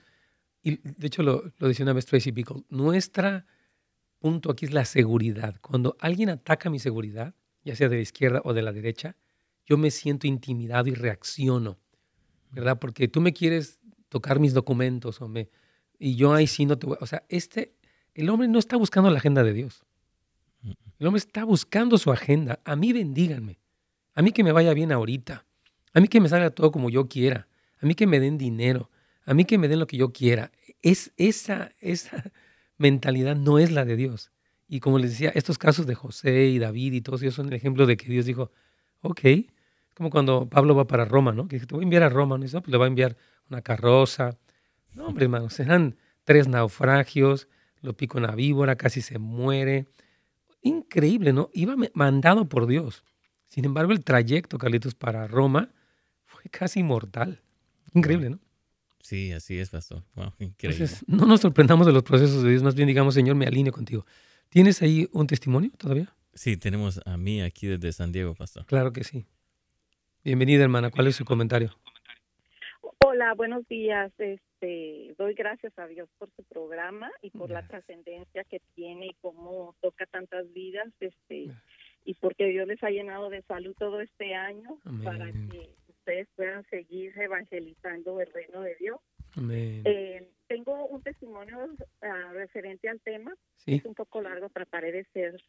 y 0.62 0.76
de 0.76 1.06
hecho 1.06 1.22
lo, 1.22 1.52
lo 1.58 1.68
decía 1.68 1.84
una 1.84 1.92
vez 1.92 2.06
Tracy 2.06 2.30
Bickle, 2.30 2.64
nuestra 2.68 3.46
punto 4.18 4.50
aquí 4.50 4.64
es 4.64 4.72
la 4.72 4.84
seguridad. 4.84 5.56
Cuando 5.60 5.96
alguien 6.00 6.30
ataca 6.30 6.70
mi 6.70 6.78
seguridad, 6.78 7.34
ya 7.64 7.76
sea 7.76 7.88
de 7.88 7.96
la 7.96 8.02
izquierda 8.02 8.40
o 8.44 8.52
de 8.52 8.62
la 8.62 8.72
derecha, 8.72 9.16
yo 9.66 9.76
me 9.76 9.90
siento 9.90 10.26
intimidado 10.26 10.88
y 10.88 10.94
reacciono, 10.94 11.78
¿verdad? 12.50 12.78
Porque 12.78 13.08
tú 13.08 13.20
me 13.20 13.32
quieres 13.32 13.78
tocar 14.08 14.40
mis 14.40 14.54
documentos 14.54 15.20
o 15.20 15.28
me, 15.28 15.50
y 15.98 16.16
yo 16.16 16.32
ahí 16.32 16.46
sí 16.46 16.64
no 16.64 16.78
te 16.78 16.86
voy, 16.86 16.96
o 17.00 17.06
sea, 17.06 17.24
este, 17.28 17.74
el 18.14 18.30
hombre 18.30 18.48
no 18.48 18.58
está 18.58 18.76
buscando 18.76 19.10
la 19.10 19.18
agenda 19.18 19.42
de 19.42 19.52
Dios. 19.52 19.84
El 20.98 21.06
hombre 21.06 21.18
está 21.18 21.44
buscando 21.44 21.96
su 21.98 22.10
agenda. 22.10 22.60
A 22.64 22.74
mí 22.74 22.92
bendíganme. 22.92 23.60
A 24.14 24.22
mí 24.22 24.32
que 24.32 24.42
me 24.42 24.50
vaya 24.50 24.74
bien 24.74 24.90
ahorita. 24.90 25.46
A 25.94 26.00
mí 26.00 26.08
que 26.08 26.20
me 26.20 26.28
salga 26.28 26.50
todo 26.50 26.70
como 26.70 26.90
yo 26.90 27.08
quiera. 27.08 27.48
A 27.80 27.86
mí 27.86 27.94
que 27.94 28.06
me 28.06 28.20
den 28.20 28.38
dinero. 28.38 28.90
A 29.24 29.34
mí 29.34 29.44
que 29.44 29.58
me 29.58 29.68
den 29.68 29.78
lo 29.78 29.86
que 29.86 29.96
yo 29.96 30.12
quiera. 30.12 30.52
Es 30.82 31.12
esa, 31.16 31.72
esa 31.80 32.24
mentalidad 32.78 33.36
no 33.36 33.58
es 33.58 33.70
la 33.70 33.84
de 33.84 33.96
Dios. 33.96 34.32
Y 34.68 34.80
como 34.80 34.98
les 34.98 35.10
decía, 35.12 35.30
estos 35.34 35.58
casos 35.58 35.86
de 35.86 35.94
José 35.94 36.46
y 36.46 36.58
David 36.58 36.92
y 36.92 37.00
todos 37.00 37.22
ellos 37.22 37.34
son 37.34 37.48
el 37.48 37.54
ejemplo 37.54 37.86
de 37.86 37.96
que 37.96 38.06
Dios 38.06 38.26
dijo, 38.26 38.52
ok, 39.00 39.20
como 39.94 40.10
cuando 40.10 40.48
Pablo 40.48 40.74
va 40.74 40.86
para 40.86 41.04
Roma, 41.04 41.32
¿no? 41.32 41.48
Que 41.48 41.58
te 41.58 41.74
voy 41.74 41.82
a 41.82 41.84
enviar 41.84 42.02
a 42.02 42.08
Roma, 42.08 42.38
¿no? 42.38 42.44
Y 42.44 42.48
"No, 42.52 42.60
pues 42.60 42.70
le 42.70 42.78
va 42.78 42.84
a 42.84 42.88
enviar 42.88 43.16
una 43.50 43.62
carroza. 43.62 44.38
No, 44.94 45.06
hombre, 45.06 45.24
hermanos, 45.24 45.54
serán 45.54 45.96
tres 46.24 46.48
naufragios, 46.48 47.48
lo 47.80 47.96
pica 47.96 48.18
una 48.18 48.34
víbora, 48.34 48.76
casi 48.76 49.00
se 49.00 49.18
muere. 49.18 49.86
Increíble, 50.62 51.32
¿no? 51.32 51.50
Iba 51.52 51.74
mandado 51.94 52.48
por 52.48 52.66
Dios. 52.66 53.04
Sin 53.48 53.64
embargo, 53.64 53.92
el 53.92 54.04
trayecto, 54.04 54.58
Carlitos, 54.58 54.94
para 54.94 55.26
Roma 55.26 55.70
fue 56.40 56.50
casi 56.50 56.84
mortal. 56.84 57.40
Increíble, 57.94 58.30
¿no? 58.30 58.38
Sí, 59.00 59.32
así 59.32 59.58
es, 59.58 59.70
pastor. 59.70 60.04
Wow, 60.14 60.32
increíble. 60.38 60.84
Entonces, 60.84 61.04
no 61.08 61.26
nos 61.26 61.40
sorprendamos 61.40 61.84
de 61.86 61.92
los 61.92 62.04
procesos 62.04 62.44
de 62.44 62.50
Dios, 62.50 62.62
más 62.62 62.76
bien 62.76 62.86
digamos, 62.86 63.14
Señor, 63.14 63.34
me 63.34 63.46
alineo 63.46 63.72
contigo. 63.72 64.06
¿Tienes 64.48 64.80
ahí 64.82 65.08
un 65.12 65.26
testimonio 65.26 65.70
todavía? 65.76 66.14
Sí, 66.34 66.56
tenemos 66.56 67.00
a 67.04 67.16
mí 67.16 67.42
aquí 67.42 67.66
desde 67.66 67.92
San 67.92 68.12
Diego, 68.12 68.34
pastor. 68.34 68.66
Claro 68.66 68.92
que 68.92 69.02
sí. 69.02 69.26
Bienvenida, 70.22 70.62
hermana. 70.62 70.90
¿Cuál 70.90 71.08
es 71.08 71.16
su 71.16 71.24
comentario? 71.24 71.76
Hola, 73.04 73.34
buenos 73.34 73.66
días. 73.66 74.12
Este, 74.18 75.14
doy 75.18 75.34
gracias 75.34 75.76
a 75.76 75.88
Dios 75.88 76.08
por 76.18 76.30
su 76.36 76.44
programa 76.44 77.10
y 77.20 77.30
por 77.30 77.50
la 77.50 77.66
trascendencia 77.66 78.44
que 78.44 78.60
tiene 78.76 79.06
y 79.06 79.14
cómo 79.20 79.74
toca 79.80 80.06
tantas 80.06 80.52
vidas, 80.52 80.86
este, 81.00 81.46
Gracias. 81.46 81.64
y 82.04 82.14
porque 82.14 82.46
Dios 82.46 82.68
les 82.68 82.80
ha 82.84 82.90
llenado 82.90 83.28
de 83.28 83.42
salud 83.42 83.74
todo 83.76 84.00
este 84.00 84.34
año 84.34 84.78
para 85.02 85.32
que 85.32 85.70
ustedes 86.08 86.28
puedan 86.36 86.64
seguir 86.70 87.12
evangelizando 87.18 88.20
el 88.20 88.32
reino 88.32 88.62
de 88.62 88.74
Dios. 88.76 88.98
Eh, 89.84 90.26
tengo 90.46 90.86
un 90.86 91.02
testimonio 91.02 91.68
ah, 92.00 92.30
referente 92.32 92.88
al 92.88 92.98
tema. 93.00 93.34
Sí, 93.56 93.74
Es 93.74 93.84
un 93.84 93.94
poco 93.94 94.22
largo, 94.22 94.48
trataré 94.48 94.90
de 94.90 95.04
ser 95.12 95.42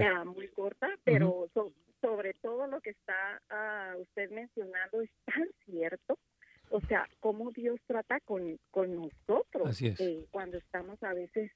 ah, 0.00 0.24
muy 0.24 0.48
corta, 0.48 0.88
pero 1.04 1.48
so- 1.52 1.72
sobre 2.00 2.32
todo 2.34 2.66
lo 2.68 2.80
que 2.80 2.90
está 2.90 3.42
ah, 3.50 3.94
usted 3.98 4.30
mencionando 4.30 5.02
es 5.02 5.10
tan 5.26 5.46
cierto. 5.66 6.18
O 6.70 6.80
sea, 6.80 7.06
cómo 7.20 7.50
Dios 7.50 7.78
trata 7.86 8.18
con, 8.20 8.58
con 8.70 8.94
nosotros 8.96 9.68
Así 9.68 9.88
es. 9.88 10.00
eh, 10.00 10.26
cuando 10.30 10.56
estamos 10.56 11.00
a 11.02 11.12
veces, 11.12 11.52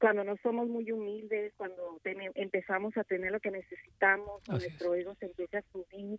cuando 0.00 0.24
no 0.24 0.36
somos 0.42 0.66
muy 0.68 0.90
humildes, 0.90 1.54
cuando 1.56 2.00
empezamos 2.34 2.96
a 2.96 3.04
tener 3.04 3.30
lo 3.30 3.38
que 3.38 3.52
necesitamos, 3.52 4.42
Así 4.48 4.66
es. 4.66 4.72
nuestro 4.72 4.94
ego 4.96 5.14
se 5.20 5.26
empieza 5.26 5.58
a 5.58 5.62
subir. 5.70 6.18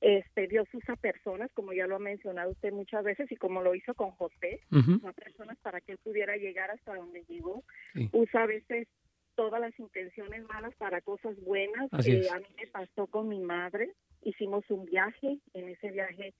Este, 0.00 0.46
Dios 0.46 0.68
usa 0.72 0.94
personas, 0.96 1.50
como 1.54 1.72
ya 1.72 1.86
lo 1.86 1.96
ha 1.96 1.98
mencionado 1.98 2.50
usted 2.52 2.72
muchas 2.72 3.02
veces, 3.04 3.30
y 3.32 3.36
como 3.36 3.62
lo 3.62 3.74
hizo 3.74 3.94
con 3.94 4.12
José, 4.12 4.60
usa 4.70 5.12
personas 5.12 5.58
para 5.58 5.80
que 5.80 5.92
él 5.92 5.98
pudiera 5.98 6.36
llegar 6.36 6.70
hasta 6.70 6.94
donde 6.94 7.24
llegó. 7.28 7.64
Sí. 7.94 8.08
Usa 8.12 8.42
a 8.44 8.46
veces 8.46 8.86
todas 9.34 9.60
las 9.60 9.76
intenciones 9.78 10.44
malas 10.44 10.74
para 10.76 11.00
cosas 11.00 11.36
buenas. 11.42 11.88
Eh, 12.06 12.28
a 12.30 12.38
mí 12.38 12.46
me 12.56 12.66
pasó 12.68 13.06
con 13.08 13.28
mi 13.28 13.40
madre. 13.40 13.92
Hicimos 14.22 14.64
un 14.70 14.84
viaje. 14.84 15.38
En 15.54 15.68
ese 15.68 15.90
viaje, 15.90 16.34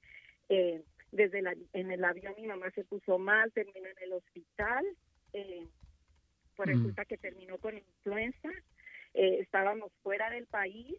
eh, 0.48 0.82
desde 1.12 1.42
la, 1.42 1.54
en 1.72 1.90
el 1.90 2.04
avión 2.04 2.34
mi 2.36 2.46
mamá 2.46 2.70
se 2.72 2.84
puso 2.84 3.18
mal, 3.18 3.52
terminó 3.52 3.86
en 3.88 4.02
el 4.02 4.12
hospital. 4.12 4.84
Eh, 5.32 5.66
Pues 6.56 6.68
Mm. 6.70 6.72
resulta 6.72 7.04
que 7.04 7.18
terminó 7.18 7.59
con 7.59 7.76
influenza, 7.76 8.48
eh, 9.14 9.38
estábamos 9.40 9.92
fuera 10.02 10.28
del 10.30 10.46
país, 10.46 10.96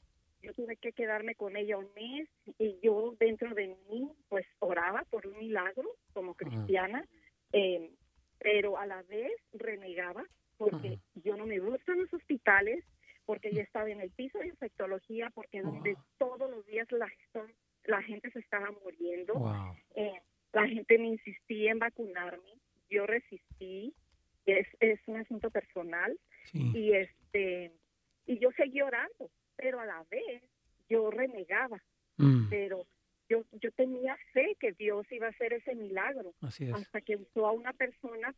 tuve 0.59 0.75
que 0.75 0.91
quedarme 0.91 1.35
con 1.35 1.55
ella 1.55 1.77
un 1.77 1.87
mes 1.95 2.27
y 2.57 2.77
yo 2.83 3.15
dentro 3.17 3.55
de 3.55 3.77
mí 3.89 4.11
pues 4.27 4.45
oraba 4.59 5.05
por 5.09 5.25
un 5.25 5.37
milagro 5.37 5.89
como 6.11 6.33
cristiana, 6.33 7.05
eh, 7.53 7.91
pero 8.39 8.77
a 8.77 8.85
la 8.85 9.01
vez 9.03 9.31
renegaba 9.53 10.25
porque 10.57 10.87
Ajá. 10.87 11.21
yo 11.23 11.37
no 11.37 11.45
me 11.45 11.59
gustan 11.59 11.99
los 11.99 12.13
hospitales, 12.13 12.83
porque 13.25 13.53
yo 13.53 13.61
estaba 13.61 13.89
en 13.89 14.01
el 14.01 14.11
piso 14.11 14.39
de 14.39 14.47
infectología, 14.47 15.29
porque 15.33 15.61
donde 15.61 15.95
todos 16.17 16.51
los 16.51 16.65
días 16.65 16.89
la, 16.91 18.01
gente 18.01 18.29
se 18.31 18.39
estaba 18.39 18.69
muriendo. 18.83 19.35
Wow. 19.35 19.77
Eh, 19.95 20.19
la 20.51 20.67
gente 20.67 20.97
me 20.97 21.07
insistía 21.07 21.71
en 21.71 21.79
vacunarme, 21.79 22.51
yo 22.89 23.05
resistí, 23.05 23.93
es, 24.45 24.67
es 24.81 24.99
un 25.07 25.17
asunto 25.17 25.49
personal 25.51 26.19
Sí. 26.51 26.71
y 26.73 26.93
este 26.93 27.71
y 28.25 28.39
yo 28.39 28.51
seguí 28.51 28.81
orando, 28.81 29.29
pero 29.61 29.79
a 29.79 29.85
la 29.85 30.03
vez 30.09 30.41
yo 30.89 31.11
renegaba, 31.11 31.81
Mm, 32.17 32.49
pero 32.49 32.85
yo 33.29 33.43
yo 33.61 33.71
tenía 33.71 34.17
fe 34.33 34.55
que 34.59 34.71
Dios 34.73 35.09
iba 35.11 35.27
a 35.27 35.29
hacer 35.29 35.53
ese 35.53 35.73
milagro 35.75 36.33
Así 36.41 36.65
es. 36.65 36.73
hasta 36.73 36.99
que 37.01 37.15
usó 37.15 37.45
a 37.47 37.51
una 37.53 37.71
persona 37.73 38.33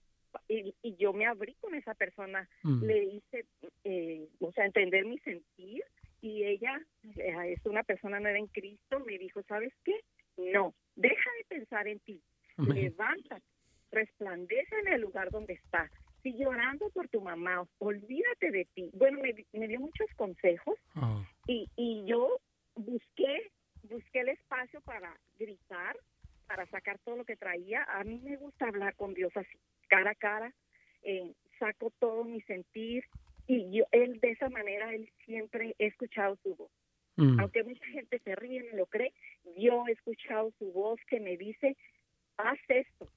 y, 0.47 0.75
y 0.83 0.95
yo 0.97 1.13
me 1.13 1.25
abrí 1.25 1.55
con 1.55 1.73
esa 1.75 1.93
persona, 1.95 2.47
Mm, 2.63 2.83
le 2.85 3.03
hice, 3.05 3.45
eh, 3.83 4.27
o 4.39 4.51
sea, 4.51 4.65
entender 4.65 5.05
mi 5.05 5.17
sentir 5.19 5.83
y 6.21 6.43
ella 6.43 6.79
eh, 7.17 7.53
es 7.57 7.65
una 7.65 7.81
persona 7.83 8.19
nueva 8.19 8.37
en 8.37 8.47
Cristo, 8.47 8.99
me 8.99 9.17
dijo, 9.17 9.41
¿sabes 9.43 9.73
qué? 9.83 9.99
No, 10.37 10.73
deja 10.95 11.29
de 11.39 11.45
pensar 11.55 11.87
en 11.87 11.99
ti, 12.01 12.21
amén. 12.57 12.75
levántate, 12.83 13.45
resplandece 13.91 14.75
en 14.85 14.93
el 14.93 15.01
lugar 15.01 15.31
donde 15.31 15.53
está, 15.53 15.89
sigue 16.23 16.45
orando 16.47 16.89
por 16.91 17.07
tu 17.09 17.21
mamá, 17.21 17.65
olvídate 17.79 18.51
de 18.51 18.65
ti. 18.73 18.89
Bueno, 18.93 19.19
me, 19.21 19.33
me 19.53 19.67
dio 19.67 19.79
muchos 19.79 20.07
consejos 20.15 20.75
Oh, 20.95 21.23
y, 21.47 21.67
y 21.75 22.05
yo 22.05 22.39
busqué, 22.75 23.51
busqué 23.83 24.19
el 24.21 24.29
espacio 24.29 24.81
para 24.81 25.17
gritar, 25.39 25.95
para 26.47 26.65
sacar 26.67 26.99
todo 26.99 27.15
lo 27.17 27.25
que 27.25 27.35
traía. 27.35 27.83
A 27.83 28.03
mí 28.03 28.19
me 28.23 28.37
gusta 28.37 28.67
hablar 28.67 28.95
con 28.95 29.13
Dios 29.13 29.35
así, 29.35 29.57
cara 29.87 30.11
a 30.11 30.15
cara, 30.15 30.53
eh, 31.03 31.31
saco 31.59 31.91
todo 31.99 32.23
mi 32.23 32.41
sentir 32.41 33.03
y 33.47 33.71
yo, 33.71 33.85
él 33.91 34.19
de 34.19 34.31
esa 34.31 34.49
manera, 34.49 34.93
él 34.93 35.09
siempre 35.25 35.75
he 35.79 35.87
escuchado 35.87 36.37
su 36.43 36.55
voz. 36.55 36.71
mm, 37.17 37.39
Aunque 37.39 37.63
mucha 37.63 37.85
gente 37.87 38.19
se 38.19 38.35
ríe, 38.35 38.63
no 38.71 38.77
lo 38.77 38.85
cree, 38.85 39.13
yo 39.57 39.83
he 39.87 39.91
escuchado 39.93 40.51
su 40.59 40.71
voz 40.71 40.99
que 41.07 41.19
me 41.19 41.35
dice, 41.37 41.75
haz 42.37 42.59
esto. 42.67 43.07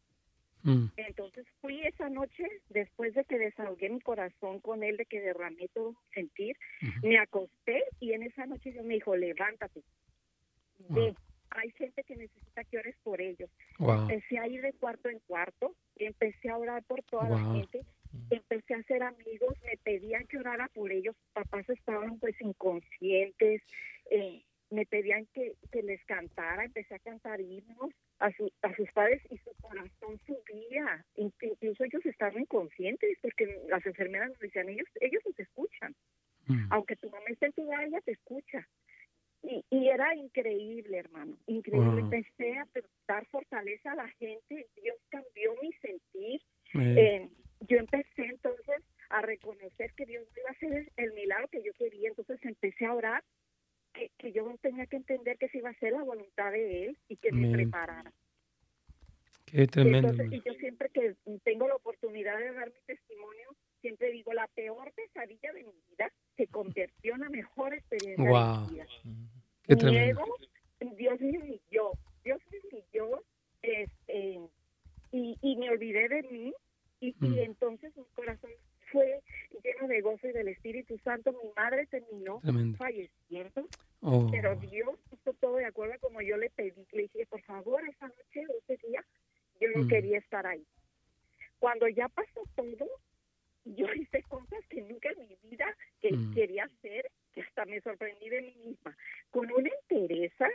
mm, 0.63 0.87
Entonces 0.97 1.47
fui 1.65 1.81
esa 1.81 2.11
noche, 2.11 2.45
después 2.69 3.15
de 3.15 3.25
que 3.25 3.39
desahogué 3.39 3.89
mi 3.89 3.99
corazón 4.01 4.61
con 4.61 4.83
él, 4.83 4.99
de 4.99 5.07
que 5.07 5.23
derramé 5.23 5.69
todo 5.73 5.95
sentir, 6.13 6.59
me 7.03 7.17
acosté 7.19 7.85
y 8.01 8.13
en 8.13 8.23
esa 8.23 8.45
noche 8.45 8.71
Dios 8.71 8.85
me 8.85 8.95
dijo, 8.95 9.17
levántate, 9.17 9.83
ve, 10.91 11.15
hay 11.49 11.71
gente 11.71 12.05
que 12.05 12.17
necesita 12.17 12.65
que 12.65 12.77
ores 12.77 12.97
por 13.03 13.19
ellos. 13.19 13.49
Wow. 13.79 14.11
Empecé 14.11 14.39
a 14.39 14.47
ir 14.47 14.61
de 14.61 14.75
cuarto 14.75 15.09
en 15.09 15.21
cuarto, 15.21 15.75
empecé 15.97 16.51
a 16.51 16.59
orar 16.59 16.83
por 16.83 17.03
toda 17.05 17.29
Wow. 17.31 17.39
la 17.39 17.55
gente, 17.55 17.81
empecé 18.29 18.75
a 18.75 18.79
hacer 18.81 19.03
amigos, 19.03 19.55
me 19.65 19.79
pedían 19.79 20.27
que 20.27 20.37
orara 20.37 20.69
por 20.69 20.93
ellos, 20.93 21.17
papás 21.33 21.67
estaban 21.71 22.19
pues 22.19 22.39
inconscientes, 22.43 23.63
eh, 24.11 24.43
me 24.75 24.85
pedían 24.87 25.27
que, 25.35 25.55
que 25.73 25.83
les 25.83 26.03
cantara, 26.05 26.65
empecé 26.65 26.95
a 26.97 26.99
cantar 26.99 27.41
himnos 27.41 27.91
a, 28.19 28.31
su- 28.33 28.53
a 28.63 28.75
sus 28.77 28.91
padres 28.93 29.23
y 29.31 29.39
su 29.39 29.53
corazón 29.61 30.21
subía, 30.27 31.05
In- 31.17 31.33
incluso 31.41 31.85
ellos 31.85 32.05
estaban 32.07 32.41
inconscientes 32.43 33.19
porque 33.23 33.47
las 33.69 33.85
enfermeras 33.87 34.29
nos 34.31 34.39
decían, 34.41 34.69
ellos, 34.69 34.89
ellos 35.01 35.23
nos 35.27 35.39
escuchan 35.39 35.95
Mm, 36.47 36.67
aunque 36.73 36.97
tu 36.97 37.09
mamá 37.09 37.25
esté 37.29 37.47
en 37.47 37.53
tu 37.55 37.73
ella 37.73 38.01
te 38.03 38.13
escucha. 38.13 38.69
Y, 39.43 39.65
y 39.71 39.89
era 39.89 40.15
increíble, 40.15 40.99
hermano, 40.99 41.39
increíble. 41.47 41.89
Wow. 41.89 41.99
Empecé 42.01 42.59
a 42.59 42.67
dar 43.09 43.25
fortaleza 43.29 43.93
a 43.93 43.95
la 43.95 44.09
gente, 44.19 44.67
Dios 44.83 44.97
cambió 45.09 45.55
mi 45.63 45.73
sentir. 45.75 46.41
eh, 46.75 46.97
Eh, 46.99 47.29
yo 47.69 47.79
empecé 47.79 48.25
entonces 48.27 48.83
a 49.09 49.23
reconocer 49.23 49.93
que 49.95 50.05
Dios 50.05 50.27
iba 50.37 50.49
a 50.49 50.53
hacer 50.53 50.93
el 50.99 51.13
milagro 51.15 51.49
que 51.49 51.63
yo 51.63 51.73
quería, 51.75 52.09
entonces 52.11 52.39
empecé 52.45 52.85
a 52.85 52.95
orar, 52.95 53.25
que, 53.95 54.11
que 54.19 54.33
yo 54.33 54.55
tenía 54.61 54.87
que 54.87 54.97
entender 54.97 55.39
que 55.39 55.49
se 55.49 55.59
iba 55.59 55.71
a 55.71 55.73
hacer 55.73 55.93
la 55.93 56.03
voluntad 56.03 56.53
de 56.53 56.87
Él 56.89 56.99
y 57.09 57.17
que 57.17 57.33
me 57.33 57.47
Amén. 57.47 57.53
preparara. 57.53 58.13
qué 59.47 59.67
tremendo. 59.67 60.11
Entonces, 60.11 60.33
y 60.33 60.43
yo 60.47 60.53
siempre 60.55 60.89
que 60.91 61.15
tengo 61.45 61.69
la 61.69 61.77
oportunidad 61.77 62.39
de 62.39 62.53
dar 62.53 62.69
mi 62.69 62.81
testimonio, 62.87 63.55
siempre 63.81 64.11
digo, 64.11 64.33
la 64.33 64.47
peor 64.49 64.93
pesadilla 64.93 65.53
de 65.53 65.65
mi 65.65 65.73
vida 65.91 66.13
se 66.37 66.47
convirtió 66.49 67.15
en 67.15 67.21
la 67.21 67.29
mejor 67.31 67.73
experiencia 67.75 68.25
Wow. 68.29 68.61
de 68.67 68.67
mi 68.67 68.73
vida. 68.75 68.87
Qué 69.63 69.77
tremendo. 69.77 70.21
ego, 70.21 70.37
Dios 70.97 71.21
me 71.21 71.39
humilló, 71.39 71.93
Dios 72.25 72.41
me 72.51 72.59
humilló, 72.69 73.23
este, 73.63 74.41
y, 75.13 75.39
y 75.41 75.57
me 75.57 75.71
olvidé 75.71 76.09
de 76.09 76.23
mí, 76.25 76.53
y, 77.01 77.09
y 77.09 77.15
Mm. 77.29 77.39
entonces 77.41 77.97
mi 77.97 78.05
corazón 78.15 78.51
fue 78.95 79.21
lleno 79.63 79.89
de 79.89 80.01
gozo 80.01 80.29
y 80.29 80.33
del 80.33 80.49
Espíritu 80.49 80.97
Santo. 80.99 81.33
Mi 81.33 81.51
madre 81.57 81.87
terminó 81.87 82.41
Tremendo. 82.41 82.79
falleciendo, 82.79 83.69
Oh, 84.01 84.29
pero 84.31 84.55
Dios 84.57 84.99
puso 85.11 85.33
todo 85.41 85.57
de 85.57 85.65
acuerdo 85.67 85.95
como 86.01 86.21
yo 86.23 86.37
le 86.37 86.49
pedí. 86.51 86.87
Le 86.93 87.03
dije, 87.03 87.27
por 87.27 87.43
favor, 87.43 87.83
esa 87.89 88.07
noche 88.09 88.43
ese 88.69 88.87
día, 88.87 89.05
yo 89.61 89.69
no 89.75 89.85
Mm. 89.85 89.89
quería 89.89 90.19
estar 90.19 90.47
ahí. 90.47 90.65
Cuando 91.59 91.89
ya 91.89 92.09
pasó 92.09 92.43
todo, 92.55 92.87
yo 93.65 93.87
hice 93.95 94.23
cosas 94.29 94.61
que 94.69 94.83
nunca 94.83 95.09
en 95.11 95.27
mi 95.29 95.37
vida 95.49 95.67
que 96.01 96.13
Mm. 96.13 96.35
quería 96.35 96.65
hacer, 96.65 97.11
que 97.33 97.41
hasta 97.41 97.65
me 97.65 97.81
sorprendí 97.81 98.29
de 98.29 98.43
mí 98.43 98.55
misma. 98.67 98.97
Con 99.31 99.51
una 99.51 99.71
entereza, 99.81 100.49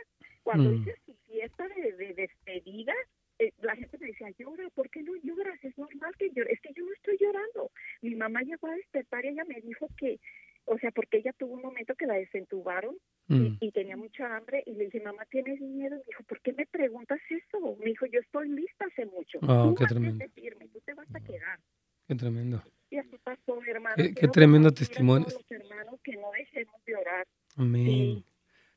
cuando 0.44 0.70
Mm. 0.70 0.74
hice 0.76 0.94
su 1.04 1.14
fiesta 1.26 1.66
de, 1.68 1.92
de 1.92 2.14
despedida, 2.14 2.94
eh, 3.40 3.52
la 3.62 3.74
gente 3.74 3.96
me 3.98 4.08
decía, 4.08 4.28
llora, 4.38 4.68
¿por 4.74 4.88
qué 4.90 5.02
no 5.02 5.14
lloras? 5.24 5.58
Es 5.64 5.76
normal 5.78 6.14
que 6.18 6.28
llores. 6.30 6.52
Es 6.52 6.60
que 6.60 6.72
yo 6.74 6.84
no 6.84 6.92
estoy 6.92 7.16
llorando. 7.18 7.70
Mi 8.02 8.14
mamá 8.30 8.42
llegó 8.42 8.68
a 8.68 8.74
despertar 8.74 9.24
y 9.24 9.28
ella 9.28 9.44
me 9.44 9.60
dijo 9.60 9.88
que, 9.96 10.20
o 10.66 10.78
sea, 10.78 10.90
porque 10.92 11.18
ella 11.18 11.32
tuvo 11.38 11.54
un 11.54 11.62
momento 11.62 11.94
que 11.96 12.06
la 12.06 12.14
desentubaron 12.14 12.94
mm, 13.28 13.34
y, 13.34 13.58
y 13.60 13.70
tenía 13.72 13.96
mucha 13.96 14.36
hambre 14.36 14.62
y 14.66 14.74
le 14.74 14.84
dije, 14.84 15.00
mamá, 15.00 15.24
¿tienes 15.30 15.60
miedo? 15.60 15.96
Me 15.96 16.02
dijo, 16.06 16.22
¿por 16.24 16.40
qué 16.40 16.52
me 16.52 16.66
preguntas 16.66 17.18
eso? 17.28 17.76
Me 17.78 17.86
dijo, 17.86 18.06
yo 18.06 18.20
estoy 18.20 18.48
lista 18.50 18.84
hace 18.86 19.06
mucho. 19.06 19.38
Wow, 19.40 19.70
tú 19.70 19.74
qué 19.76 19.86
tremendo. 19.86 20.24
firme, 20.34 20.68
tú 20.68 20.80
te 20.84 20.94
vas 20.94 21.08
a 21.14 21.20
quedar. 21.20 21.58
qué 22.06 22.14
tremendo. 22.14 22.62
Y 22.90 22.96
así 22.98 23.16
pasó, 23.22 23.60
hermano. 23.66 23.94
Qué- 23.96 24.14
qué 24.14 24.28
tremendo 24.28 24.70
testimonio. 24.72 25.26
los 25.28 25.50
hermanos 25.50 26.00
que 26.02 26.12
no 26.16 26.30
dejemos 26.36 26.74
de 26.84 26.96
orar. 26.96 27.26
Amén. 27.56 28.24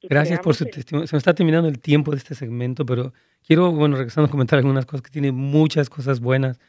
Sí, 0.01 0.07
Gracias 0.09 0.39
por 0.41 0.53
su 0.55 0.65
testimonio. 0.65 1.07
Se 1.07 1.15
me 1.15 1.19
está 1.19 1.33
terminando 1.33 1.67
el 1.69 1.79
tiempo 1.79 2.11
de 2.11 2.17
este 2.17 2.35
segmento, 2.35 2.85
pero 2.85 3.13
quiero, 3.47 3.71
bueno, 3.71 3.95
regresando 3.95 4.27
a 4.27 4.31
comentar 4.31 4.57
algunas 4.59 4.85
cosas 4.85 5.01
que 5.01 5.09
tiene 5.11 5.31
muchas 5.31 5.89
cosas 5.89 6.19
buenas. 6.19 6.59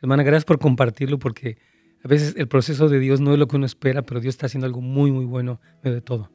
Hermana, 0.00 0.22
gracias 0.22 0.44
por 0.44 0.58
compartirlo 0.58 1.18
porque 1.18 1.58
a 2.04 2.08
veces 2.08 2.34
el 2.36 2.48
proceso 2.48 2.88
de 2.90 2.98
Dios 3.00 3.20
no 3.20 3.32
es 3.32 3.38
lo 3.38 3.48
que 3.48 3.56
uno 3.56 3.64
espera, 3.64 4.02
pero 4.02 4.20
Dios 4.20 4.34
está 4.34 4.44
haciendo 4.46 4.66
algo 4.66 4.82
muy, 4.82 5.10
muy 5.10 5.24
bueno 5.24 5.58
de 5.82 6.02
todo. 6.02 6.30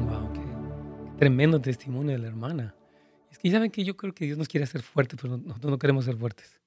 Wow, 0.00 0.32
qué, 0.32 0.40
tremendo 1.18 1.60
testimonio 1.60 2.12
de 2.12 2.18
la 2.18 2.28
hermana. 2.28 2.74
Es 3.30 3.38
que 3.38 3.50
saben 3.50 3.70
que 3.70 3.84
yo 3.84 3.96
creo 3.96 4.14
que 4.14 4.24
Dios 4.26 4.38
nos 4.38 4.48
quiere 4.48 4.64
hacer 4.64 4.82
fuertes, 4.82 5.18
pero 5.20 5.36
nosotros 5.38 5.70
no 5.70 5.78
queremos 5.78 6.04
ser 6.04 6.16
fuertes. 6.16 6.60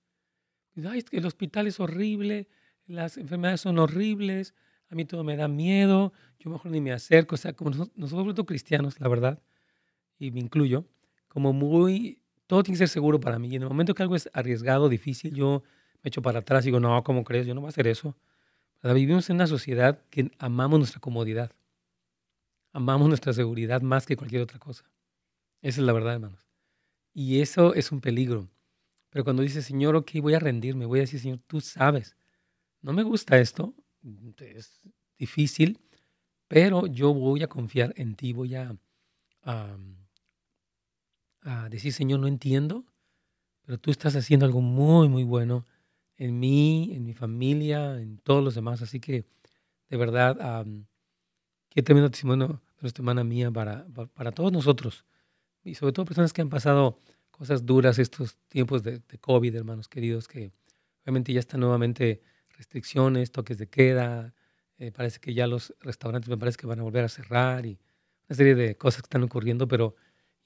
Ay, 0.85 0.99
es 0.99 1.05
que 1.05 1.17
el 1.17 1.25
hospital 1.25 1.67
es 1.67 1.79
horrible, 1.79 2.47
las 2.85 3.17
enfermedades 3.17 3.61
son 3.61 3.79
horribles, 3.79 4.53
a 4.89 4.95
mí 4.95 5.05
todo 5.05 5.23
me 5.23 5.35
da 5.35 5.47
miedo, 5.47 6.13
yo 6.39 6.49
mejor 6.51 6.71
ni 6.71 6.81
me 6.81 6.91
acerco. 6.91 7.35
O 7.35 7.37
sea, 7.37 7.53
como 7.53 7.71
nos- 7.71 7.95
nosotros, 7.95 8.25
nosotros 8.25 8.47
cristianos, 8.47 8.99
la 8.99 9.07
verdad, 9.07 9.41
y 10.19 10.31
me 10.31 10.39
incluyo, 10.39 10.85
como 11.27 11.53
muy, 11.53 12.21
todo 12.47 12.63
tiene 12.63 12.75
que 12.75 12.79
ser 12.79 12.89
seguro 12.89 13.19
para 13.19 13.39
mí. 13.39 13.49
Y 13.49 13.55
en 13.55 13.63
el 13.63 13.69
momento 13.69 13.93
que 13.93 14.03
algo 14.03 14.15
es 14.15 14.29
arriesgado, 14.33 14.89
difícil, 14.89 15.33
yo 15.33 15.63
me 16.03 16.09
echo 16.09 16.21
para 16.21 16.39
atrás 16.39 16.63
y 16.65 16.67
digo, 16.67 16.79
no, 16.79 17.03
¿cómo 17.03 17.23
crees? 17.23 17.45
Yo 17.45 17.53
no 17.53 17.61
voy 17.61 17.67
a 17.67 17.69
hacer 17.69 17.87
eso. 17.87 18.15
Vivimos 18.83 19.29
en 19.29 19.37
una 19.37 19.47
sociedad 19.47 19.99
que 20.09 20.31
amamos 20.37 20.79
nuestra 20.79 21.01
comodidad, 21.01 21.51
amamos 22.73 23.07
nuestra 23.07 23.33
seguridad 23.33 23.81
más 23.81 24.05
que 24.05 24.15
cualquier 24.15 24.41
otra 24.41 24.59
cosa. 24.59 24.85
Esa 25.61 25.81
es 25.81 25.85
la 25.85 25.93
verdad, 25.93 26.13
hermanos. 26.13 26.47
Y 27.13 27.41
eso 27.41 27.73
es 27.73 27.91
un 27.91 27.99
peligro. 27.99 28.47
Pero 29.09 29.23
cuando 29.23 29.41
dice, 29.41 29.61
Señor, 29.61 29.95
ok, 29.95 30.11
voy 30.21 30.35
a 30.35 30.39
rendirme, 30.39 30.85
voy 30.85 30.99
a 30.99 31.01
decir, 31.01 31.19
Señor, 31.19 31.39
tú 31.47 31.59
sabes, 31.59 32.15
no 32.81 32.93
me 32.93 33.03
gusta 33.03 33.39
esto, 33.39 33.73
es 34.37 34.81
difícil, 35.17 35.79
pero 36.47 36.85
yo 36.87 37.13
voy 37.13 37.41
a 37.41 37.47
confiar 37.47 37.93
en 37.97 38.15
ti, 38.15 38.33
voy 38.33 38.55
a, 38.55 38.75
a, 39.43 39.77
a 41.41 41.69
decir, 41.69 41.93
Señor, 41.93 42.19
no 42.19 42.27
entiendo, 42.27 42.85
pero 43.63 43.77
tú 43.77 43.91
estás 43.91 44.15
haciendo 44.15 44.45
algo 44.45 44.61
muy, 44.61 45.09
muy 45.09 45.23
bueno 45.23 45.65
en 46.17 46.39
mí, 46.39 46.91
en 46.93 47.03
mi 47.03 47.13
familia, 47.13 47.99
en 47.99 48.17
todos 48.19 48.43
los 48.43 48.55
demás. 48.55 48.81
Así 48.81 48.99
que, 48.99 49.25
de 49.89 49.97
verdad, 49.97 50.41
am, 50.41 50.87
qué 51.69 51.83
tremendo 51.83 52.09
testimonio 52.09 52.47
de 52.47 52.81
nuestra 52.81 53.01
hermana 53.01 53.23
mía 53.23 53.51
para, 53.51 53.85
para, 54.13 54.31
todos 54.31 54.51
nosotros. 54.51 55.05
y 55.63 55.75
sobre 55.75 55.93
todo 55.93 56.05
personas 56.05 56.33
que 56.33 56.41
han 56.41 56.49
pasado 56.49 56.99
cosas 57.31 57.65
duras 57.65 57.99
estos 57.99 58.37
tiempos 58.47 58.83
de, 58.83 58.99
de 58.99 59.17
COVID, 59.19 59.55
hermanos 59.55 59.87
queridos, 59.87 60.27
que 60.27 60.51
obviamente 61.03 61.33
ya 61.33 61.39
están 61.39 61.59
nuevamente 61.59 62.21
restricciones, 62.57 63.31
toques 63.31 63.57
de 63.57 63.67
queda, 63.67 64.33
eh, 64.77 64.91
parece 64.91 65.19
que 65.19 65.33
ya 65.33 65.47
los 65.47 65.73
restaurantes 65.81 66.29
me 66.29 66.37
parece 66.37 66.57
que 66.57 66.67
van 66.67 66.79
a 66.79 66.83
volver 66.83 67.03
a 67.03 67.09
cerrar 67.09 67.65
y 67.65 67.79
una 68.29 68.35
serie 68.35 68.55
de 68.55 68.75
cosas 68.75 69.01
que 69.01 69.05
están 69.07 69.23
ocurriendo, 69.23 69.67
pero 69.67 69.95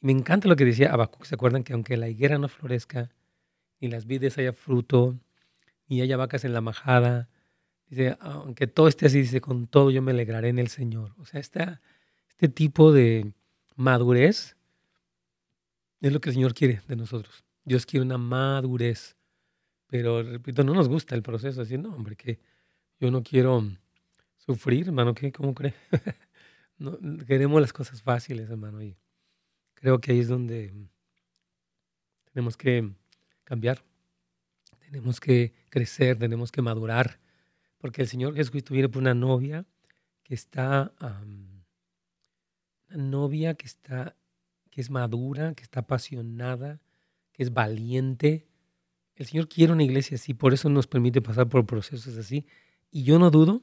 me 0.02 0.12
encanta 0.12 0.48
lo 0.48 0.56
que 0.56 0.66
decía 0.66 0.92
Abacuc, 0.92 1.26
¿se 1.26 1.36
acuerdan 1.36 1.64
que 1.64 1.74
aunque 1.74 1.96
la 1.96 2.10
higuera 2.10 2.38
no 2.38 2.48
florezca, 2.48 3.12
ni 3.80 3.88
las 3.88 4.06
vides 4.06 4.38
haya 4.38 4.54
fruto, 4.54 5.18
ni 5.88 6.02
haya 6.02 6.18
vacas 6.18 6.44
en 6.44 6.54
la 6.54 6.62
majada, 6.62 7.30
dice, 7.88 8.18
aunque 8.20 8.68
todo 8.68 8.88
esté 8.88 9.06
así, 9.06 9.22
dice, 9.22 9.42
con 9.42 9.68
todo 9.68 9.92
yo 9.92 10.02
me 10.02 10.12
alegraré 10.12 10.50
en 10.50 10.60
el 10.60 10.70
Señor. 10.70 11.14
O 11.20 11.26
sea, 11.26 11.40
este 11.40 12.50
tipo 12.50 12.92
de 12.92 13.34
madurez 13.76 14.56
es 16.02 16.12
lo 16.12 16.20
que 16.20 16.30
el 16.30 16.36
Señor 16.36 16.54
quiere 16.54 16.82
de 16.88 16.96
nosotros. 16.96 17.44
Dios 17.64 17.86
quiere 17.86 18.06
una 18.06 18.18
madurez. 18.18 19.16
Pero, 19.88 20.24
repito, 20.24 20.64
no 20.64 20.74
nos 20.74 20.88
gusta 20.88 21.16
el 21.16 21.22
proceso. 21.22 21.62
Así, 21.62 21.78
no, 21.78 21.94
hombre, 21.94 22.16
que 22.16 22.40
yo 23.00 23.12
no 23.12 23.22
quiero 23.22 23.70
sufrir, 24.38 24.88
hermano. 24.88 25.14
¿qué? 25.14 25.32
¿Cómo 25.32 25.54
cree? 25.54 25.74
no, 26.78 26.98
queremos 27.28 27.62
las 27.62 27.74
cosas 27.74 28.02
fáciles, 28.02 28.50
hermano. 28.50 28.82
Y 28.82 28.96
creo 29.82 30.00
que 30.00 30.12
ahí 30.12 30.20
es 30.20 30.28
donde 30.28 30.72
tenemos 32.32 32.56
que 32.56 32.94
cambiar. 33.44 33.84
Tenemos 34.80 35.20
que 35.20 35.54
crecer, 35.70 36.20
tenemos 36.20 36.52
que 36.52 36.62
madurar. 36.62 37.20
Porque 37.80 38.04
el 38.04 38.08
Señor 38.08 38.36
Jesucristo 38.36 38.74
viene 38.74 38.90
por 38.90 39.02
una 39.02 39.16
novia 39.16 39.66
que 40.24 40.36
está, 40.36 40.94
una 42.90 43.04
novia 43.04 43.56
que 43.56 43.66
está, 43.66 44.16
que 44.70 44.82
es 44.82 44.92
madura, 44.92 45.56
que 45.56 45.64
está 45.64 45.80
apasionada, 45.80 46.80
que 47.32 47.42
es 47.42 47.52
valiente, 47.52 48.48
el 49.16 49.26
Señor 49.26 49.50
quiere 49.50 49.74
una 49.74 49.84
iglesia 49.84 50.16
así, 50.16 50.34
por 50.34 50.54
eso 50.54 50.70
nos 50.70 50.88
permite 50.88 51.22
pasar 51.22 51.50
por 51.50 51.66
procesos 51.66 52.18
así. 52.18 52.46
Y 52.92 53.04
yo 53.04 53.18
no 53.20 53.32
dudo 53.32 53.62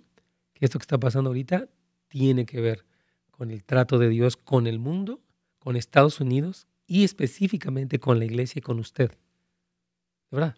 que 0.54 0.64
esto 0.64 0.78
que 0.78 0.84
está 0.84 0.98
pasando 0.98 1.30
ahorita 1.30 1.68
tiene 2.08 2.44
que 2.44 2.60
ver 2.60 2.84
con 3.30 3.50
el 3.50 3.64
trato 3.64 3.98
de 3.98 4.08
Dios 4.08 4.36
con 4.36 4.66
el 4.66 4.78
mundo, 4.78 5.20
con 5.58 5.76
Estados 5.76 6.20
Unidos 6.20 6.66
y 6.86 7.04
específicamente 7.04 7.98
con 7.98 8.18
la 8.18 8.24
iglesia 8.24 8.60
y 8.60 8.62
con 8.62 8.78
usted. 8.78 9.10
De 9.10 10.36
verdad. 10.36 10.56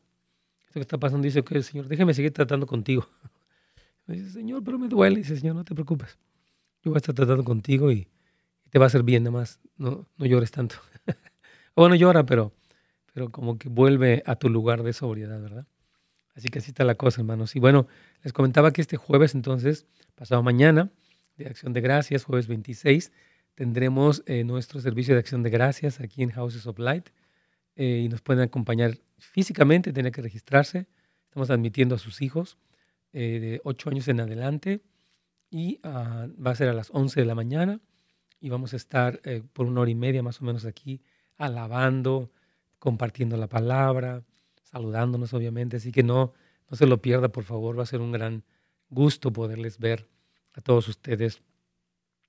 Esto 0.61 0.75
que 0.75 0.81
está 0.81 0.99
pasando 0.99 1.25
dice 1.25 1.43
el 1.51 1.65
Señor, 1.65 1.89
déjeme 1.89 2.15
seguir 2.15 2.33
tratando 2.33 2.67
contigo. 2.67 3.09
dice, 4.07 4.31
Señor, 4.31 4.63
pero 4.63 4.79
me 4.79 4.89
duele. 4.89 5.17
Dice, 5.17 5.37
Señor, 5.37 5.57
no 5.57 5.65
te 5.65 5.75
preocupes. 5.75 6.19
Yo 6.83 6.91
voy 6.91 6.97
a 6.97 6.99
estar 6.99 7.15
tratando 7.15 7.45
contigo 7.45 7.91
y, 7.91 8.09
te 8.71 8.79
va 8.79 8.85
a 8.85 8.89
hacer 8.89 9.03
bien, 9.03 9.25
nada 9.25 9.37
más. 9.37 9.59
No, 9.77 10.07
no 10.17 10.27
llores 10.27 10.53
tanto. 10.53 10.77
bueno, 11.75 11.97
llora, 11.97 12.25
pero 12.25 12.53
pero 13.13 13.31
como 13.31 13.59
que 13.59 13.69
vuelve 13.69 14.23
a 14.27 14.37
tu 14.37 14.49
lugar 14.49 14.83
de 14.83 14.93
sobriedad, 14.93 15.41
¿verdad? 15.41 15.67
Así 16.35 16.49
que 16.49 16.61
así 16.61 16.71
está 16.71 16.85
la 16.85 16.95
cosa, 16.95 17.21
hermanos. 17.21 17.57
Y 17.57 17.61
bueno, 17.61 17.87
les 18.23 18.33
comentaba 18.33 18.73
que 18.73 18.81
este 18.81 18.97
jueves, 18.97 19.35
entonces, 19.35 19.87
pasado 20.15 20.43
mañana, 20.43 20.91
de 21.37 21.47
Acción 21.47 21.73
de 21.73 21.81
Gracias, 21.81 22.25
jueves 22.25 22.47
26, 22.47 23.13
tendremos 23.61 24.23
eh, 24.25 24.43
nuestro 24.43 24.81
servicio 24.81 25.13
de 25.13 25.21
Acción 25.21 25.43
de 25.43 25.51
Gracias 25.51 26.01
aquí 26.01 26.23
en 26.23 26.31
Houses 26.31 26.67
of 26.67 26.79
Light 26.79 27.11
eh, 27.77 28.01
y 28.03 28.09
nos 28.09 28.23
pueden 28.23 28.43
acompañar 28.43 28.97
físicamente, 29.19 29.93
tienen 29.93 30.13
que 30.13 30.23
registrarse. 30.23 30.87
Estamos 31.25 31.51
admitiendo 31.51 31.95
a 31.95 31.99
sus 31.99 32.23
hijos 32.23 32.57
eh, 33.13 33.39
de 33.39 33.61
8 33.65 33.91
años 33.91 34.09
en 34.09 34.21
adelante 34.21 34.81
y 35.51 35.79
ah, 35.83 36.27
va 36.43 36.53
a 36.53 36.55
ser 36.55 36.71
a 36.71 36.73
las 36.73 36.89
11 36.91 37.21
de 37.21 37.27
la 37.27 37.35
mañana 37.35 37.81
y 38.41 38.49
vamos 38.49 38.73
a 38.73 38.77
estar 38.77 39.21
por 39.53 39.67
una 39.67 39.83
hora 39.83 39.91
y 39.91 39.95
media 39.95 40.23
más 40.23 40.41
o 40.41 40.47
menos 40.47 40.65
aquí 40.65 41.03
alabando, 41.37 42.33
compartiendo 42.79 43.37
la 43.37 43.47
palabra, 43.47 44.25
saludándonos 44.63 45.35
obviamente, 45.35 45.77
así 45.77 45.93
que 45.93 46.03
no, 46.03 46.33
no 46.71 46.79
se 46.79 46.87
lo 46.87 47.03
pierda, 47.03 47.29
por 47.29 47.45
favor, 47.45 47.79
va 47.79 47.83
a 47.83 47.87
ser 47.87 48.01
un 48.01 48.13
gran 48.13 48.43
gusto 48.89 49.35
poderles 49.35 49.79
ver 49.79 50.09
a 50.55 50.63
todos 50.63 50.89
ustedes 50.89 51.43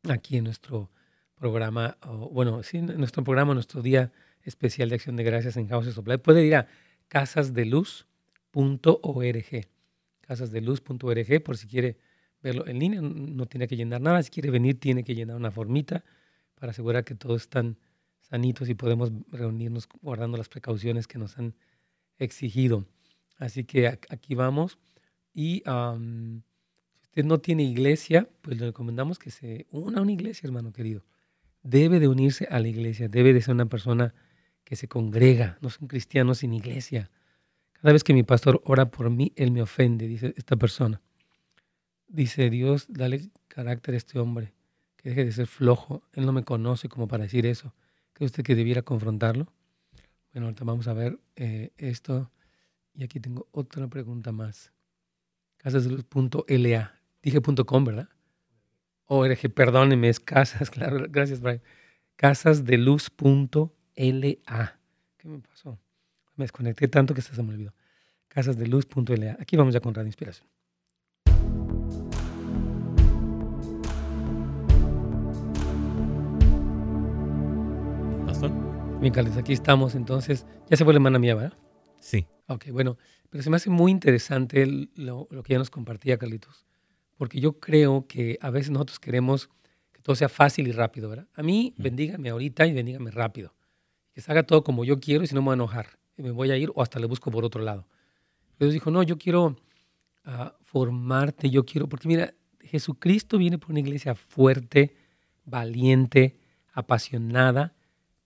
aquí 0.10 0.36
en 0.36 0.44
nuestro 0.44 0.92
programa, 1.42 1.98
bueno, 2.30 2.62
sí, 2.62 2.84
nuestro 2.84 3.24
programa, 3.24 3.56
nuestro 3.56 3.82
día 3.82 4.12
especial 4.44 4.90
de 4.90 4.96
acción 4.96 5.16
de 5.16 5.24
gracias 5.24 5.58
en 5.58 5.68
Houses 5.68 5.98
of 5.98 6.06
Light. 6.06 6.22
Puede 6.22 6.46
ir 6.46 6.54
a 6.54 6.68
casasdeluz.org, 7.08 9.68
casasdeluz.org, 10.22 11.44
por 11.44 11.58
si 11.58 11.66
quiere 11.66 11.98
verlo 12.44 12.68
en 12.68 12.78
línea, 12.78 13.02
no 13.02 13.48
tiene 13.48 13.68
que 13.68 13.76
llenar 13.76 14.02
nada, 14.02 14.22
si 14.22 14.30
quiere 14.30 14.52
venir 14.52 14.80
tiene 14.80 15.04
que 15.04 15.16
llenar 15.16 15.36
una 15.36 15.50
formita 15.50 16.04
para 16.54 16.74
asegurar 16.74 17.06
que 17.06 17.16
todos 17.16 17.42
están 17.42 17.80
sanitos 18.20 18.70
y 18.70 18.76
podemos 18.76 19.12
reunirnos 19.32 19.90
guardando 20.00 20.38
las 20.38 20.48
precauciones 20.48 21.08
que 21.08 21.18
nos 21.18 21.40
han 21.40 21.56
exigido. 22.20 22.86
Así 23.38 23.64
que 23.64 23.88
aquí 23.88 24.36
vamos. 24.36 24.78
Y 25.34 25.64
si 25.66 27.02
usted 27.02 27.26
no 27.26 27.40
tiene 27.40 27.64
iglesia, 27.64 28.30
pues 28.44 28.60
le 28.60 28.68
recomendamos 28.68 29.18
que 29.18 29.32
se 29.32 29.66
una 29.72 29.98
a 29.98 30.02
una 30.04 30.12
iglesia, 30.12 30.46
hermano 30.46 30.72
querido. 30.72 31.02
Debe 31.64 32.00
de 32.00 32.08
unirse 32.08 32.48
a 32.50 32.60
la 32.60 32.68
iglesia, 32.68 33.08
debe 33.08 33.34
de 33.34 33.42
ser 33.42 33.54
una 33.54 33.68
persona 33.68 34.14
que 34.64 34.76
se 34.76 34.88
congrega, 34.88 35.58
no 35.62 35.68
es 35.68 35.80
un 35.80 35.88
cristiano 35.88 36.34
sin 36.34 36.54
iglesia. 36.54 37.12
Cada 37.74 37.94
vez 37.94 38.04
que 38.04 38.14
mi 38.14 38.24
pastor 38.24 38.62
ora 38.64 38.90
por 38.90 39.10
mí, 39.10 39.34
él 39.36 39.52
me 39.52 39.62
ofende, 39.62 40.08
dice 40.08 40.34
esta 40.38 40.56
persona. 40.56 41.02
Dice 42.08 42.50
Dios, 42.50 42.86
dale 42.90 43.30
carácter 43.48 43.94
a 43.94 43.98
este 43.98 44.20
hombre, 44.20 44.54
que 44.98 45.10
deje 45.10 45.26
de 45.26 45.32
ser 45.32 45.48
flojo. 45.48 46.04
Él 46.14 46.26
no 46.26 46.32
me 46.32 46.44
conoce 46.44 46.90
como 46.90 47.08
para 47.08 47.24
decir 47.24 47.46
eso. 47.46 47.74
¿Cree 48.14 48.26
usted 48.26 48.44
que 48.44 48.56
debiera 48.56 48.82
confrontarlo? 48.82 49.52
Bueno, 50.34 50.48
ahorita 50.48 50.64
vamos 50.64 50.88
a 50.88 50.94
ver 50.94 51.20
eh, 51.36 51.72
esto. 51.78 52.32
Y 52.94 53.04
aquí 53.04 53.20
tengo 53.20 53.48
otra 53.52 53.88
pregunta 53.88 54.32
más. 54.32 54.72
Casasdeluz.la. 55.58 57.02
Dije 57.22 57.42
.com, 57.66 57.86
¿verdad? 57.86 58.10
ORG, 59.14 59.54
perdóneme, 59.54 60.08
es 60.08 60.22
casas, 60.22 60.70
claro. 60.72 61.06
Gracias, 61.10 61.42
Brian. 61.42 61.62
Casasdeluz.la. 62.16 64.80
¿Qué 65.18 65.28
me 65.28 65.40
pasó? 65.40 65.78
Me 66.36 66.46
desconecté 66.46 66.88
tanto 66.88 67.14
que 67.14 67.22
se 67.22 67.44
me 67.44 67.54
olvidó. 67.54 67.74
Casasdeluz.la. 68.30 69.38
Aquí 69.40 69.58
vamos 69.58 69.74
ya 69.74 69.82
con 69.82 69.94
Radio 69.94 70.08
Inspiración. 70.08 70.48
Bien, 79.02 79.14
Carlos, 79.14 79.36
aquí 79.36 79.52
estamos 79.52 79.96
entonces. 79.96 80.46
Ya 80.70 80.78
se 80.78 80.86
fue 80.86 80.94
la 80.94 80.98
hermana 80.98 81.20
mía, 81.20 81.36
¿verdad? 81.36 81.58
Sí. 82.00 82.28
Ok, 82.48 82.68
bueno, 82.72 82.98
pero 83.30 83.44
se 83.44 83.50
me 83.50 83.58
hace 83.58 83.70
muy 83.70 83.92
interesante 83.92 84.66
lo, 84.96 85.28
que 85.44 85.54
ya 85.54 85.58
nos 85.58 85.70
compartía 85.70 86.18
Carlitos, 86.18 86.66
porque 87.22 87.40
yo 87.40 87.60
creo 87.60 88.08
que 88.08 88.40
a 88.42 88.50
veces 88.50 88.72
nosotros 88.72 89.00
queremos 89.00 89.48
que 89.92 90.02
todo 90.02 90.16
sea 90.16 90.28
fácil 90.28 90.68
y 90.68 90.72
rápido, 90.72 91.08
¿verdad? 91.08 91.28
A 91.36 91.44
mí, 91.44 91.76
bendígame 91.78 92.30
ahorita 92.30 92.66
y 92.66 92.74
bendígame 92.74 93.12
rápido. 93.12 93.54
Que 94.12 94.22
se 94.22 94.32
haga 94.32 94.42
todo 94.42 94.64
como 94.64 94.84
yo 94.86 95.00
quiero 95.00 95.24
y 95.24 95.28
si 95.28 95.36
no 95.36 95.42
me 95.42 95.46
voy 95.46 95.52
a 95.52 95.54
enojar. 95.54 96.00
Y 96.18 96.24
me 96.24 96.32
voy 96.32 96.50
a 96.50 96.58
ir 96.58 96.72
o 96.74 96.82
hasta 96.82 96.98
le 97.00 97.06
busco 97.06 97.30
por 97.30 97.46
otro 97.46 97.62
lado. 97.62 97.86
Dios 98.58 98.74
dijo, 98.74 98.90
no, 98.90 99.04
yo 99.04 99.20
quiero 99.20 99.56
ah, 100.26 100.56
formarte, 100.62 101.52
yo 101.52 101.64
quiero, 101.64 101.88
porque 101.88 102.08
mira, 102.08 102.34
Jesucristo 102.60 103.38
viene 103.38 103.60
por 103.60 103.70
una 103.70 103.82
iglesia 103.82 104.16
fuerte, 104.16 104.96
valiente, 105.46 106.40
apasionada, 106.74 107.76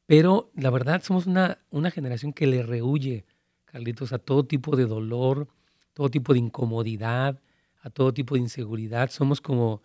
pero 0.06 0.52
la 0.56 0.70
verdad 0.70 1.04
somos 1.04 1.26
una, 1.26 1.58
una 1.70 1.92
generación 1.92 2.32
que 2.32 2.48
le 2.48 2.64
rehuye, 2.64 3.26
Carlitos, 3.66 4.14
a 4.14 4.20
todo 4.20 4.46
tipo 4.46 4.78
de 4.78 4.86
dolor, 4.86 5.50
todo 5.94 6.10
tipo 6.10 6.32
de 6.32 6.40
incomodidad, 6.40 7.42
a 7.86 7.92
todo 7.92 8.12
tipo 8.12 8.34
de 8.34 8.42
inseguridad. 8.42 9.12
Somos 9.12 9.40
como, 9.40 9.84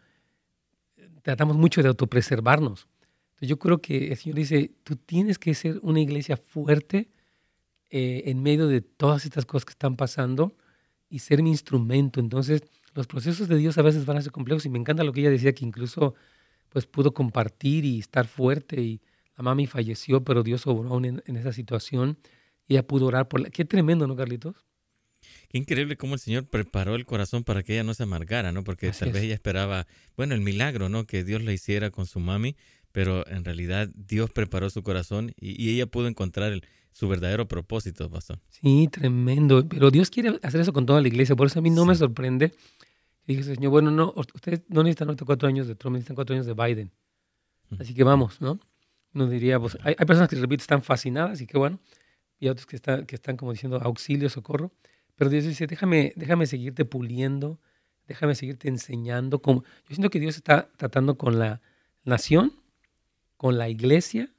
tratamos 1.23 1.57
mucho 1.57 1.83
de 1.83 1.89
autopreservarnos. 1.89 2.89
Entonces 3.29 3.49
yo 3.49 3.59
creo 3.59 3.79
que 3.83 4.09
el 4.09 4.17
Señor 4.17 4.39
dice, 4.39 4.73
tú 4.85 4.97
tienes 4.97 5.39
que 5.39 5.53
ser 5.55 5.79
una 5.83 6.01
iglesia 6.01 6.39
fuerte 6.39 7.11
eh, 7.91 8.23
en 8.25 8.43
medio 8.43 8.69
de 8.69 8.81
todas 8.81 9.27
estas 9.27 9.45
cosas 9.45 9.67
que 9.67 9.73
están 9.73 9.97
pasando 9.97 10.57
y 11.11 11.19
ser 11.19 11.43
mi 11.43 11.51
instrumento. 11.51 12.21
Entonces 12.21 12.63
los 12.95 13.07
procesos 13.07 13.49
de 13.49 13.57
Dios 13.57 13.77
a 13.77 13.83
veces 13.83 14.07
van 14.07 14.17
a 14.17 14.23
ser 14.23 14.33
complejos 14.33 14.65
y 14.65 14.71
me 14.71 14.79
encanta 14.79 15.05
lo 15.05 15.13
que 15.13 15.21
ella 15.21 15.31
decía, 15.31 15.53
que 15.53 15.67
incluso 15.67 16.15
pues 16.71 16.87
pudo 16.87 17.13
compartir 17.13 17.85
y 17.85 17.99
estar 17.99 18.27
fuerte 18.27 18.81
y 18.81 19.03
la 19.37 19.43
mami 19.43 19.67
falleció, 19.67 20.25
pero 20.25 20.43
Dios 20.43 20.67
obró 20.67 21.05
en, 21.05 21.23
esa 21.37 21.53
situación 21.53 22.17
y 22.67 22.75
ella 22.75 22.87
pudo 22.87 23.07
orar 23.07 23.29
por 23.29 23.41
la... 23.41 23.51
Qué 23.51 23.67
tremendo, 23.67 24.07
¿no, 24.07 24.17
Carlitos? 24.17 24.70
Qué 25.49 25.59
increíble 25.59 25.97
cómo 25.97 26.15
el 26.15 26.21
Señor 26.21 26.47
preparó 26.47 26.95
el 26.95 27.07
corazón 27.07 27.45
para 27.45 27.63
que 27.63 27.75
ella 27.75 27.85
no 27.85 27.95
se 27.95 28.05
amargara, 28.05 28.53
¿no? 28.53 28.65
Porque 28.65 28.91
tal 28.93 29.13
vez 29.13 29.25
ella 29.25 29.35
esperaba, 29.35 29.87
bueno, 30.17 30.35
el 30.35 30.41
milagro, 30.41 30.89
¿no? 30.89 31.07
Que 31.07 31.25
Dios 31.25 31.43
le 31.43 31.53
hiciera 31.53 31.91
con 31.91 32.07
su 32.07 32.21
mami, 32.21 32.57
pero 32.93 33.27
en 33.29 33.45
realidad 33.45 33.89
Dios 33.95 34.31
preparó 34.31 34.71
su 34.71 34.83
corazón 34.83 35.33
y, 35.41 35.71
ella 35.71 35.87
pudo 35.87 36.09
encontrar 36.09 36.61
su 36.93 37.09
verdadero 37.09 37.47
propósito, 37.47 38.11
pastor. 38.11 38.41
Sí, 38.49 38.89
tremendo. 38.91 39.67
Pero 39.69 39.91
Dios 39.91 40.11
quiere 40.11 40.39
hacer 40.43 40.61
eso 40.61 40.73
con 40.73 40.87
toda 40.87 41.01
la 41.01 41.09
iglesia. 41.09 41.37
Por 41.37 41.47
eso 41.47 41.61
a 41.61 41.63
mí 41.63 41.71
no 41.71 41.87
me 41.87 41.95
sorprende. 41.95 42.53
dije, 43.27 43.43
Señor, 43.45 43.71
bueno, 43.71 43.91
no, 43.91 44.13
ustedes 44.17 44.63
no 44.69 44.83
necesitan 44.83 45.15
cuatro 45.25 45.49
años 45.49 45.69
de 45.69 45.75
Trump, 45.77 45.95
necesitan 45.95 46.17
cuatro 46.17 46.35
años 46.35 46.47
de 46.47 46.55
Biden. 46.55 46.91
Así 47.79 47.95
que 47.95 48.03
vamos, 48.03 48.41
¿no? 48.41 48.59
uno 49.15 49.29
diría, 49.29 49.59
pues, 49.59 49.77
hay, 49.83 49.95
hay 49.99 50.07
personas 50.07 50.29
que, 50.29 50.37
repito, 50.37 50.63
están 50.63 50.83
fascinadas 50.83 51.41
y 51.41 51.47
qué 51.47 51.59
bueno, 51.59 51.81
y 52.39 52.49
otros 52.49 52.67
que 52.67 52.77
están, 52.77 53.07
que 53.07 53.17
están 53.17 53.37
como 53.37 53.53
diciendo 53.53 53.81
auxilio, 53.83 54.29
socorro, 54.29 54.73
pero 55.21 55.29
Dios 55.29 55.45
dice, 55.45 55.67
déjame, 55.67 56.15
déjame 56.17 56.47
seguirte 56.47 56.87
puliendo, 56.87 57.61
déjame 58.09 58.35
seguirte 58.35 58.69
enseñando. 58.69 59.43
Como, 59.43 59.65
yo 59.87 59.95
siento 59.95 60.09
que 60.09 60.19
Dios 60.19 60.37
está 60.37 60.71
tratando 60.79 61.19
con 61.19 61.39
la 61.39 61.61
nación, 62.05 62.55
con 63.37 63.59
la 63.59 63.69
iglesia 63.69 64.31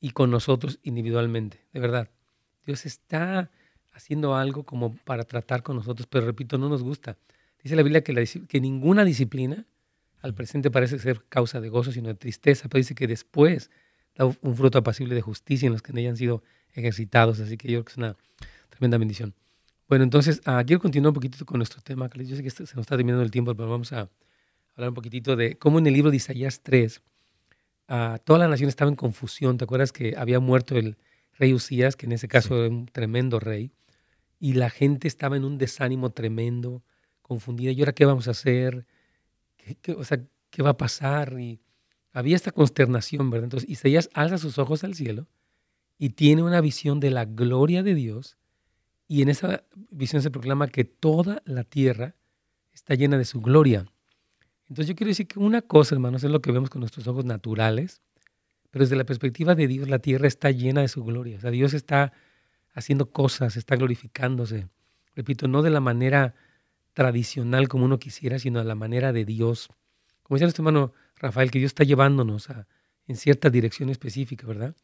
y 0.00 0.10
con 0.10 0.32
nosotros 0.32 0.80
individualmente, 0.82 1.60
de 1.72 1.78
verdad. 1.78 2.10
Dios 2.66 2.84
está 2.84 3.52
haciendo 3.92 4.34
algo 4.34 4.64
como 4.64 4.96
para 4.96 5.22
tratar 5.22 5.62
con 5.62 5.76
nosotros, 5.76 6.08
pero 6.10 6.26
repito, 6.26 6.58
no 6.58 6.68
nos 6.68 6.82
gusta. 6.82 7.16
Dice 7.62 7.76
la 7.76 7.84
Biblia 7.84 8.02
que, 8.02 8.12
que 8.48 8.60
ninguna 8.60 9.04
disciplina 9.04 9.66
al 10.20 10.34
presente 10.34 10.68
parece 10.68 10.98
ser 10.98 11.22
causa 11.28 11.60
de 11.60 11.68
gozo, 11.68 11.92
sino 11.92 12.08
de 12.08 12.16
tristeza, 12.16 12.68
pero 12.68 12.78
dice 12.78 12.96
que 12.96 13.06
después 13.06 13.70
da 14.16 14.24
un 14.24 14.56
fruto 14.56 14.78
apacible 14.78 15.14
de 15.14 15.20
justicia 15.20 15.68
en 15.68 15.74
los 15.74 15.82
que 15.82 15.92
no 15.92 16.00
hayan 16.00 16.16
sido 16.16 16.42
ejercitados, 16.74 17.38
así 17.38 17.56
que 17.56 17.68
yo 17.68 17.74
creo 17.76 17.84
que 17.84 17.92
es 17.92 17.98
una 17.98 18.16
tremenda 18.68 18.98
bendición. 18.98 19.32
Bueno, 19.88 20.04
entonces 20.04 20.42
uh, 20.46 20.62
quiero 20.66 20.80
continuar 20.80 21.10
un 21.10 21.14
poquito 21.14 21.46
con 21.46 21.58
nuestro 21.58 21.80
tema, 21.80 22.10
yo 22.14 22.36
sé 22.36 22.42
que 22.42 22.50
se 22.50 22.62
nos 22.62 22.76
está 22.76 22.94
terminando 22.94 23.22
el 23.24 23.30
tiempo, 23.30 23.54
pero 23.54 23.70
vamos 23.70 23.90
a 23.94 24.10
hablar 24.74 24.90
un 24.90 24.94
poquitito 24.94 25.34
de 25.34 25.56
cómo 25.56 25.78
en 25.78 25.86
el 25.86 25.94
libro 25.94 26.10
de 26.10 26.18
Isaías 26.18 26.60
3, 26.62 26.98
uh, 26.98 27.00
ah, 27.88 28.18
toda 28.22 28.38
la 28.38 28.48
nación 28.48 28.68
estaba 28.68 28.90
en 28.90 28.96
confusión, 28.96 29.56
¿te 29.56 29.64
acuerdas 29.64 29.90
que 29.90 30.14
había 30.18 30.40
muerto 30.40 30.76
el 30.76 30.98
rey 31.38 31.54
Usías, 31.54 31.96
que 31.96 32.04
en 32.04 32.12
ese 32.12 32.28
caso 32.28 32.48
sí. 32.48 32.54
era 32.54 32.68
un 32.68 32.84
tremendo 32.84 33.40
rey, 33.40 33.70
y 34.38 34.52
la 34.54 34.68
gente 34.68 35.08
estaba 35.08 35.38
en 35.38 35.44
un 35.44 35.56
desánimo 35.56 36.10
tremendo, 36.10 36.82
confundida, 37.22 37.72
¿y 37.72 37.80
ahora 37.80 37.94
qué 37.94 38.04
vamos 38.04 38.28
a 38.28 38.32
hacer? 38.32 38.84
¿Qué, 39.56 39.74
qué, 39.80 39.92
o 39.92 40.04
sea, 40.04 40.20
¿qué 40.50 40.62
va 40.62 40.70
a 40.70 40.76
pasar? 40.76 41.40
Y 41.40 41.62
había 42.12 42.36
esta 42.36 42.52
consternación, 42.52 43.30
¿verdad? 43.30 43.44
Entonces 43.44 43.70
Isaías 43.70 44.10
alza 44.12 44.36
sus 44.36 44.58
ojos 44.58 44.84
al 44.84 44.94
cielo 44.94 45.28
y 45.96 46.10
tiene 46.10 46.42
una 46.42 46.60
visión 46.60 47.00
de 47.00 47.10
la 47.10 47.24
gloria 47.24 47.82
de 47.82 47.94
Dios 47.94 48.36
y 49.08 49.22
en 49.22 49.30
esa 49.30 49.64
visión 49.90 50.22
se 50.22 50.30
proclama 50.30 50.68
que 50.68 50.84
toda 50.84 51.42
la 51.46 51.64
tierra 51.64 52.14
está 52.72 52.94
llena 52.94 53.16
de 53.16 53.24
su 53.24 53.40
gloria. 53.40 53.86
Entonces 54.68 54.86
yo 54.86 54.94
quiero 54.94 55.08
decir 55.08 55.26
que 55.26 55.38
una 55.38 55.62
cosa, 55.62 55.94
hermanos, 55.94 56.22
es 56.22 56.30
lo 56.30 56.42
que 56.42 56.52
vemos 56.52 56.68
con 56.68 56.80
nuestros 56.80 57.08
ojos 57.08 57.24
naturales, 57.24 58.02
pero 58.70 58.84
desde 58.84 58.96
la 58.96 59.04
perspectiva 59.04 59.54
de 59.54 59.66
Dios 59.66 59.88
la 59.88 59.98
tierra 59.98 60.28
está 60.28 60.50
llena 60.50 60.82
de 60.82 60.88
su 60.88 61.02
gloria. 61.02 61.38
O 61.38 61.40
sea, 61.40 61.50
Dios 61.50 61.72
está 61.72 62.12
haciendo 62.74 63.10
cosas, 63.10 63.56
está 63.56 63.76
glorificándose. 63.76 64.68
Repito, 65.16 65.48
no 65.48 65.62
de 65.62 65.70
la 65.70 65.80
manera 65.80 66.34
tradicional 66.92 67.68
como 67.68 67.86
uno 67.86 67.98
quisiera, 67.98 68.38
sino 68.38 68.58
de 68.58 68.66
la 68.66 68.74
manera 68.74 69.14
de 69.14 69.24
Dios. 69.24 69.68
Como 70.22 70.36
decía 70.36 70.46
nuestro 70.46 70.62
hermano 70.62 70.92
Rafael, 71.16 71.50
que 71.50 71.58
Dios 71.58 71.70
está 71.70 71.84
llevándonos 71.84 72.50
a, 72.50 72.68
en 73.06 73.16
cierta 73.16 73.48
dirección 73.48 73.88
específica, 73.88 74.46
¿verdad? 74.46 74.76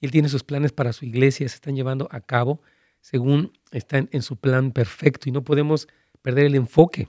Él 0.00 0.12
tiene 0.12 0.28
sus 0.28 0.44
planes 0.44 0.72
para 0.72 0.92
su 0.92 1.04
iglesia, 1.04 1.48
se 1.48 1.56
están 1.56 1.74
llevando 1.74 2.08
a 2.12 2.20
cabo 2.20 2.62
según 3.02 3.52
está 3.70 3.98
en, 3.98 4.08
en 4.12 4.22
su 4.22 4.36
plan 4.36 4.72
perfecto 4.72 5.28
y 5.28 5.32
no 5.32 5.44
podemos 5.44 5.88
perder 6.22 6.46
el 6.46 6.54
enfoque 6.54 7.08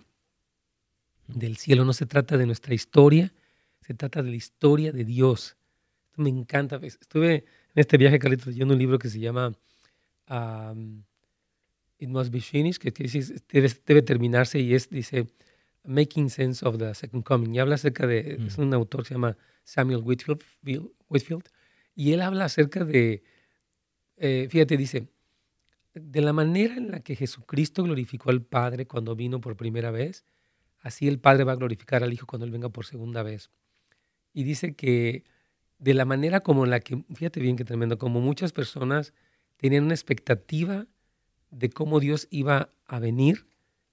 del 1.27 1.55
cielo. 1.55 1.85
No 1.85 1.93
se 1.93 2.05
trata 2.05 2.35
de 2.35 2.45
nuestra 2.45 2.73
historia, 2.73 3.33
se 3.79 3.93
trata 3.93 4.21
de 4.21 4.31
la 4.31 4.35
historia 4.35 4.91
de 4.91 5.05
Dios. 5.05 5.55
Esto 6.07 6.21
me 6.21 6.29
encanta. 6.29 6.79
Estuve 6.83 7.35
en 7.35 7.45
este 7.75 7.97
viaje, 7.97 8.19
Carlitos, 8.19 8.47
leyendo 8.47 8.73
un 8.73 8.79
libro 8.79 8.99
que 8.99 9.09
se 9.09 9.19
llama 9.19 9.53
um, 10.29 11.03
It 11.97 12.09
Must 12.09 12.31
Be 12.31 12.41
Finished, 12.41 12.81
que, 12.81 12.91
que 12.91 13.07
debe, 13.49 13.71
debe, 13.85 14.01
terminarse 14.01 14.59
y 14.59 14.73
es, 14.73 14.89
dice, 14.89 15.27
Making 15.83 16.29
Sense 16.29 16.65
of 16.65 16.77
the 16.77 16.93
Second 16.93 17.23
Coming. 17.23 17.55
Y 17.55 17.59
habla 17.59 17.75
acerca 17.75 18.07
de, 18.07 18.37
mm. 18.39 18.47
es 18.47 18.57
un 18.57 18.73
autor 18.73 19.03
que 19.03 19.09
se 19.09 19.13
llama 19.13 19.37
Samuel 19.63 20.01
Whitfield, 20.03 20.43
Whitfield 21.07 21.47
y 21.95 22.13
él 22.13 22.21
habla 22.21 22.45
acerca 22.45 22.83
de, 22.83 23.23
eh, 24.17 24.47
fíjate, 24.49 24.77
dice, 24.77 25.07
de 25.93 26.21
la 26.21 26.33
manera 26.33 26.75
en 26.75 26.91
la 26.91 27.01
que 27.01 27.15
Jesucristo 27.15 27.83
glorificó 27.83 28.29
al 28.29 28.41
Padre 28.41 28.87
cuando 28.87 29.15
vino 29.15 29.41
por 29.41 29.55
primera 29.55 29.91
vez, 29.91 30.25
así 30.81 31.07
el 31.07 31.19
Padre 31.19 31.43
va 31.43 31.53
a 31.53 31.57
glorificar 31.57 32.03
al 32.03 32.13
Hijo 32.13 32.25
cuando 32.25 32.45
Él 32.45 32.51
venga 32.51 32.69
por 32.69 32.85
segunda 32.85 33.23
vez. 33.23 33.49
Y 34.33 34.43
dice 34.43 34.75
que 34.75 35.23
de 35.77 35.93
la 35.93 36.05
manera 36.05 36.39
como 36.39 36.65
la 36.65 36.79
que, 36.79 37.03
fíjate 37.13 37.39
bien 37.39 37.55
qué 37.55 37.65
tremendo, 37.65 37.97
como 37.97 38.21
muchas 38.21 38.51
personas 38.53 39.13
tenían 39.57 39.83
una 39.83 39.93
expectativa 39.93 40.87
de 41.51 41.69
cómo 41.69 41.99
Dios 41.99 42.27
iba 42.31 42.69
a 42.87 42.99
venir, 42.99 43.45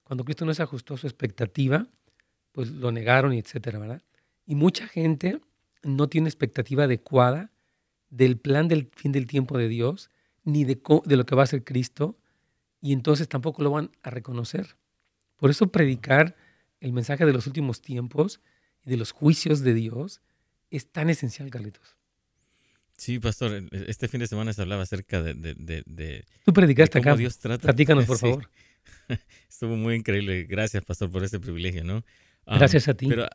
cuando 0.03 0.25
Cristo 0.25 0.45
no 0.45 0.53
se 0.53 0.63
ajustó 0.63 0.95
a 0.95 0.97
su 0.97 1.07
expectativa, 1.07 1.87
pues 2.51 2.71
lo 2.71 2.91
negaron 2.91 3.33
y 3.33 3.39
etcétera, 3.39 3.79
¿verdad? 3.79 4.01
Y 4.45 4.55
mucha 4.55 4.87
gente 4.87 5.39
no 5.83 6.09
tiene 6.09 6.27
expectativa 6.27 6.85
adecuada 6.85 7.51
del 8.09 8.37
plan 8.37 8.67
del 8.67 8.89
fin 8.95 9.11
del 9.11 9.27
tiempo 9.27 9.57
de 9.57 9.67
Dios, 9.67 10.09
ni 10.43 10.63
de, 10.65 10.81
de 11.05 11.15
lo 11.17 11.25
que 11.25 11.35
va 11.35 11.43
a 11.43 11.47
ser 11.47 11.63
Cristo, 11.63 12.17
y 12.81 12.93
entonces 12.93 13.27
tampoco 13.29 13.61
lo 13.63 13.71
van 13.71 13.91
a 14.03 14.09
reconocer. 14.09 14.75
Por 15.37 15.49
eso 15.49 15.71
predicar 15.71 16.35
el 16.79 16.93
mensaje 16.93 17.25
de 17.25 17.33
los 17.33 17.47
últimos 17.47 17.81
tiempos 17.81 18.41
y 18.83 18.89
de 18.89 18.97
los 18.97 19.11
juicios 19.11 19.61
de 19.61 19.73
Dios 19.73 20.21
es 20.71 20.91
tan 20.91 21.09
esencial, 21.09 21.49
Carlitos. 21.49 21.95
Sí, 22.97 23.19
pastor, 23.19 23.63
este 23.71 24.07
fin 24.07 24.19
de 24.19 24.27
semana 24.27 24.53
se 24.53 24.61
hablaba 24.61 24.83
acerca 24.83 25.21
de... 25.23 25.33
de, 25.33 25.55
de, 25.55 25.83
de 25.85 26.25
Tú 26.45 26.53
predicaste 26.53 26.99
de 26.99 27.03
cómo 27.03 27.13
acá. 27.13 27.19
Dios 27.19 27.39
trata. 27.39 27.61
Platícanos, 27.63 28.05
por 28.07 28.17
Sí. 28.17 28.21
favor. 28.21 28.49
Estuvo 29.49 29.75
muy 29.75 29.95
increíble. 29.95 30.43
Gracias, 30.43 30.83
pastor, 30.83 31.09
por 31.11 31.23
este 31.23 31.39
privilegio, 31.39 31.83
¿no? 31.83 31.97
Um, 32.45 32.57
Gracias 32.57 32.87
a 32.87 32.93
ti. 32.93 33.07
Pero 33.07 33.27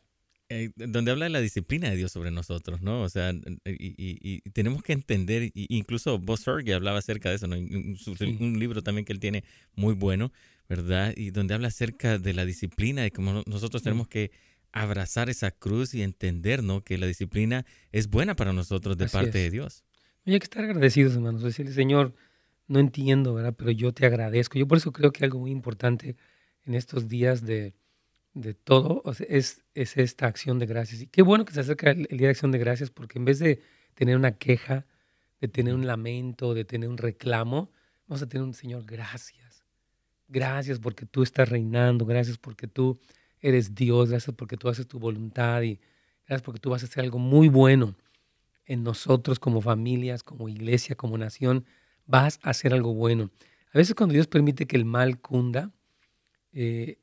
eh, 0.49 0.71
donde 0.75 1.11
habla 1.11 1.25
de 1.25 1.29
la 1.29 1.41
disciplina 1.41 1.89
de 1.89 1.97
Dios 1.97 2.11
sobre 2.11 2.31
nosotros, 2.31 2.81
¿no? 2.81 3.01
O 3.01 3.09
sea, 3.09 3.33
y, 3.65 3.95
y, 3.97 4.41
y 4.45 4.49
tenemos 4.51 4.81
que 4.81 4.93
entender, 4.93 5.51
incluso 5.53 6.19
Boss 6.19 6.45
Fergie 6.45 6.73
hablaba 6.73 6.99
acerca 6.99 7.29
de 7.29 7.35
eso, 7.35 7.47
¿no? 7.47 7.57
Un, 7.57 8.57
libro 8.57 8.81
también 8.81 9.03
que 9.03 9.11
él 9.11 9.19
tiene 9.19 9.43
muy 9.75 9.93
bueno, 9.93 10.31
¿verdad? 10.69 11.13
Y 11.17 11.31
donde 11.31 11.53
habla 11.53 11.67
acerca 11.67 12.17
de 12.17 12.33
la 12.33 12.45
disciplina 12.45 13.05
y 13.05 13.11
cómo 13.11 13.43
nosotros 13.45 13.83
tenemos 13.83 14.07
que 14.07 14.31
abrazar 14.71 15.29
esa 15.29 15.51
cruz 15.51 15.93
y 15.93 16.01
entender, 16.01 16.63
¿no? 16.63 16.81
Que 16.81 16.97
la 16.97 17.07
disciplina 17.07 17.65
es 17.91 18.07
buena 18.09 18.35
para 18.35 18.53
nosotros 18.53 18.97
de 18.97 19.05
Así 19.05 19.13
parte 19.13 19.39
es. 19.39 19.45
de 19.45 19.49
Dios. 19.51 19.83
Y 20.23 20.31
hay 20.33 20.39
que 20.39 20.45
estar 20.45 20.63
agradecidos, 20.63 21.13
hermanos. 21.15 21.41
Decirle, 21.41 21.73
Señor, 21.73 22.13
no 22.67 22.79
entiendo, 22.79 23.33
¿verdad? 23.33 23.53
Pero 23.57 23.71
yo 23.71 23.93
te 23.93 24.05
agradezco. 24.05 24.57
Yo 24.57 24.67
por 24.67 24.77
eso 24.77 24.93
creo 24.93 25.11
que 25.11 25.25
algo 25.25 25.39
muy 25.39 25.51
importante 25.51 26.15
en 26.65 26.73
estos 26.73 27.09
días 27.09 27.45
de, 27.45 27.73
de 28.41 28.53
todo 28.53 29.01
o 29.03 29.11
es, 29.11 29.63
es 29.73 29.97
esta 29.97 30.27
acción 30.27 30.59
de 30.59 30.65
gracias. 30.65 31.01
Y 31.01 31.07
qué 31.07 31.21
bueno 31.21 31.45
que 31.45 31.53
se 31.53 31.61
acerca 31.61 31.91
el, 31.91 32.07
el 32.09 32.17
Día 32.17 32.27
de 32.27 32.31
Acción 32.31 32.51
de 32.51 32.59
Gracias, 32.59 32.89
porque 32.91 33.19
en 33.19 33.25
vez 33.25 33.39
de 33.39 33.61
tener 33.93 34.15
una 34.15 34.37
queja, 34.37 34.85
de 35.41 35.47
tener 35.47 35.73
un 35.73 35.87
lamento, 35.87 36.53
de 36.53 36.65
tener 36.65 36.89
un 36.89 36.97
reclamo, 36.97 37.71
vamos 38.07 38.21
a 38.21 38.27
tener 38.27 38.45
un 38.45 38.53
Señor, 38.53 38.85
gracias. 38.85 39.63
Gracias 40.27 40.79
porque 40.79 41.05
tú 41.05 41.23
estás 41.23 41.49
reinando, 41.49 42.05
gracias 42.05 42.37
porque 42.37 42.67
tú 42.67 42.99
eres 43.39 43.75
Dios, 43.75 44.09
gracias 44.09 44.35
porque 44.35 44.57
tú 44.57 44.69
haces 44.69 44.87
tu 44.87 44.99
voluntad 44.99 45.61
y 45.61 45.79
gracias 46.25 46.43
porque 46.43 46.59
tú 46.59 46.69
vas 46.69 46.83
a 46.83 46.85
hacer 46.85 47.03
algo 47.03 47.19
muy 47.19 47.47
bueno 47.47 47.95
en 48.65 48.83
nosotros 48.83 49.39
como 49.39 49.61
familias, 49.61 50.23
como 50.23 50.49
iglesia, 50.49 50.95
como 50.95 51.17
nación, 51.17 51.65
vas 52.05 52.39
a 52.43 52.49
hacer 52.49 52.73
algo 52.73 52.93
bueno. 52.93 53.31
A 53.73 53.77
veces 53.77 53.95
cuando 53.95 54.13
Dios 54.13 54.27
permite 54.27 54.67
que 54.67 54.75
el 54.75 54.85
mal 54.85 55.19
cunda, 55.21 55.71
eh, 56.51 56.99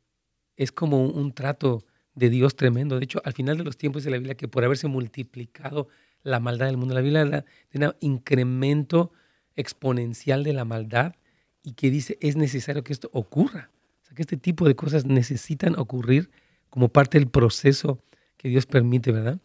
es 0.57 0.73
como 0.73 1.05
un, 1.05 1.33
trato 1.33 1.85
de 2.15 2.31
Dios 2.31 2.57
tremendo. 2.57 2.99
De 2.99 3.05
hecho, 3.05 3.21
al 3.25 3.33
final 3.33 3.59
de 3.59 3.65
los 3.65 3.77
tiempos 3.77 4.03
dice 4.03 4.11
la 4.11 4.19
Biblia 4.19 4.37
que 4.37 4.49
por 4.49 4.65
haberse 4.65 4.89
multiplicado 4.89 5.89
la 6.23 6.41
maldad 6.41 6.67
del 6.67 6.77
mundo, 6.77 6.95
la 6.95 7.01
Biblia 7.01 7.25
de 7.25 7.87
un 7.87 7.95
incremento 8.01 9.13
exponencial 9.57 10.43
de 10.45 10.53
la 10.53 10.65
maldad 10.65 11.15
y 11.63 11.73
que 11.73 11.91
dice 11.91 12.19
es 12.21 12.37
necesario 12.37 12.85
que 12.85 12.93
esto 12.93 13.11
ocurra. 13.13 13.71
O 14.03 14.07
sea, 14.07 14.15
que 14.15 14.23
este 14.23 14.37
tipo 14.37 14.67
de 14.67 14.77
cosas 14.77 15.05
necesitan 15.07 15.79
ocurrir 15.79 16.31
como 16.71 16.89
parte 16.89 17.19
del 17.19 17.29
proceso 17.29 18.01
que 18.37 18.49
Dios 18.49 18.67
permite, 18.67 19.13
¿verdad? 19.13 19.39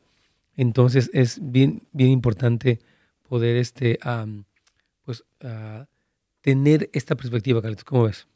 Entonces 0.56 1.10
es 1.14 1.40
bien, 1.42 1.84
bien 1.92 2.10
importante 2.10 2.80
poder 3.28 3.56
este, 3.56 4.00
pues, 5.06 5.24
uh, 5.44 5.86
tener 6.42 6.90
esta 6.94 7.16
perspectiva, 7.16 7.62
Carlitos. 7.62 7.86
¿Cómo 7.86 8.04
ves? 8.04 8.28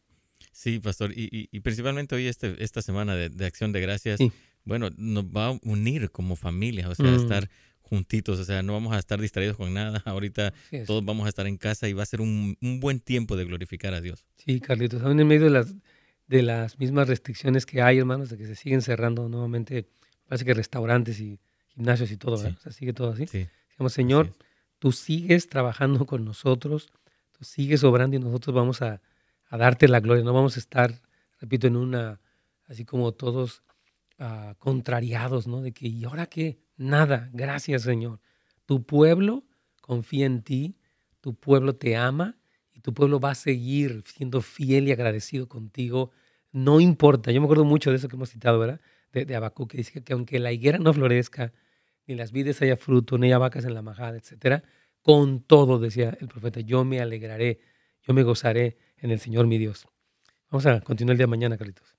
Sí, 0.54 0.80
pastor. 0.80 1.12
Y, 1.12 1.24
y, 1.32 1.50
y 1.52 1.60
principalmente 1.62 2.16
hoy, 2.16 2.28
este, 2.28 2.64
esta 2.64 2.82
semana 2.82 3.16
de, 3.16 3.30
de, 3.30 3.46
Acción 3.46 3.72
de 3.72 3.82
Gracias, 3.82 4.20
sí. 4.20 4.32
bueno, 4.64 4.90
nos 4.98 5.26
va 5.26 5.48
a 5.48 5.60
unir 5.64 6.12
como 6.12 6.36
familia, 6.36 6.88
o 6.88 6.96
sea, 6.96 7.08
mm. 7.08 7.16
estar 7.16 7.50
juntitos, 7.82 8.40
o 8.40 8.46
sea, 8.46 8.64
no 8.64 8.74
vamos 8.74 8.94
a 8.94 9.00
estar 9.00 9.20
distraídos 9.20 9.58
con 9.58 9.74
nada. 9.74 10.02
Ahorita 10.06 10.54
todos 10.86 11.04
vamos 11.04 11.26
a 11.26 11.30
estar 11.30 11.48
en 11.48 11.58
casa 11.58 11.90
y 11.90 11.94
va 11.94 12.04
a 12.04 12.06
ser 12.06 12.22
un, 12.22 12.56
un, 12.62 12.80
buen 12.80 13.00
tiempo 13.00 13.36
de 13.36 13.46
glorificar 13.46 13.94
a 13.94 14.02
Dios. 14.02 14.26
Sí, 14.38 14.60
Carlitos, 14.60 15.02
aún 15.02 15.20
en 15.20 15.28
medio 15.28 15.46
de 15.46 15.50
las, 15.50 15.74
de 16.28 16.44
las 16.44 16.78
mismas 16.80 17.08
restricciones 17.08 17.66
que 17.66 17.82
hay, 17.82 17.98
hermanos, 17.98 18.30
de 18.30 18.38
que 18.38 18.46
se 18.46 18.56
siguen 18.56 18.84
cerrando 18.84 19.28
nuevamente, 19.30 19.88
parece 20.28 20.46
que 20.46 20.54
restaurantes 20.54 21.20
y 21.20 21.40
gimnasios 21.70 22.12
y 22.12 22.18
todo, 22.18 22.38
¿verdad? 22.38 22.52
Sí. 22.52 22.58
O 22.60 22.62
sea, 22.62 22.72
sigue 22.72 22.94
todo 22.94 23.12
así. 23.12 23.26
Sí. 23.26 23.48
Digamos, 23.72 23.94
Señor, 23.94 24.32
tú 24.78 24.92
sigues 24.92 25.50
trabajando 25.50 26.06
con 26.06 26.24
nosotros, 26.24 26.92
tú 27.32 27.44
sigues 27.44 27.84
obrando 27.84 28.16
y 28.16 28.20
nosotros 28.20 28.56
vamos 28.56 28.82
a, 28.84 29.02
a, 29.54 29.58
darte 29.58 29.88
la 29.88 30.00
gloria. 30.00 30.24
No 30.24 30.34
vamos 30.34 30.58
a 30.58 30.60
estar, 30.60 31.02
repito, 31.40 31.68
en 31.68 31.76
una, 31.76 32.20
así 32.66 32.86
como 32.86 33.12
todos 33.14 33.64
uh, 34.20 34.56
contrariados, 34.58 35.48
¿no? 35.48 35.62
De 35.62 35.72
que, 35.72 35.88
¿y 35.88 36.04
ahora 36.06 36.26
qué? 36.28 36.60
Nada, 36.78 37.30
gracias, 37.34 37.84
Señor. 37.84 38.20
Tu 38.66 38.86
pueblo 38.86 39.44
confía 39.82 40.26
en 40.26 40.42
ti, 40.42 40.78
tu 41.20 41.36
pueblo 41.36 41.76
te 41.76 41.96
ama 41.96 42.38
y 42.74 42.80
tu 42.80 42.94
pueblo 42.94 43.20
va 43.20 43.32
a 43.32 43.36
seguir 43.36 44.04
siendo 44.06 44.42
fiel 44.42 44.88
y 44.88 44.92
agradecido 44.92 45.48
contigo. 45.48 46.12
No 46.52 46.80
importa, 46.80 47.32
yo 47.32 47.42
me 47.42 47.46
acuerdo 47.46 47.66
mucho 47.66 47.90
de 47.90 47.98
eso 47.98 48.08
que 48.08 48.16
hemos 48.16 48.30
citado, 48.30 48.60
¿verdad? 48.60 48.82
De, 49.12 49.26
de 49.26 49.52
que 49.70 49.78
dice 49.78 50.04
que 50.04 50.14
aunque 50.14 50.40
la 50.40 50.52
higuera 50.52 50.80
no 50.80 50.94
florezca, 50.94 51.54
ni 52.08 52.16
las 52.16 52.32
vides 52.32 52.62
haya 52.62 52.78
fruto, 52.78 53.18
ni 53.18 53.28
haya 53.28 53.38
vacas 53.38 53.66
en 53.66 53.74
la 53.74 53.82
majada, 53.82 54.18
etcétera, 54.18 54.64
con 55.02 55.42
todo, 55.42 55.80
decía 55.80 56.18
el 56.20 56.28
profeta, 56.28 56.60
yo 56.62 56.84
me 56.84 57.00
alegraré, 57.00 57.60
yo 58.02 58.14
me 58.14 58.24
gozaré 58.24 58.78
en 59.04 59.12
el 59.12 59.20
Señor 59.20 59.46
mi 59.46 59.58
Dios. 59.58 59.86
Vamos 60.50 60.66
a 60.66 60.82
continuar 60.82 61.14
el 61.14 61.18
día 61.18 61.26
de 61.26 61.30
mañana, 61.30 61.58
Carlitos. 61.58 61.96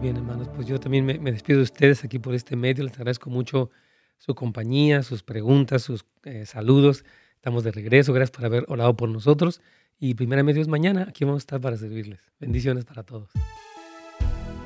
Bien, 0.00 0.16
hermanos, 0.16 0.48
pues 0.54 0.66
yo 0.66 0.78
también 0.78 1.04
me, 1.04 1.32
despido 1.32 1.58
de 1.58 1.64
ustedes 1.64 2.04
aquí 2.04 2.18
por 2.18 2.34
este 2.34 2.56
medio. 2.56 2.84
Les 2.84 2.94
agradezco 2.94 3.30
mucho 3.30 3.70
su 4.18 4.34
compañía, 4.34 5.02
sus 5.02 5.22
preguntas, 5.22 5.82
sus 5.82 6.04
eh, 6.24 6.46
saludos. 6.46 7.04
Estamos 7.34 7.64
de 7.64 7.72
regreso. 7.72 8.12
Gracias 8.12 8.34
por 8.34 8.44
haber 8.44 8.64
orado 8.68 8.96
por 8.96 9.08
nosotros. 9.08 9.60
Y 9.98 10.14
primeramente 10.14 10.56
Dios, 10.56 10.68
mañana 10.68 11.06
aquí 11.08 11.24
vamos 11.24 11.38
a 11.38 11.44
estar 11.44 11.60
para 11.60 11.76
servirles. 11.76 12.20
Bendiciones 12.38 12.84
para 12.84 13.02
todos. 13.02 13.30